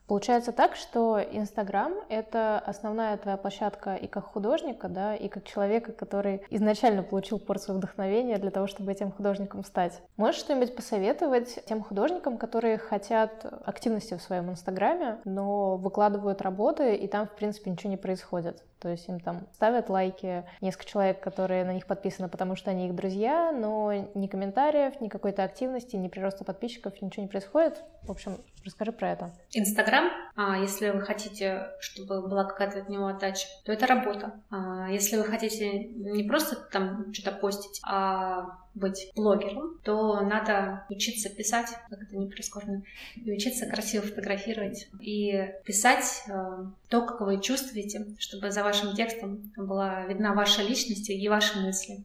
Получается 0.07 0.51
так, 0.51 0.75
что 0.75 1.19
Инстаграм— 1.19 1.93
это 2.09 2.59
основная 2.59 3.17
твоя 3.17 3.37
площадка 3.37 3.95
и 3.95 4.05
как 4.07 4.25
художника, 4.25 4.87
да, 4.87 5.15
и 5.15 5.27
как 5.27 5.45
человека, 5.45 5.93
который 5.93 6.43
изначально 6.51 7.01
получил 7.01 7.39
порцию 7.39 7.77
вдохновения 7.77 8.37
для 8.37 8.51
того, 8.51 8.67
чтобы 8.67 8.91
этим 8.91 9.11
художником 9.11 9.63
стать. 9.63 10.01
Можешь 10.15 10.41
что-нибудь 10.41 10.75
посоветовать 10.75 11.59
тем 11.65 11.81
художникам, 11.81 12.37
которые 12.37 12.77
хотят 12.77 13.45
активности 13.65 14.15
в 14.15 14.21
своем 14.21 14.51
Инстаграме, 14.51 15.19
но 15.25 15.77
выкладывают 15.77 16.41
работы, 16.41 16.95
и 16.95 17.07
там, 17.07 17.27
в 17.27 17.35
принципе, 17.35 17.71
ничего 17.71 17.89
не 17.89 17.97
происходит? 17.97 18.63
То 18.79 18.89
есть 18.89 19.07
им 19.07 19.19
там 19.19 19.47
ставят 19.53 19.89
лайки 19.89 20.43
несколько 20.61 20.85
человек, 20.85 21.19
которые 21.21 21.63
на 21.63 21.73
них 21.73 21.85
подписаны, 21.85 22.29
потому 22.29 22.55
что 22.55 22.71
они 22.71 22.87
их 22.87 22.95
друзья, 22.95 23.51
но 23.51 23.93
ни 24.13 24.27
комментариев, 24.27 24.99
ни 25.01 25.07
какой-то 25.07 25.43
активности, 25.43 25.95
ни 25.95 26.07
прироста 26.07 26.43
подписчиков, 26.43 27.01
ничего 27.01 27.23
не 27.23 27.29
происходит. 27.29 27.83
В 28.03 28.11
общем, 28.11 28.37
расскажи 28.63 28.91
про 28.91 29.11
это. 29.11 29.31
Инстаграм, 29.53 30.11
а, 30.35 30.57
если 30.57 30.91
вы 30.91 31.01
хотите, 31.01 31.69
чтобы 31.79 32.27
была 32.27 32.43
какая-то 32.43 32.79
от 32.79 32.89
него 32.89 33.07
отдача, 33.07 33.47
то 33.63 33.71
это 33.71 33.87
работа. 33.87 34.33
А, 34.51 34.89
если 34.89 35.17
вы 35.17 35.23
хотите 35.23 35.85
не 35.85 36.23
просто 36.23 36.55
там 36.55 37.13
что-то 37.13 37.35
постить, 37.37 37.81
а 37.85 38.64
быть 38.75 39.11
блогером, 39.15 39.79
то 39.83 40.19
надо 40.21 40.85
учиться 40.89 41.29
писать, 41.29 41.69
как 41.89 42.03
это 42.03 42.15
не 42.15 42.27
прискорбно, 42.27 42.83
и 43.15 43.31
учиться 43.31 43.65
красиво 43.65 44.05
фотографировать, 44.05 44.87
и 44.99 45.51
писать 45.63 46.23
э, 46.27 46.65
то, 46.89 47.01
как 47.01 47.21
вы 47.21 47.41
чувствуете, 47.41 48.05
чтобы 48.19 48.51
за 48.51 48.63
вашим 48.63 48.93
текстом 48.93 49.51
была 49.55 50.05
видна 50.05 50.33
ваша 50.33 50.61
личность 50.61 51.09
и 51.09 51.29
ваши 51.29 51.59
мысли. 51.59 52.03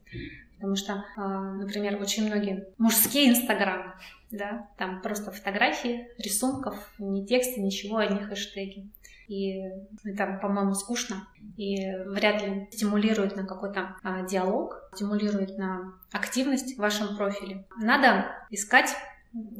Потому 0.55 0.75
что, 0.75 1.05
э, 1.17 1.21
например, 1.21 2.01
очень 2.01 2.27
многие 2.27 2.67
мужские 2.77 3.29
инстаграмы, 3.29 3.93
да, 4.31 4.67
там 4.77 5.01
просто 5.01 5.31
фотографии, 5.31 6.07
рисунков, 6.17 6.75
ни 6.99 7.25
текста, 7.25 7.59
ничего, 7.59 7.97
одни 7.97 8.19
хэштеги 8.19 8.87
и 9.31 9.63
это, 10.03 10.37
по-моему, 10.41 10.73
скучно 10.73 11.25
и 11.55 11.89
вряд 12.07 12.43
ли 12.43 12.67
стимулирует 12.71 13.37
на 13.37 13.45
какой-то 13.45 13.95
а, 14.03 14.23
диалог, 14.23 14.89
стимулирует 14.93 15.57
на 15.57 15.93
активность 16.11 16.75
в 16.75 16.79
вашем 16.79 17.15
профиле. 17.15 17.65
Надо 17.77 18.25
искать 18.49 18.89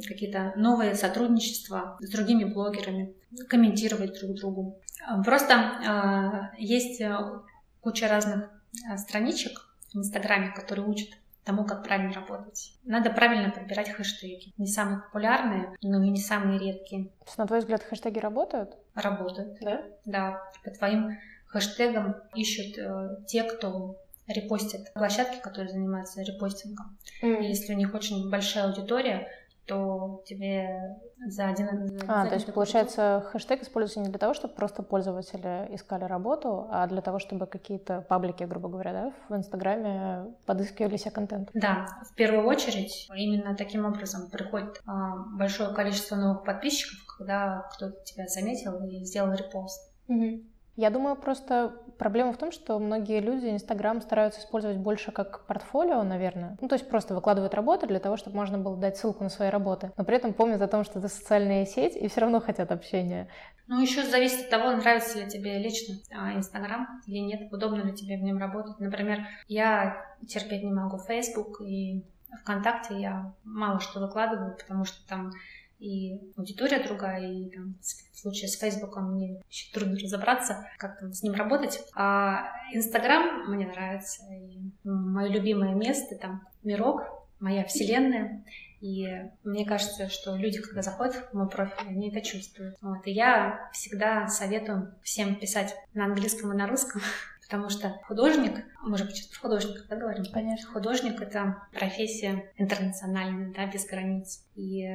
какие-то 0.06 0.52
новые 0.58 0.94
сотрудничества 0.96 1.98
с 2.02 2.10
другими 2.10 2.44
блогерами, 2.44 3.16
комментировать 3.48 4.20
друг 4.20 4.36
другу. 4.36 4.82
Просто 5.24 6.52
э, 6.58 6.62
есть 6.62 7.02
куча 7.80 8.10
разных 8.10 8.50
страничек 8.98 9.70
в 9.94 9.98
Инстаграме, 9.98 10.52
которые 10.52 10.86
учат 10.86 11.12
тому, 11.44 11.66
как 11.66 11.84
правильно 11.84 12.14
работать. 12.14 12.74
Надо 12.84 13.10
правильно 13.10 13.50
подбирать 13.50 13.90
хэштеги. 13.90 14.54
Не 14.58 14.68
самые 14.68 15.02
популярные, 15.02 15.76
но 15.82 16.04
и 16.04 16.10
не 16.10 16.20
самые 16.20 16.60
редкие. 16.60 17.06
То 17.06 17.26
есть, 17.26 17.38
на 17.38 17.48
твой 17.48 17.60
взгляд, 17.60 17.84
хэштеги 17.84 18.20
работают? 18.20 18.78
Работают. 18.94 19.58
Да? 19.62 19.84
Да. 20.06 20.44
По 20.64 20.72
твоим 20.72 21.18
хэштегам 21.48 22.18
ищут 22.36 22.78
э, 22.78 23.18
те, 23.28 23.44
кто 23.44 23.98
репостит 24.28 24.94
площадки, 24.94 25.42
которые 25.42 25.72
занимаются 25.72 26.22
репостингом. 26.22 26.98
Mm. 27.22 27.44
И 27.44 27.48
если 27.48 27.74
у 27.74 27.78
них 27.78 27.94
очень 27.94 28.30
большая 28.30 28.66
аудитория, 28.66 29.28
то 29.66 30.24
тебе 30.26 30.98
за 31.28 31.50
один... 31.50 31.88
За 32.00 32.06
а, 32.08 32.26
то 32.26 32.34
есть, 32.34 32.52
получается, 32.54 33.24
хэштег 33.32 33.62
используется 33.62 34.00
не 34.00 34.10
для 34.10 34.20
того, 34.20 34.34
чтобы 34.34 34.54
просто 34.54 34.84
пользователи 34.84 35.68
искали 35.74 36.04
работу, 36.06 36.68
а 36.70 36.88
для 36.88 37.02
того, 37.02 37.20
чтобы 37.20 37.46
какие-то 37.46 38.02
паблики, 38.02 38.44
грубо 38.44 38.70
говоря, 38.70 38.92
да, 38.92 39.14
в 39.30 39.38
Инстаграме 39.38 40.34
подыскивали 40.46 40.98
себе 40.98 41.12
контент. 41.12 41.50
Да, 41.54 41.86
в 42.10 42.16
первую 42.16 42.46
очередь 42.48 43.08
именно 43.16 43.56
таким 43.56 43.86
образом 43.86 44.30
приходит 44.30 44.82
а, 44.86 45.18
большое 45.38 45.74
количество 45.74 46.16
новых 46.16 46.44
подписчиков, 46.44 47.00
когда 47.18 47.68
кто-то 47.74 48.04
тебя 48.04 48.28
заметил 48.28 48.84
и 48.88 49.06
сделал 49.06 49.34
репост. 49.34 49.94
Угу. 50.08 50.42
Я 50.82 50.90
думаю, 50.90 51.16
просто 51.16 51.76
проблема 52.00 52.34
в 52.34 52.38
том, 52.38 52.52
что 52.52 52.80
многие 52.80 53.20
люди 53.20 53.46
Инстаграм 53.46 54.02
стараются 54.02 54.40
использовать 54.40 54.78
больше 54.78 55.12
как 55.12 55.46
портфолио, 55.46 56.02
наверное. 56.02 56.58
Ну, 56.60 56.68
то 56.68 56.74
есть 56.74 56.90
просто 56.90 57.14
выкладывают 57.14 57.54
работы 57.54 57.86
для 57.86 58.00
того, 58.00 58.18
чтобы 58.18 58.38
можно 58.38 58.58
было 58.58 58.76
дать 58.76 58.98
ссылку 58.98 59.24
на 59.24 59.30
свои 59.30 59.50
работы, 59.50 59.92
но 59.96 60.04
при 60.04 60.16
этом 60.16 60.34
помнят 60.34 60.60
о 60.60 60.68
том, 60.68 60.84
что 60.84 60.98
это 60.98 61.08
социальная 61.08 61.68
сеть, 61.68 61.96
и 61.96 62.08
все 62.08 62.22
равно 62.22 62.42
хотят 62.42 62.72
общения. 62.72 63.28
Ну, 63.68 63.80
еще 63.80 64.04
зависит 64.04 64.46
от 64.46 64.50
того, 64.50 64.72
нравится 64.72 65.20
ли 65.20 65.30
тебе 65.30 65.60
лично 65.60 65.98
а, 66.18 66.34
Инстаграм 66.34 66.88
или 67.06 67.20
нет, 67.20 67.54
удобно 67.54 67.84
ли 67.84 67.94
тебе 67.94 68.18
в 68.18 68.24
нем 68.24 68.40
работать. 68.40 68.80
Например, 68.80 69.20
я 69.48 70.04
терпеть 70.28 70.64
не 70.64 70.72
могу 70.72 70.98
Facebook 70.98 71.62
и 71.62 72.04
ВКонтакте 72.42 73.00
я 73.00 73.36
мало 73.44 73.80
что 73.80 74.00
выкладываю, 74.00 74.58
потому 74.58 74.86
что 74.86 75.08
там 75.08 75.30
и 75.82 76.22
аудитория 76.38 76.80
другая, 76.84 77.28
и 77.28 77.50
там, 77.50 77.76
в 77.82 78.20
случае 78.20 78.50
с 78.50 78.60
Фейсбуком 78.60 79.16
мне 79.16 79.42
еще 79.50 79.74
трудно 79.74 79.98
разобраться, 79.98 80.68
как 80.78 81.00
там 81.00 81.12
с 81.12 81.24
ним 81.24 81.34
работать. 81.34 81.82
А 81.96 82.52
Инстаграм 82.72 83.50
мне 83.50 83.66
нравится, 83.66 84.24
и 84.32 84.60
мое 84.84 85.30
любимое 85.30 85.74
место, 85.74 86.16
там, 86.16 86.48
мирок, 86.64 87.02
моя 87.40 87.66
вселенная. 87.66 88.44
И 88.80 89.08
мне 89.44 89.66
кажется, 89.66 90.08
что 90.10 90.36
люди, 90.36 90.60
когда 90.62 90.84
заходят 90.84 91.16
в 91.16 91.34
мой 91.34 91.50
профиль, 91.50 91.88
они 91.88 92.10
это 92.10 92.22
чувствуют. 92.22 92.78
Вот. 92.82 93.06
И 93.06 93.12
я 93.12 93.70
всегда 93.74 94.28
советую 94.28 94.94
всем 95.02 95.36
писать 95.36 95.76
на 95.96 96.06
английском 96.06 96.54
и 96.54 96.56
на 96.56 96.68
русском, 96.68 97.02
потому 97.42 97.70
что 97.70 97.90
художник, 98.08 98.66
мы 98.84 99.00
же 99.00 99.06
почему-то 99.06 99.40
художник, 99.40 99.88
да, 99.90 99.96
говорим? 99.96 100.26
Конечно. 100.32 100.72
Художник— 100.72 101.20
это 101.24 101.58
профессия 101.74 102.52
интернациональная, 102.58 103.52
да, 103.52 103.66
без 103.66 103.86
границ. 103.88 104.44
И 104.56 104.88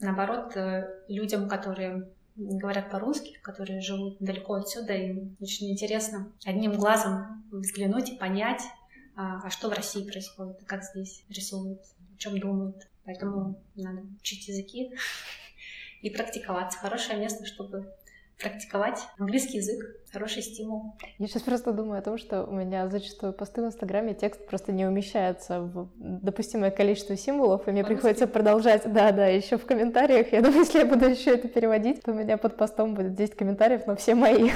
Наоборот, 0.00 0.56
э, 0.56 0.88
людям, 1.08 1.48
которые 1.48 2.08
говорят 2.36 2.90
по-русски, 2.90 3.38
которые 3.42 3.80
живут 3.80 4.16
далеко 4.18 4.54
отсюда, 4.54 4.94
им 4.94 5.36
очень 5.40 5.70
интересно 5.70 6.32
одним 6.44 6.72
глазом 6.78 7.44
взглянуть 7.50 8.10
и 8.10 8.16
понять, 8.16 8.62
а, 9.14 9.42
а 9.44 9.50
что 9.50 9.68
в 9.68 9.72
России 9.72 10.08
происходит, 10.08 10.64
как 10.64 10.82
здесь 10.82 11.22
рисуют, 11.28 11.80
о 12.14 12.18
чем 12.18 12.38
думают. 12.38 12.88
Поэтому 13.04 13.62
надо 13.76 14.02
учить 14.20 14.48
языки 14.48 14.90
и 16.02 16.10
практиковаться. 16.10 16.78
Хорошее 16.78 17.18
место, 17.18 17.44
чтобы 17.44 17.92
практиковать 18.40 18.98
английский 19.18 19.58
язык, 19.58 19.84
хороший 20.12 20.42
стимул. 20.42 20.96
Я 21.18 21.26
сейчас 21.26 21.42
просто 21.42 21.72
думаю 21.72 21.98
о 21.98 22.02
том, 22.02 22.18
что 22.18 22.44
у 22.44 22.52
меня 22.52 22.88
зачастую 22.88 23.32
посты 23.32 23.62
в 23.62 23.66
Инстаграме, 23.66 24.14
текст 24.14 24.46
просто 24.46 24.72
не 24.72 24.86
умещается 24.86 25.60
в 25.60 25.88
допустимое 25.96 26.70
количество 26.70 27.16
символов, 27.16 27.68
и 27.68 27.70
мне 27.70 27.84
приходится 27.84 28.26
продолжать, 28.26 28.90
да-да, 28.92 29.26
еще 29.26 29.58
в 29.58 29.66
комментариях. 29.66 30.32
Я 30.32 30.40
думаю, 30.40 30.60
если 30.64 30.78
я 30.78 30.84
буду 30.86 31.06
еще 31.06 31.34
это 31.34 31.48
переводить, 31.48 32.02
то 32.02 32.12
у 32.12 32.14
меня 32.14 32.38
под 32.38 32.56
постом 32.56 32.94
будет 32.94 33.14
10 33.14 33.36
комментариев, 33.36 33.86
но 33.86 33.96
все 33.96 34.14
мои. 34.14 34.50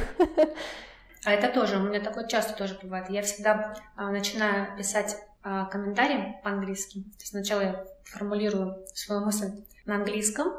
А 1.26 1.32
это 1.32 1.48
тоже, 1.48 1.78
у 1.78 1.80
меня 1.80 2.00
такое 2.00 2.26
часто 2.26 2.54
тоже 2.54 2.78
бывает. 2.82 3.08
Я 3.08 3.22
всегда 3.22 3.74
а, 3.96 4.10
начинаю 4.10 4.76
писать 4.76 5.16
а, 5.42 5.64
комментарии 5.66 6.36
по-английски. 6.44 7.04
Сначала 7.18 7.60
я 7.60 7.84
формулирую 8.04 8.84
свою 8.94 9.24
мысль 9.24 9.64
на 9.86 9.96
английском, 9.96 10.52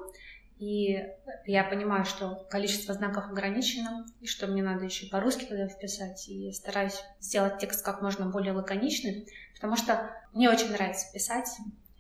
и 0.58 1.06
я 1.46 1.64
понимаю, 1.64 2.06
что 2.06 2.46
количество 2.50 2.94
знаков 2.94 3.26
ограничено, 3.26 4.06
и 4.22 4.28
что 4.28 4.48
мне 4.48 4.64
надо 4.64 4.86
еще 4.86 5.08
по-русски 5.08 5.46
туда 5.46 5.68
вписать, 5.68 6.28
и 6.30 6.52
стараюсь 6.52 7.04
сделать 7.20 7.58
текст 7.58 7.84
как 7.84 8.02
можно 8.02 8.30
более 8.30 8.54
лаконичный, 8.54 9.28
потому 9.54 9.76
что 9.76 10.10
мне 10.34 10.50
очень 10.50 10.72
нравится 10.72 11.12
писать. 11.14 11.50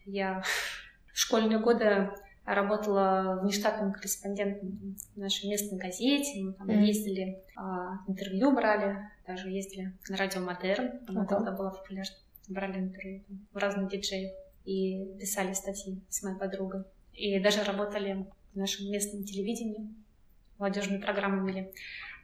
Я 0.06 0.41
в 1.14 1.20
школьные 1.20 1.60
годы 1.60 2.12
работала 2.45 3.39
внештатным 3.41 3.91
корреспондентом 3.91 4.95
в 5.16 5.20
нашей 5.20 5.49
местной 5.49 5.80
газете, 5.80 6.41
мы 6.41 6.53
там 6.53 6.70
mm. 6.70 6.84
ездили, 6.84 7.43
а, 7.56 7.99
интервью 8.08 8.51
брали, 8.51 9.10
даже 9.26 9.49
ездили 9.49 9.93
на 10.10 10.16
радио 10.16 10.41
Модерн, 10.41 11.01
она 11.08 11.24
okay. 11.24 11.28
тогда 11.28 11.51
была 11.51 11.72
популярна, 11.72 12.16
брали 12.47 12.80
интервью 12.80 13.24
в 13.51 13.58
разных 13.58 13.89
диджеев 13.89 14.32
и 14.64 15.18
писали 15.20 15.53
статьи 15.53 15.99
с 16.10 16.22
моей 16.22 16.38
подругой. 16.38 16.84
И 17.14 17.39
даже 17.39 17.64
работали 17.64 18.28
нашем 18.56 18.89
местном 18.91 19.24
телевидении, 19.24 19.93
молодежные 20.58 20.99
программы 20.99 21.49
вели. 21.49 21.72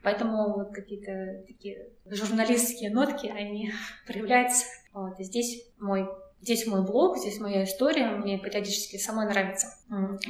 Поэтому 0.02 0.54
вот 0.54 0.72
какие-то 0.72 1.44
такие 1.46 1.88
журналистские 2.06 2.90
нотки, 2.90 3.26
они 3.26 3.72
проявляются. 4.06 4.66
Вот, 4.92 5.18
и 5.20 5.24
здесь 5.24 5.64
мой 5.78 6.08
Здесь 6.42 6.66
мой 6.66 6.84
блог, 6.84 7.18
здесь 7.18 7.38
моя 7.38 7.62
история. 7.62 8.08
Мне 8.08 8.36
периодически 8.36 8.96
самой 8.96 9.26
нравится 9.26 9.68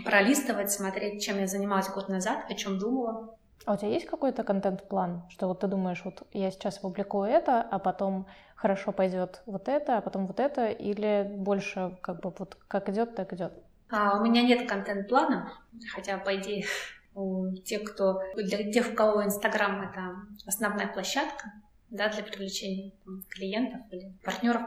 пролистывать, 0.04 0.70
смотреть, 0.70 1.24
чем 1.24 1.38
я 1.38 1.46
занималась 1.46 1.88
год 1.88 2.10
назад, 2.10 2.44
о 2.50 2.54
чем 2.54 2.78
думала. 2.78 3.34
А 3.64 3.72
у 3.72 3.76
тебя 3.78 3.88
есть 3.88 4.04
какой-то 4.04 4.44
контент-план, 4.44 5.22
что 5.30 5.48
вот 5.48 5.60
ты 5.60 5.68
думаешь, 5.68 6.02
вот 6.04 6.26
я 6.32 6.50
сейчас 6.50 6.78
опубликую 6.78 7.30
это, 7.30 7.62
а 7.62 7.78
потом 7.78 8.26
хорошо 8.56 8.92
пойдет 8.92 9.40
вот 9.46 9.68
это, 9.68 9.98
а 9.98 10.00
потом 10.02 10.26
вот 10.26 10.38
это, 10.38 10.66
или 10.66 11.32
больше 11.34 11.96
как 12.02 12.20
бы 12.20 12.32
вот 12.38 12.58
как 12.68 12.90
идет, 12.90 13.14
так 13.14 13.32
идет? 13.32 13.52
А, 13.92 14.18
у 14.18 14.24
меня 14.24 14.42
нет 14.42 14.66
контент-плана, 14.66 15.52
хотя, 15.92 16.16
по 16.16 16.34
идее, 16.34 16.64
у 17.14 17.54
тех, 17.56 17.84
кто, 17.84 18.22
для 18.34 18.72
тех, 18.72 18.92
у 18.92 18.94
кого 18.94 19.22
Инстаграм— 19.22 19.82
это 19.90 20.16
основная 20.46 20.88
площадка 20.88 21.52
да, 21.90 22.08
для 22.08 22.22
привлечения 22.22 22.92
там, 23.04 23.22
клиентов 23.28 23.82
или 23.90 24.14
партнеров, 24.24 24.62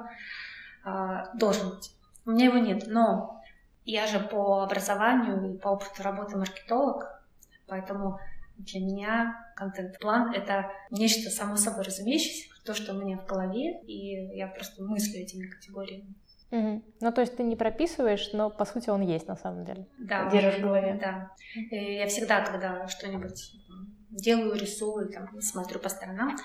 а, 0.84 1.34
должен 1.34 1.71
быть. 1.71 1.91
У 2.26 2.32
меня 2.32 2.45
его 2.45 2.59
нет, 2.59 2.84
но 2.86 3.41
я 3.84 4.05
же 4.05 4.19
по 4.19 4.61
образованию 4.61 5.55
и 5.55 5.57
по 5.57 5.69
опыту 5.69 6.03
работы 6.03 6.38
маркетолог, 6.38 7.05
поэтому 7.67 8.19
Для 8.57 8.80
меня 8.80 9.53
контент-план— 9.57 10.32
это 10.36 10.71
нечто 10.89 11.30
само 11.30 11.57
собой 11.57 11.84
разумеющееся, 11.84 12.49
то, 12.63 12.73
что 12.73 12.93
у 12.93 12.97
меня 12.97 13.17
в 13.17 13.26
голове, 13.26 13.82
и 13.82 14.38
я 14.38 14.47
просто 14.47 14.82
мыслю 14.82 15.19
этими 15.19 15.47
категориями. 15.47 16.15
Угу. 16.56 16.84
Ну, 17.01 17.12
то 17.12 17.22
есть 17.22 17.36
ты 17.36 17.43
не 17.43 17.56
прописываешь, 17.56 18.32
но 18.34 18.49
по 18.49 18.66
сути 18.66 18.89
он 18.89 19.01
есть 19.01 19.28
на 19.28 19.36
самом 19.36 19.66
деле. 19.66 19.86
Да, 19.97 20.30
держишь 20.30 20.60
в 20.60 20.62
голове. 20.62 20.97
Да. 21.01 21.32
И 21.53 21.95
я 21.95 22.08
всегда, 22.08 22.45
когда 22.45 22.88
что-нибудь 22.88 23.51
делаю, 24.10 24.58
рисую, 24.58 25.10
там, 25.10 25.41
смотрю 25.41 25.80
по 25.80 25.89
сторонам, 25.89 26.38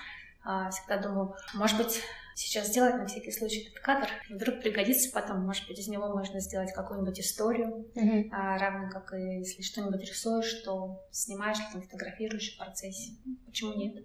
а, 0.43 0.69
всегда 0.71 0.97
думаю, 0.97 1.35
может 1.53 1.77
быть, 1.77 2.01
сейчас 2.35 2.67
сделать 2.67 2.95
на 2.95 3.05
всякий 3.05 3.31
случай 3.31 3.61
этот 3.61 3.79
кадр, 3.79 4.07
вдруг 4.29 4.61
пригодится 4.61 5.11
потом, 5.13 5.45
может 5.45 5.67
быть, 5.67 5.79
из 5.79 5.87
него 5.87 6.09
можно 6.09 6.39
сделать 6.41 6.73
какую-нибудь 6.73 7.19
историю, 7.19 7.87
mm-hmm. 7.95 8.29
а, 8.31 8.57
равно 8.57 8.89
как 8.89 9.13
и 9.13 9.39
если 9.39 9.61
что-нибудь 9.61 10.01
рисуешь, 10.01 10.53
то 10.63 11.05
снимаешь, 11.11 11.57
там, 11.71 11.81
фотографируешь 11.81 12.55
в 12.55 12.57
процессе. 12.57 13.13
Почему 13.45 13.73
нет? 13.75 14.03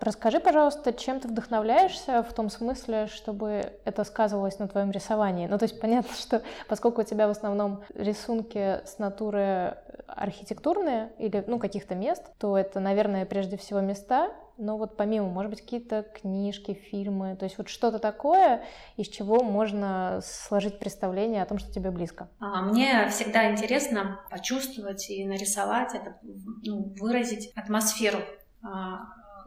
Расскажи, 0.00 0.38
пожалуйста, 0.38 0.92
чем 0.92 1.18
ты 1.18 1.26
вдохновляешься 1.26 2.22
в 2.22 2.32
том 2.32 2.50
смысле, 2.50 3.08
чтобы 3.08 3.72
это 3.84 4.04
сказывалось 4.04 4.60
на 4.60 4.68
твоем 4.68 4.92
рисовании? 4.92 5.48
Ну, 5.48 5.58
то 5.58 5.64
есть 5.64 5.80
понятно, 5.80 6.14
что 6.14 6.42
поскольку 6.68 7.00
у 7.00 7.04
тебя 7.04 7.26
в 7.26 7.30
основном 7.30 7.82
рисунки 7.94 8.80
с 8.86 8.98
натуры 8.98 9.76
архитектурные 10.06 11.10
или, 11.18 11.42
ну, 11.46 11.58
каких-то 11.58 11.96
мест, 11.96 12.22
то 12.38 12.56
это, 12.56 12.78
наверное, 12.78 13.26
прежде 13.26 13.56
всего 13.56 13.80
места, 13.80 14.30
но 14.56 14.76
вот 14.76 14.96
помимо, 14.96 15.28
может 15.28 15.50
быть, 15.50 15.62
какие-то 15.62 16.02
книжки, 16.02 16.74
фильмы, 16.74 17.36
то 17.36 17.44
есть 17.44 17.58
вот 17.58 17.68
что-то 17.68 17.98
такое, 17.98 18.62
из 18.96 19.08
чего 19.08 19.42
можно 19.42 20.20
сложить 20.22 20.78
представление 20.78 21.42
о 21.42 21.46
том, 21.46 21.58
что 21.58 21.72
тебе 21.72 21.90
близко. 21.90 22.28
А, 22.40 22.62
мне 22.62 23.08
всегда 23.08 23.50
интересно 23.50 24.20
почувствовать 24.30 25.10
и 25.10 25.26
нарисовать 25.26 25.94
это, 25.94 26.18
ну, 26.62 26.92
выразить 27.00 27.52
атмосферу 27.56 28.18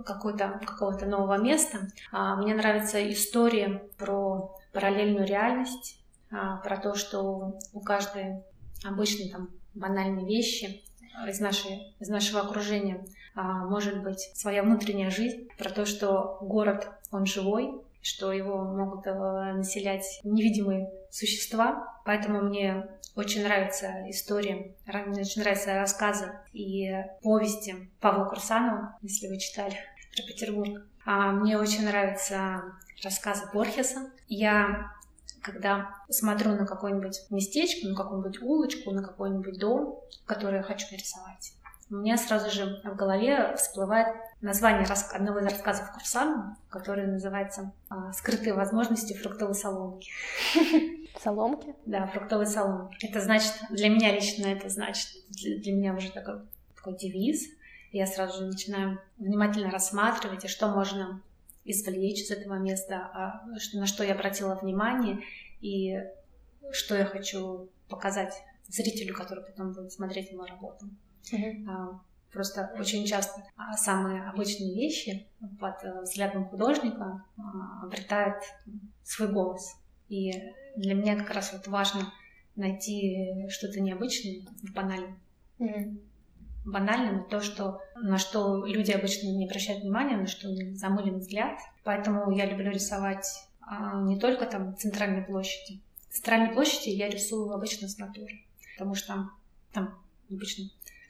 какого-то 0.06 0.60
какого-то 0.66 1.06
нового 1.06 1.38
места. 1.38 1.88
А, 2.12 2.36
мне 2.36 2.54
нравится 2.54 3.12
история 3.12 3.84
про 3.98 4.56
параллельную 4.74 5.26
реальность, 5.26 6.00
а, 6.32 6.58
про 6.58 6.78
то, 6.78 6.96
что 6.96 7.60
у 7.74 7.80
каждой 7.82 8.44
обычной 8.84 9.30
там 9.30 9.50
банальной 9.74 10.26
вещи 10.26 10.84
из, 11.28 11.40
нашей, 11.40 11.94
из 12.00 12.10
нашего 12.10 12.42
окружения 12.42 13.06
а, 13.36 13.66
может 13.66 14.02
быть 14.04 14.32
своя 14.34 14.64
внутренняя 14.64 15.10
жизнь, 15.10 15.48
про 15.58 15.70
то, 15.70 15.86
что 15.86 16.38
город, 16.42 16.90
он 17.12 17.26
живой, 17.26 17.82
что 18.02 18.32
его 18.32 18.64
могут 18.64 19.06
э, 19.06 19.54
населять 19.54 20.22
невидимые 20.24 20.90
существа. 21.12 21.88
Поэтому 22.04 22.42
мне 22.42 22.88
очень 23.22 23.44
нравится 23.44 24.10
история, 24.10 24.76
мне 24.86 25.22
очень 25.22 25.42
нравятся 25.42 25.76
рассказы 25.76 26.32
и 26.54 26.92
повести 27.22 27.90
Павла 28.00 28.26
Курсанова, 28.26 28.98
если 29.02 29.28
вы 29.28 29.38
читали 29.38 29.78
про 30.16 30.24
Петербург. 30.24 30.84
А 31.06 31.32
мне 31.32 31.58
очень 31.58 31.86
нравятся 31.86 32.64
рассказы 33.04 33.44
Борхеса. 33.54 34.12
Я 34.28 34.92
когда 35.42 35.96
смотрю 36.10 36.52
на 36.52 36.68
какое-нибудь 36.68 37.22
местечко, 37.32 37.88
на 37.88 37.96
какую-нибудь 37.96 38.42
улочку, 38.42 38.92
на 38.92 39.02
какой-нибудь 39.02 39.60
дом, 39.60 40.00
который 40.26 40.58
я 40.58 40.64
хочу 40.64 40.86
нарисовать, 40.92 41.54
у 41.90 41.96
меня 41.96 42.18
сразу 42.18 42.50
же 42.50 42.82
в 42.86 42.96
голове 42.96 43.54
всплывает 43.58 44.16
название 44.40 44.88
одного 45.12 45.40
из 45.40 45.46
рассказов 45.46 45.92
Курсана, 45.92 46.56
который 46.70 47.06
называется 47.06 47.74
а, 47.90 48.14
«Скрытые 48.14 48.54
возможности 48.54 49.14
фруктовой 49.14 49.56
соломки». 49.56 50.10
Соломки? 51.20 51.76
Да, 51.86 52.08
фруктовой 52.08 52.48
соломки. 52.48 53.06
Это 53.06 53.22
значит, 53.22 53.54
для 53.70 53.90
меня 53.90 54.14
лично 54.14 54.48
это 54.48 54.70
значит, 54.70 55.08
для 55.30 55.74
меня 55.74 55.94
уже 55.94 56.12
такой, 56.12 56.42
такой 56.76 56.96
девиз– 56.98 57.48
я 57.92 58.08
сразу 58.08 58.40
же 58.40 58.46
начинаю 58.46 59.02
внимательно 59.18 59.70
рассматривать, 59.70 60.46
и 60.46 60.48
что 60.48 60.70
можно 60.70 61.22
извлечь 61.66 62.22
из 62.22 62.32
этого 62.32 62.56
места, 62.56 62.98
а 63.14 63.46
на 63.74 63.86
что 63.86 64.04
я 64.04 64.14
обратила 64.14 64.56
внимание, 64.56 65.20
и 65.60 66.02
что 66.72 66.96
я 66.96 67.06
хочу 67.06 67.70
показать 67.90 68.34
зрителю, 68.68 69.14
который 69.14 69.44
потом 69.44 69.74
будет 69.74 69.92
смотреть 69.92 70.32
мою 70.32 70.48
работу. 70.48 70.88
Mm-hmm. 71.34 72.00
Просто 72.32 72.74
очень 72.80 73.06
часто 73.06 73.44
а, 73.58 73.74
самые 73.76 74.24
обычные 74.30 74.74
вещи 74.74 75.28
под 75.60 75.84
э, 75.84 76.02
взглядом 76.04 76.46
художника 76.46 77.26
обретают 77.84 78.38
свой 79.04 79.28
голос. 79.28 79.76
И 80.12 80.32
для 80.76 80.94
меня 80.94 81.16
как 81.16 81.32
раз 81.32 81.54
вот 81.54 81.68
важно 81.68 82.14
найти 82.56 83.48
что-то 83.50 83.80
необычное 83.80 84.42
в 84.62 84.74
банальном. 84.74 85.20
Mm-hmm 85.60 86.02
банальным, 86.66 87.24
то, 87.26 87.42
что, 87.42 87.82
на 87.96 88.18
что 88.18 88.66
люди 88.66 88.92
обычно 88.92 89.28
не 89.30 89.46
обращают 89.46 89.84
внимания, 89.84 90.18
на 90.18 90.28
что 90.28 90.48
замылен 90.76 91.20
взгляд. 91.20 91.58
Поэтому 91.84 92.32
я 92.32 92.46
люблю 92.46 92.72
рисовать 92.72 93.48
а, 93.62 94.02
не 94.02 94.20
только 94.20 94.46
там 94.46 94.76
центральной 94.78 95.24
площади. 95.24 95.82
Центральной 96.10 96.54
площади 96.54 96.90
я 96.90 97.10
рисую 97.10 97.52
обычно 97.52 97.88
с 97.88 97.98
натуры, 97.98 98.46
потому 98.78 98.96
что 98.96 99.08
там, 99.08 99.32
там 99.72 100.00
обычно 100.30 100.66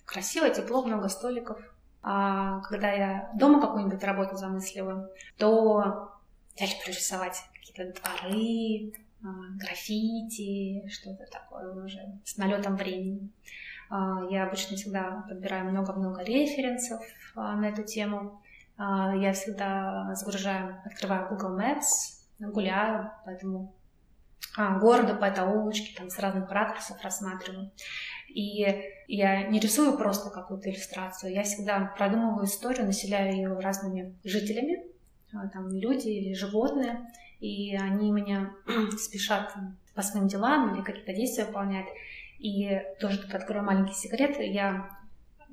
красиво, 0.05 0.49
тепло, 0.49 0.83
много 0.83 1.09
столиков. 1.09 1.59
А 2.03 2.61
когда 2.61 2.91
я 2.91 3.31
дома 3.35 3.61
какую-нибудь 3.61 4.03
работу 4.03 4.35
замысливаю, 4.35 5.09
то 5.37 6.11
я 6.55 6.65
люблю 6.65 6.87
рисовать 6.87 7.43
какие-то 7.71 7.99
дворы, 8.01 8.93
а, 9.23 9.27
граффити, 9.59 10.87
что-то 10.89 11.25
такое 11.31 11.83
уже 11.83 11.99
с 12.25 12.37
налетом 12.37 12.75
времени. 12.75 13.29
А, 13.89 14.25
я 14.29 14.45
обычно 14.45 14.77
всегда 14.77 15.23
подбираю 15.27 15.69
много-много 15.69 16.23
референсов 16.23 17.01
а, 17.35 17.55
на 17.55 17.69
эту 17.69 17.83
тему. 17.83 18.41
Я 18.77 19.33
всегда 19.33 20.15
загружаю, 20.15 20.81
открываю 20.83 21.29
Google 21.29 21.59
Maps, 21.59 22.23
гуляю, 22.39 23.11
поэтому 23.25 23.75
города 24.57 25.13
по 25.13 25.25
этой 25.25 25.43
улочке, 25.43 25.95
там 25.95 26.09
с 26.09 26.17
разных 26.17 26.49
ракурсов 26.49 26.99
рассматриваю. 27.03 27.69
И 28.27 28.65
я 29.07 29.43
не 29.43 29.59
рисую 29.59 29.97
просто 29.97 30.31
какую-то 30.31 30.71
иллюстрацию, 30.71 31.31
я 31.31 31.43
всегда 31.43 31.93
продумываю 31.95 32.45
историю, 32.45 32.87
населяю 32.87 33.35
ее 33.35 33.59
разными 33.59 34.17
жителями, 34.23 34.83
там 35.31 35.69
люди 35.69 36.07
или 36.07 36.33
животные, 36.33 37.07
и 37.41 37.75
они 37.75 38.11
меня 38.11 38.53
спешат 38.97 39.53
по 39.93 40.01
своим 40.01 40.27
делам 40.27 40.73
или 40.73 40.83
какие-то 40.83 41.13
действия 41.13 41.45
выполняют. 41.45 41.87
И 42.39 42.81
тоже 42.99 43.19
тут 43.19 43.33
открою 43.35 43.63
маленький 43.63 43.93
секрет. 43.93 44.37
Я, 44.39 44.89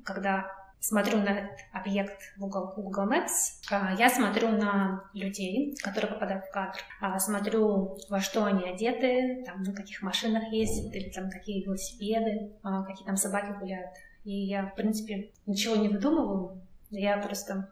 когда 0.03 0.49
смотрю 0.79 1.17
на 1.19 1.29
этот 1.29 1.59
объект 1.73 2.21
в 2.37 2.39
Google, 2.39 2.73
Google 2.75 3.11
Maps, 3.11 3.59
а, 3.69 3.93
я 3.97 4.09
смотрю 4.09 4.49
на 4.49 5.03
людей, 5.13 5.75
которые 5.83 6.13
попадают 6.13 6.45
в 6.45 6.51
кадр, 6.51 6.79
а, 7.01 7.19
смотрю, 7.19 7.97
во 8.09 8.19
что 8.19 8.45
они 8.45 8.63
одеты, 8.63 9.43
там, 9.45 9.63
на 9.63 9.73
каких 9.73 10.01
машинах 10.01 10.43
ездят, 10.51 10.93
или 10.95 11.09
там 11.09 11.29
какие 11.29 11.63
велосипеды, 11.63 12.53
а, 12.63 12.83
какие 12.83 13.05
там 13.05 13.17
собаки 13.17 13.57
гуляют. 13.59 13.91
И 14.23 14.31
я, 14.31 14.67
в 14.67 14.75
принципе, 14.75 15.31
ничего 15.45 15.75
не 15.75 15.89
выдумываю, 15.89 16.61
я 16.91 17.17
просто 17.17 17.69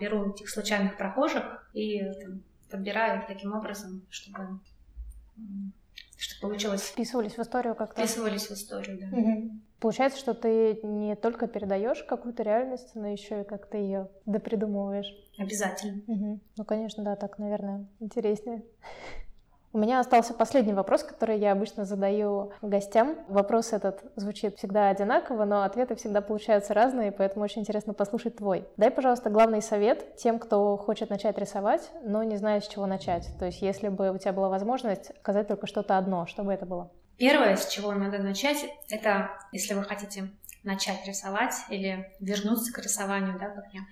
беру 0.00 0.30
этих 0.30 0.48
случайных 0.48 0.96
прохожих 0.96 1.70
и 1.74 2.00
там, 2.22 2.42
подбираю 2.70 3.20
их 3.20 3.26
таким 3.26 3.52
образом, 3.54 4.06
чтобы 4.10 4.60
что 6.16 6.38
получилось. 6.40 6.82
Вписывались 6.82 7.36
в 7.36 7.40
историю 7.40 7.74
как-то. 7.74 8.02
Вписывались 8.02 8.48
в 8.48 8.52
историю, 8.52 8.98
да. 9.00 9.16
Угу. 9.16 9.50
Получается, 9.80 10.18
что 10.18 10.34
ты 10.34 10.78
не 10.82 11.16
только 11.16 11.46
передаешь 11.46 12.02
какую-то 12.02 12.42
реальность, 12.42 12.94
но 12.94 13.08
еще 13.08 13.40
и 13.40 13.44
как-то 13.44 13.78
ее 13.78 14.08
допридумываешь. 14.26 15.10
Обязательно. 15.38 16.02
Угу. 16.06 16.40
Ну, 16.58 16.64
конечно, 16.64 17.02
да, 17.02 17.16
так, 17.16 17.38
наверное, 17.38 17.86
интереснее. 18.00 18.62
У 19.72 19.78
меня 19.78 20.00
остался 20.00 20.34
последний 20.34 20.72
вопрос, 20.72 21.04
который 21.04 21.38
я 21.38 21.52
обычно 21.52 21.84
задаю 21.84 22.52
гостям. 22.60 23.16
Вопрос 23.28 23.72
этот 23.72 24.02
звучит 24.16 24.56
всегда 24.56 24.88
одинаково, 24.88 25.44
но 25.44 25.62
ответы 25.62 25.94
всегда 25.94 26.20
получаются 26.20 26.74
разные, 26.74 27.12
поэтому 27.12 27.44
очень 27.44 27.60
интересно 27.60 27.94
послушать 27.94 28.36
твой. 28.36 28.66
Дай, 28.76 28.90
пожалуйста, 28.90 29.30
главный 29.30 29.62
совет 29.62 30.16
тем, 30.16 30.40
кто 30.40 30.76
хочет 30.76 31.08
начать 31.08 31.38
рисовать, 31.38 31.88
но 32.02 32.24
не 32.24 32.36
знает, 32.36 32.64
с 32.64 32.68
чего 32.68 32.86
начать. 32.86 33.28
То 33.38 33.46
есть, 33.46 33.62
если 33.62 33.88
бы 33.88 34.10
у 34.10 34.18
тебя 34.18 34.32
была 34.32 34.48
возможность 34.48 35.12
сказать 35.20 35.46
только 35.46 35.68
что-то 35.68 35.96
одно, 35.96 36.26
что 36.26 36.42
бы 36.42 36.52
это 36.52 36.66
было? 36.66 36.90
Первое, 37.16 37.54
с 37.54 37.68
чего 37.68 37.92
надо 37.92 38.18
начать, 38.18 38.66
это 38.88 39.30
если 39.52 39.74
вы 39.74 39.84
хотите 39.84 40.30
начать 40.64 41.06
рисовать 41.06 41.54
или 41.68 42.12
вернуться 42.18 42.72
к 42.72 42.78
рисованию, 42.78 43.38
да, 43.38 43.50
как 43.50 43.66
я, 43.72 43.82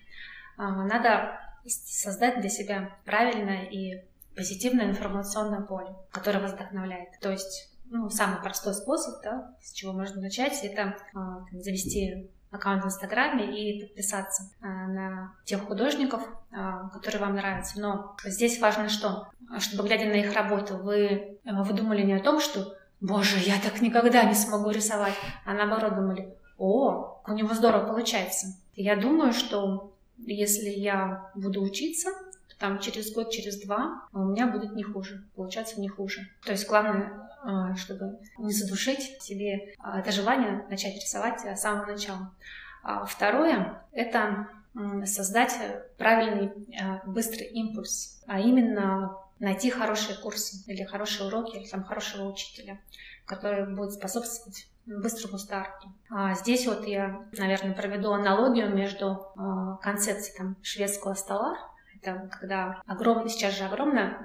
а, 0.57 0.70
надо 0.85 1.39
создать 1.66 2.41
для 2.41 2.51
себя 2.51 2.91
правильное 3.05 3.62
и 3.62 4.08
позитивное 4.39 4.86
информационное 4.86 5.62
поле, 5.62 5.97
которое 6.12 6.39
вас 6.39 6.53
вдохновляет. 6.53 7.09
То 7.20 7.32
есть, 7.32 7.70
ну, 7.91 8.09
самый 8.09 8.41
простой 8.41 8.72
способ, 8.72 9.20
да, 9.24 9.53
с 9.61 9.72
чего 9.72 9.93
можно 9.93 10.22
начать, 10.22 10.62
это 10.62 10.97
э, 11.12 11.18
завести 11.61 12.30
аккаунт 12.53 12.84
в 12.84 12.86
Инстаграме 12.86 13.45
и 13.47 13.82
подписаться 13.82 14.45
э, 14.62 14.66
на 14.66 15.34
тех 15.45 15.64
художников, 15.64 16.22
э, 16.53 16.57
которые 16.93 17.20
вам 17.20 17.34
нравятся. 17.34 17.80
Но 17.80 18.16
здесь 18.24 18.61
важно 18.61 18.89
что? 18.89 19.26
Чтобы, 19.59 19.89
глядя 19.89 20.07
на 20.07 20.20
их 20.20 20.32
работу, 20.32 20.76
вы, 20.76 21.41
вы 21.45 21.74
думали 21.74 22.03
не 22.03 22.14
о 22.14 22.22
том, 22.22 22.39
что 22.41 22.76
«Боже, 23.01 23.39
я 23.39 23.55
так 23.61 23.80
никогда 23.80 24.22
не 24.22 24.34
смогу 24.34 24.70
рисовать», 24.70 25.14
а 25.45 25.53
наоборот 25.53 25.97
думали 25.97 26.32
«О, 26.59 27.20
у 27.26 27.32
него 27.32 27.55
здорово 27.55 27.86
получается». 27.86 28.57
Я 28.76 28.95
думаю, 28.95 29.32
что 29.32 29.93
если 30.16 30.68
я 30.68 31.30
буду 31.34 31.61
учиться, 31.61 32.11
там 32.59 32.81
через 32.81 33.13
год, 33.13 33.31
через 33.31 33.61
два 33.61 34.09
у 34.13 34.25
меня 34.25 34.47
будет 34.49 34.75
не 34.75 34.83
хуже, 34.83 35.25
получаться 35.37 35.81
не 35.81 35.89
хуже. 35.89 36.29
То 36.45 36.53
есть 36.53 36.69
главное, 36.69 37.29
а, 37.43 37.77
чтобы 37.77 38.19
не 38.39 38.53
задушить 38.53 39.23
себе 39.23 39.75
а, 39.79 40.01
это 40.01 40.11
желание 40.11 40.65
начать 40.69 40.97
рисовать 40.97 41.41
с 41.41 41.61
самого 41.61 41.87
начала. 41.87 42.33
А 42.83 43.05
второе— 43.05 43.83
это 43.93 44.49
создать 45.05 45.53
правильный 45.97 46.53
быстрый 47.07 47.47
импульс, 47.49 48.23
а 48.27 48.39
именно 48.39 49.17
найти 49.41 49.71
хорошие 49.71 50.17
курсы 50.17 50.63
или 50.71 50.85
хорошие 50.85 51.27
уроки, 51.27 51.57
или 51.57 51.67
там 51.67 51.83
хорошего 51.85 52.29
учителя, 52.29 52.81
который 53.25 53.75
будет 53.75 53.93
способствовать 53.93 54.69
быстрому 54.87 55.39
старту. 55.39 55.93
А 56.11 56.35
здесь 56.35 56.67
вот 56.67 56.87
я, 56.87 57.27
наверное, 57.33 57.75
проведу 57.75 58.13
аналогию 58.13 58.75
между 58.75 59.27
концепцией 59.83 60.37
там, 60.37 60.57
шведского 60.63 61.15
стола. 61.15 61.57
Это 62.01 62.29
когда 62.41 62.83
огромный, 62.87 63.29
сейчас 63.29 63.57
же 63.57 63.65
огромное, 63.65 64.19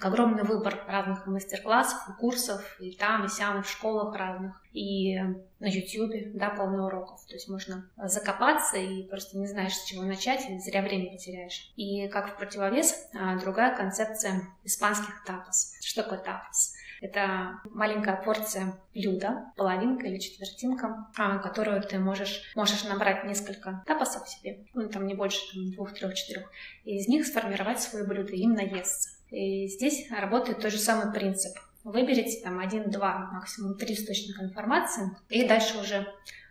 огромный 0.00 0.44
выбор 0.44 0.84
разных 0.86 1.26
мастер-классов, 1.26 2.16
курсов, 2.18 2.76
и 2.80 2.92
там, 2.92 3.24
и 3.24 3.28
сям, 3.28 3.62
в 3.62 3.70
школах 3.70 4.14
разных, 4.14 4.62
и 4.72 5.18
на 5.58 5.66
YouTube, 5.66 6.34
да, 6.34 6.50
полно 6.50 6.86
уроков. 6.86 7.24
То 7.26 7.34
есть 7.34 7.48
можно 7.48 7.88
закопаться 7.96 8.76
и 8.76 9.08
просто 9.08 9.38
не 9.38 9.46
знаешь, 9.46 9.74
с 9.74 9.84
чего 9.84 10.02
начать, 10.02 10.48
и 10.48 10.58
зря 10.58 10.82
время 10.82 11.10
потеряешь. 11.10 11.72
И 11.76 12.08
как 12.08 12.34
в 12.34 12.36
противовес, 12.36 13.08
а, 13.14 13.38
другая 13.38 13.76
концепция 13.76 14.42
испанских 14.64 15.24
тапос. 15.24 15.74
Что 15.82 16.02
такое 16.02 16.18
тапос? 16.18 16.75
Это 17.00 17.60
маленькая 17.70 18.16
порция 18.22 18.78
блюда, 18.94 19.52
половинка 19.56 20.06
или 20.06 20.18
четвертинка, 20.18 21.08
а, 21.16 21.38
которую 21.38 21.82
ты 21.82 21.98
можешь, 21.98 22.42
можешь 22.54 22.84
набрать 22.84 23.24
несколько 23.24 23.82
тапосов 23.86 24.28
себе, 24.28 24.64
ну 24.74 24.88
там 24.88 25.06
не 25.06 25.14
больше 25.14 25.40
там, 25.52 25.70
двух, 25.72 25.92
трех, 25.92 26.14
четырех, 26.14 26.50
и 26.84 26.96
из 26.96 27.08
них 27.08 27.26
сформировать 27.26 27.80
свое 27.80 28.04
блюдо, 28.04 28.32
им 28.32 28.54
наесться. 28.54 29.10
И 29.30 29.66
здесь 29.68 30.10
работает 30.10 30.60
тот 30.60 30.72
же 30.72 30.78
самый 30.78 31.12
принцип. 31.12 31.56
Выберите 31.84 32.42
там 32.42 32.58
один-два, 32.58 33.30
максимум 33.32 33.76
три 33.76 33.94
источника 33.94 34.44
информации, 34.44 35.10
и 35.28 35.46
дальше 35.46 35.78
уже 35.78 36.06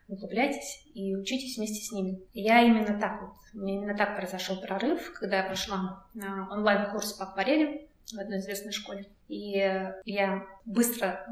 углубляйтесь 0.07 0.85
и 0.93 1.15
учитесь 1.15 1.57
вместе 1.57 1.83
с 1.83 1.91
ними. 1.91 2.21
Я 2.33 2.61
именно 2.61 2.99
так 2.99 3.21
вот, 3.21 3.33
именно 3.53 3.97
так 3.97 4.15
произошел 4.15 4.61
прорыв, 4.61 5.13
когда 5.13 5.37
я 5.37 5.43
прошла 5.43 6.05
онлайн-курс 6.51 7.13
по 7.13 7.25
акварели 7.25 7.84
в 8.13 8.19
одной 8.19 8.39
известной 8.39 8.71
школе. 8.71 9.07
И 9.27 9.51
я 10.05 10.45
быстро 10.65 11.07
э, 11.07 11.31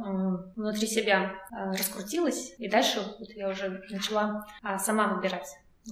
внутри 0.55 0.87
себя 0.87 1.33
э, 1.51 1.71
раскрутилась, 1.71 2.55
и 2.57 2.67
дальше 2.67 3.01
вот 3.19 3.29
я 3.31 3.49
уже 3.49 3.83
начала 3.89 4.45
э, 4.63 4.77
сама 4.79 5.13
выбирать 5.13 5.47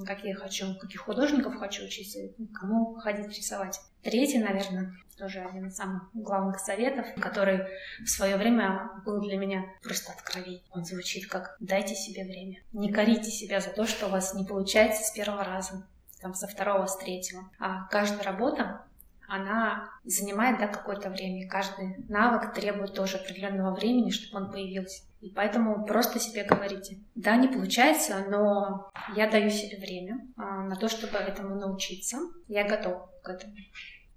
какие 0.05 0.29
я 0.29 0.35
хочу, 0.35 0.73
каких 0.75 1.01
художников 1.01 1.57
хочу 1.57 1.83
учиться, 1.83 2.19
кому 2.53 2.95
ходить 2.95 3.37
рисовать. 3.37 3.79
Третий, 4.01 4.39
наверное, 4.39 4.95
тоже 5.17 5.41
один 5.41 5.67
из 5.67 5.75
самых 5.75 6.09
главных 6.13 6.59
советов, 6.59 7.05
который 7.19 7.67
в 7.99 8.07
свое 8.07 8.37
время 8.37 8.89
был 9.05 9.21
для 9.21 9.37
меня 9.37 9.65
просто 9.83 10.13
откровень. 10.13 10.63
Он 10.71 10.85
звучит 10.85 11.27
как 11.27 11.57
«дайте 11.59 11.93
себе 11.93 12.23
время». 12.23 12.59
Не 12.71 12.91
корите 12.91 13.29
себя 13.29 13.59
за 13.59 13.69
то, 13.69 13.85
что 13.85 14.07
у 14.07 14.09
вас 14.09 14.33
не 14.33 14.45
получается 14.45 15.03
с 15.03 15.11
первого 15.11 15.43
раза, 15.43 15.85
там, 16.21 16.33
со 16.33 16.47
второго, 16.47 16.85
с 16.85 16.97
третьего. 16.97 17.49
А 17.59 17.87
каждая 17.87 18.23
работа 18.23 18.85
она 19.31 19.89
занимает 20.03 20.59
да, 20.59 20.67
какое-то 20.67 21.09
время. 21.09 21.47
Каждый 21.47 22.03
навык 22.09 22.53
требует 22.53 22.93
тоже 22.93 23.15
определенного 23.15 23.73
времени, 23.73 24.11
чтобы 24.11 24.43
он 24.43 24.51
появился. 24.51 25.03
И 25.21 25.29
поэтому 25.29 25.85
просто 25.85 26.19
себе 26.19 26.43
говорите, 26.43 26.99
да, 27.15 27.37
не 27.37 27.47
получается, 27.47 28.25
но 28.29 28.89
я 29.15 29.29
даю 29.29 29.49
себе 29.49 29.77
время 29.77 30.27
а, 30.35 30.63
на 30.63 30.75
то, 30.75 30.89
чтобы 30.89 31.17
этому 31.17 31.55
научиться. 31.55 32.17
Я 32.49 32.67
готов 32.67 33.07
к 33.23 33.29
этому. 33.29 33.53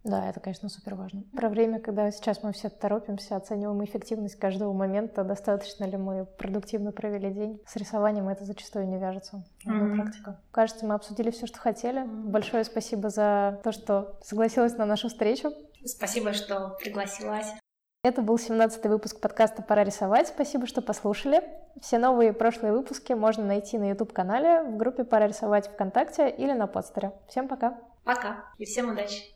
Да, 0.04 0.28
это, 0.28 0.38
конечно, 0.38 0.68
супер 0.68 0.94
важно. 0.94 1.24
Про 1.32 1.48
время, 1.48 1.80
когда 1.80 2.10
сейчас 2.10 2.42
мы 2.42 2.52
все 2.52 2.68
торопимся, 2.68 3.36
оцениваем 3.36 3.82
эффективность 3.84 4.36
каждого 4.36 4.74
момента, 4.74 5.24
достаточно 5.24 5.84
ли 5.84 5.96
мы 5.96 6.26
продуктивно 6.26 6.92
провели 6.92 7.30
день. 7.30 7.60
С 7.66 7.74
рисованием 7.76 8.28
это 8.28 8.44
зачастую 8.44 8.86
не 8.86 8.98
вяжется. 8.98 9.44
Mm-hmm. 9.66 9.94
практика. 9.96 10.40
Кажется, 10.50 10.84
мы 10.84 10.94
обсудили 10.94 11.30
все, 11.30 11.46
что 11.46 11.58
хотели. 11.58 12.04
Большое 12.04 12.64
спасибо 12.64 13.08
за 13.08 13.60
то, 13.64 13.72
что 13.72 14.18
согласилась 14.22 14.76
на 14.76 14.84
нашу 14.84 15.08
встречу. 15.08 15.52
Спасибо, 15.86 16.34
что 16.34 16.76
пригласилась. 16.80 17.46
Это 18.02 18.20
был 18.20 18.36
17-й 18.36 18.88
выпуск 18.90 19.18
подкаста 19.18 19.62
«Пора 19.62 19.84
рисовать». 19.84 20.28
Спасибо, 20.28 20.66
что 20.66 20.82
послушали. 20.82 21.42
Все 21.80 21.96
новые 21.96 22.30
и 22.30 22.32
прошлые 22.34 22.74
выпуски 22.74 23.14
можно 23.14 23.46
найти 23.46 23.78
на 23.78 23.88
YouTube-канале, 23.88 24.64
в 24.64 24.76
группе 24.76 25.04
«Пора 25.04 25.28
рисовать» 25.28 25.68
ВКонтакте 25.68 26.28
или 26.28 26.52
на 26.52 26.66
подстере. 26.66 27.12
Всем 27.28 27.48
пока! 27.48 27.80
Пока 28.04 28.44
и 28.58 28.66
всем 28.66 28.90
удачи! 28.90 29.33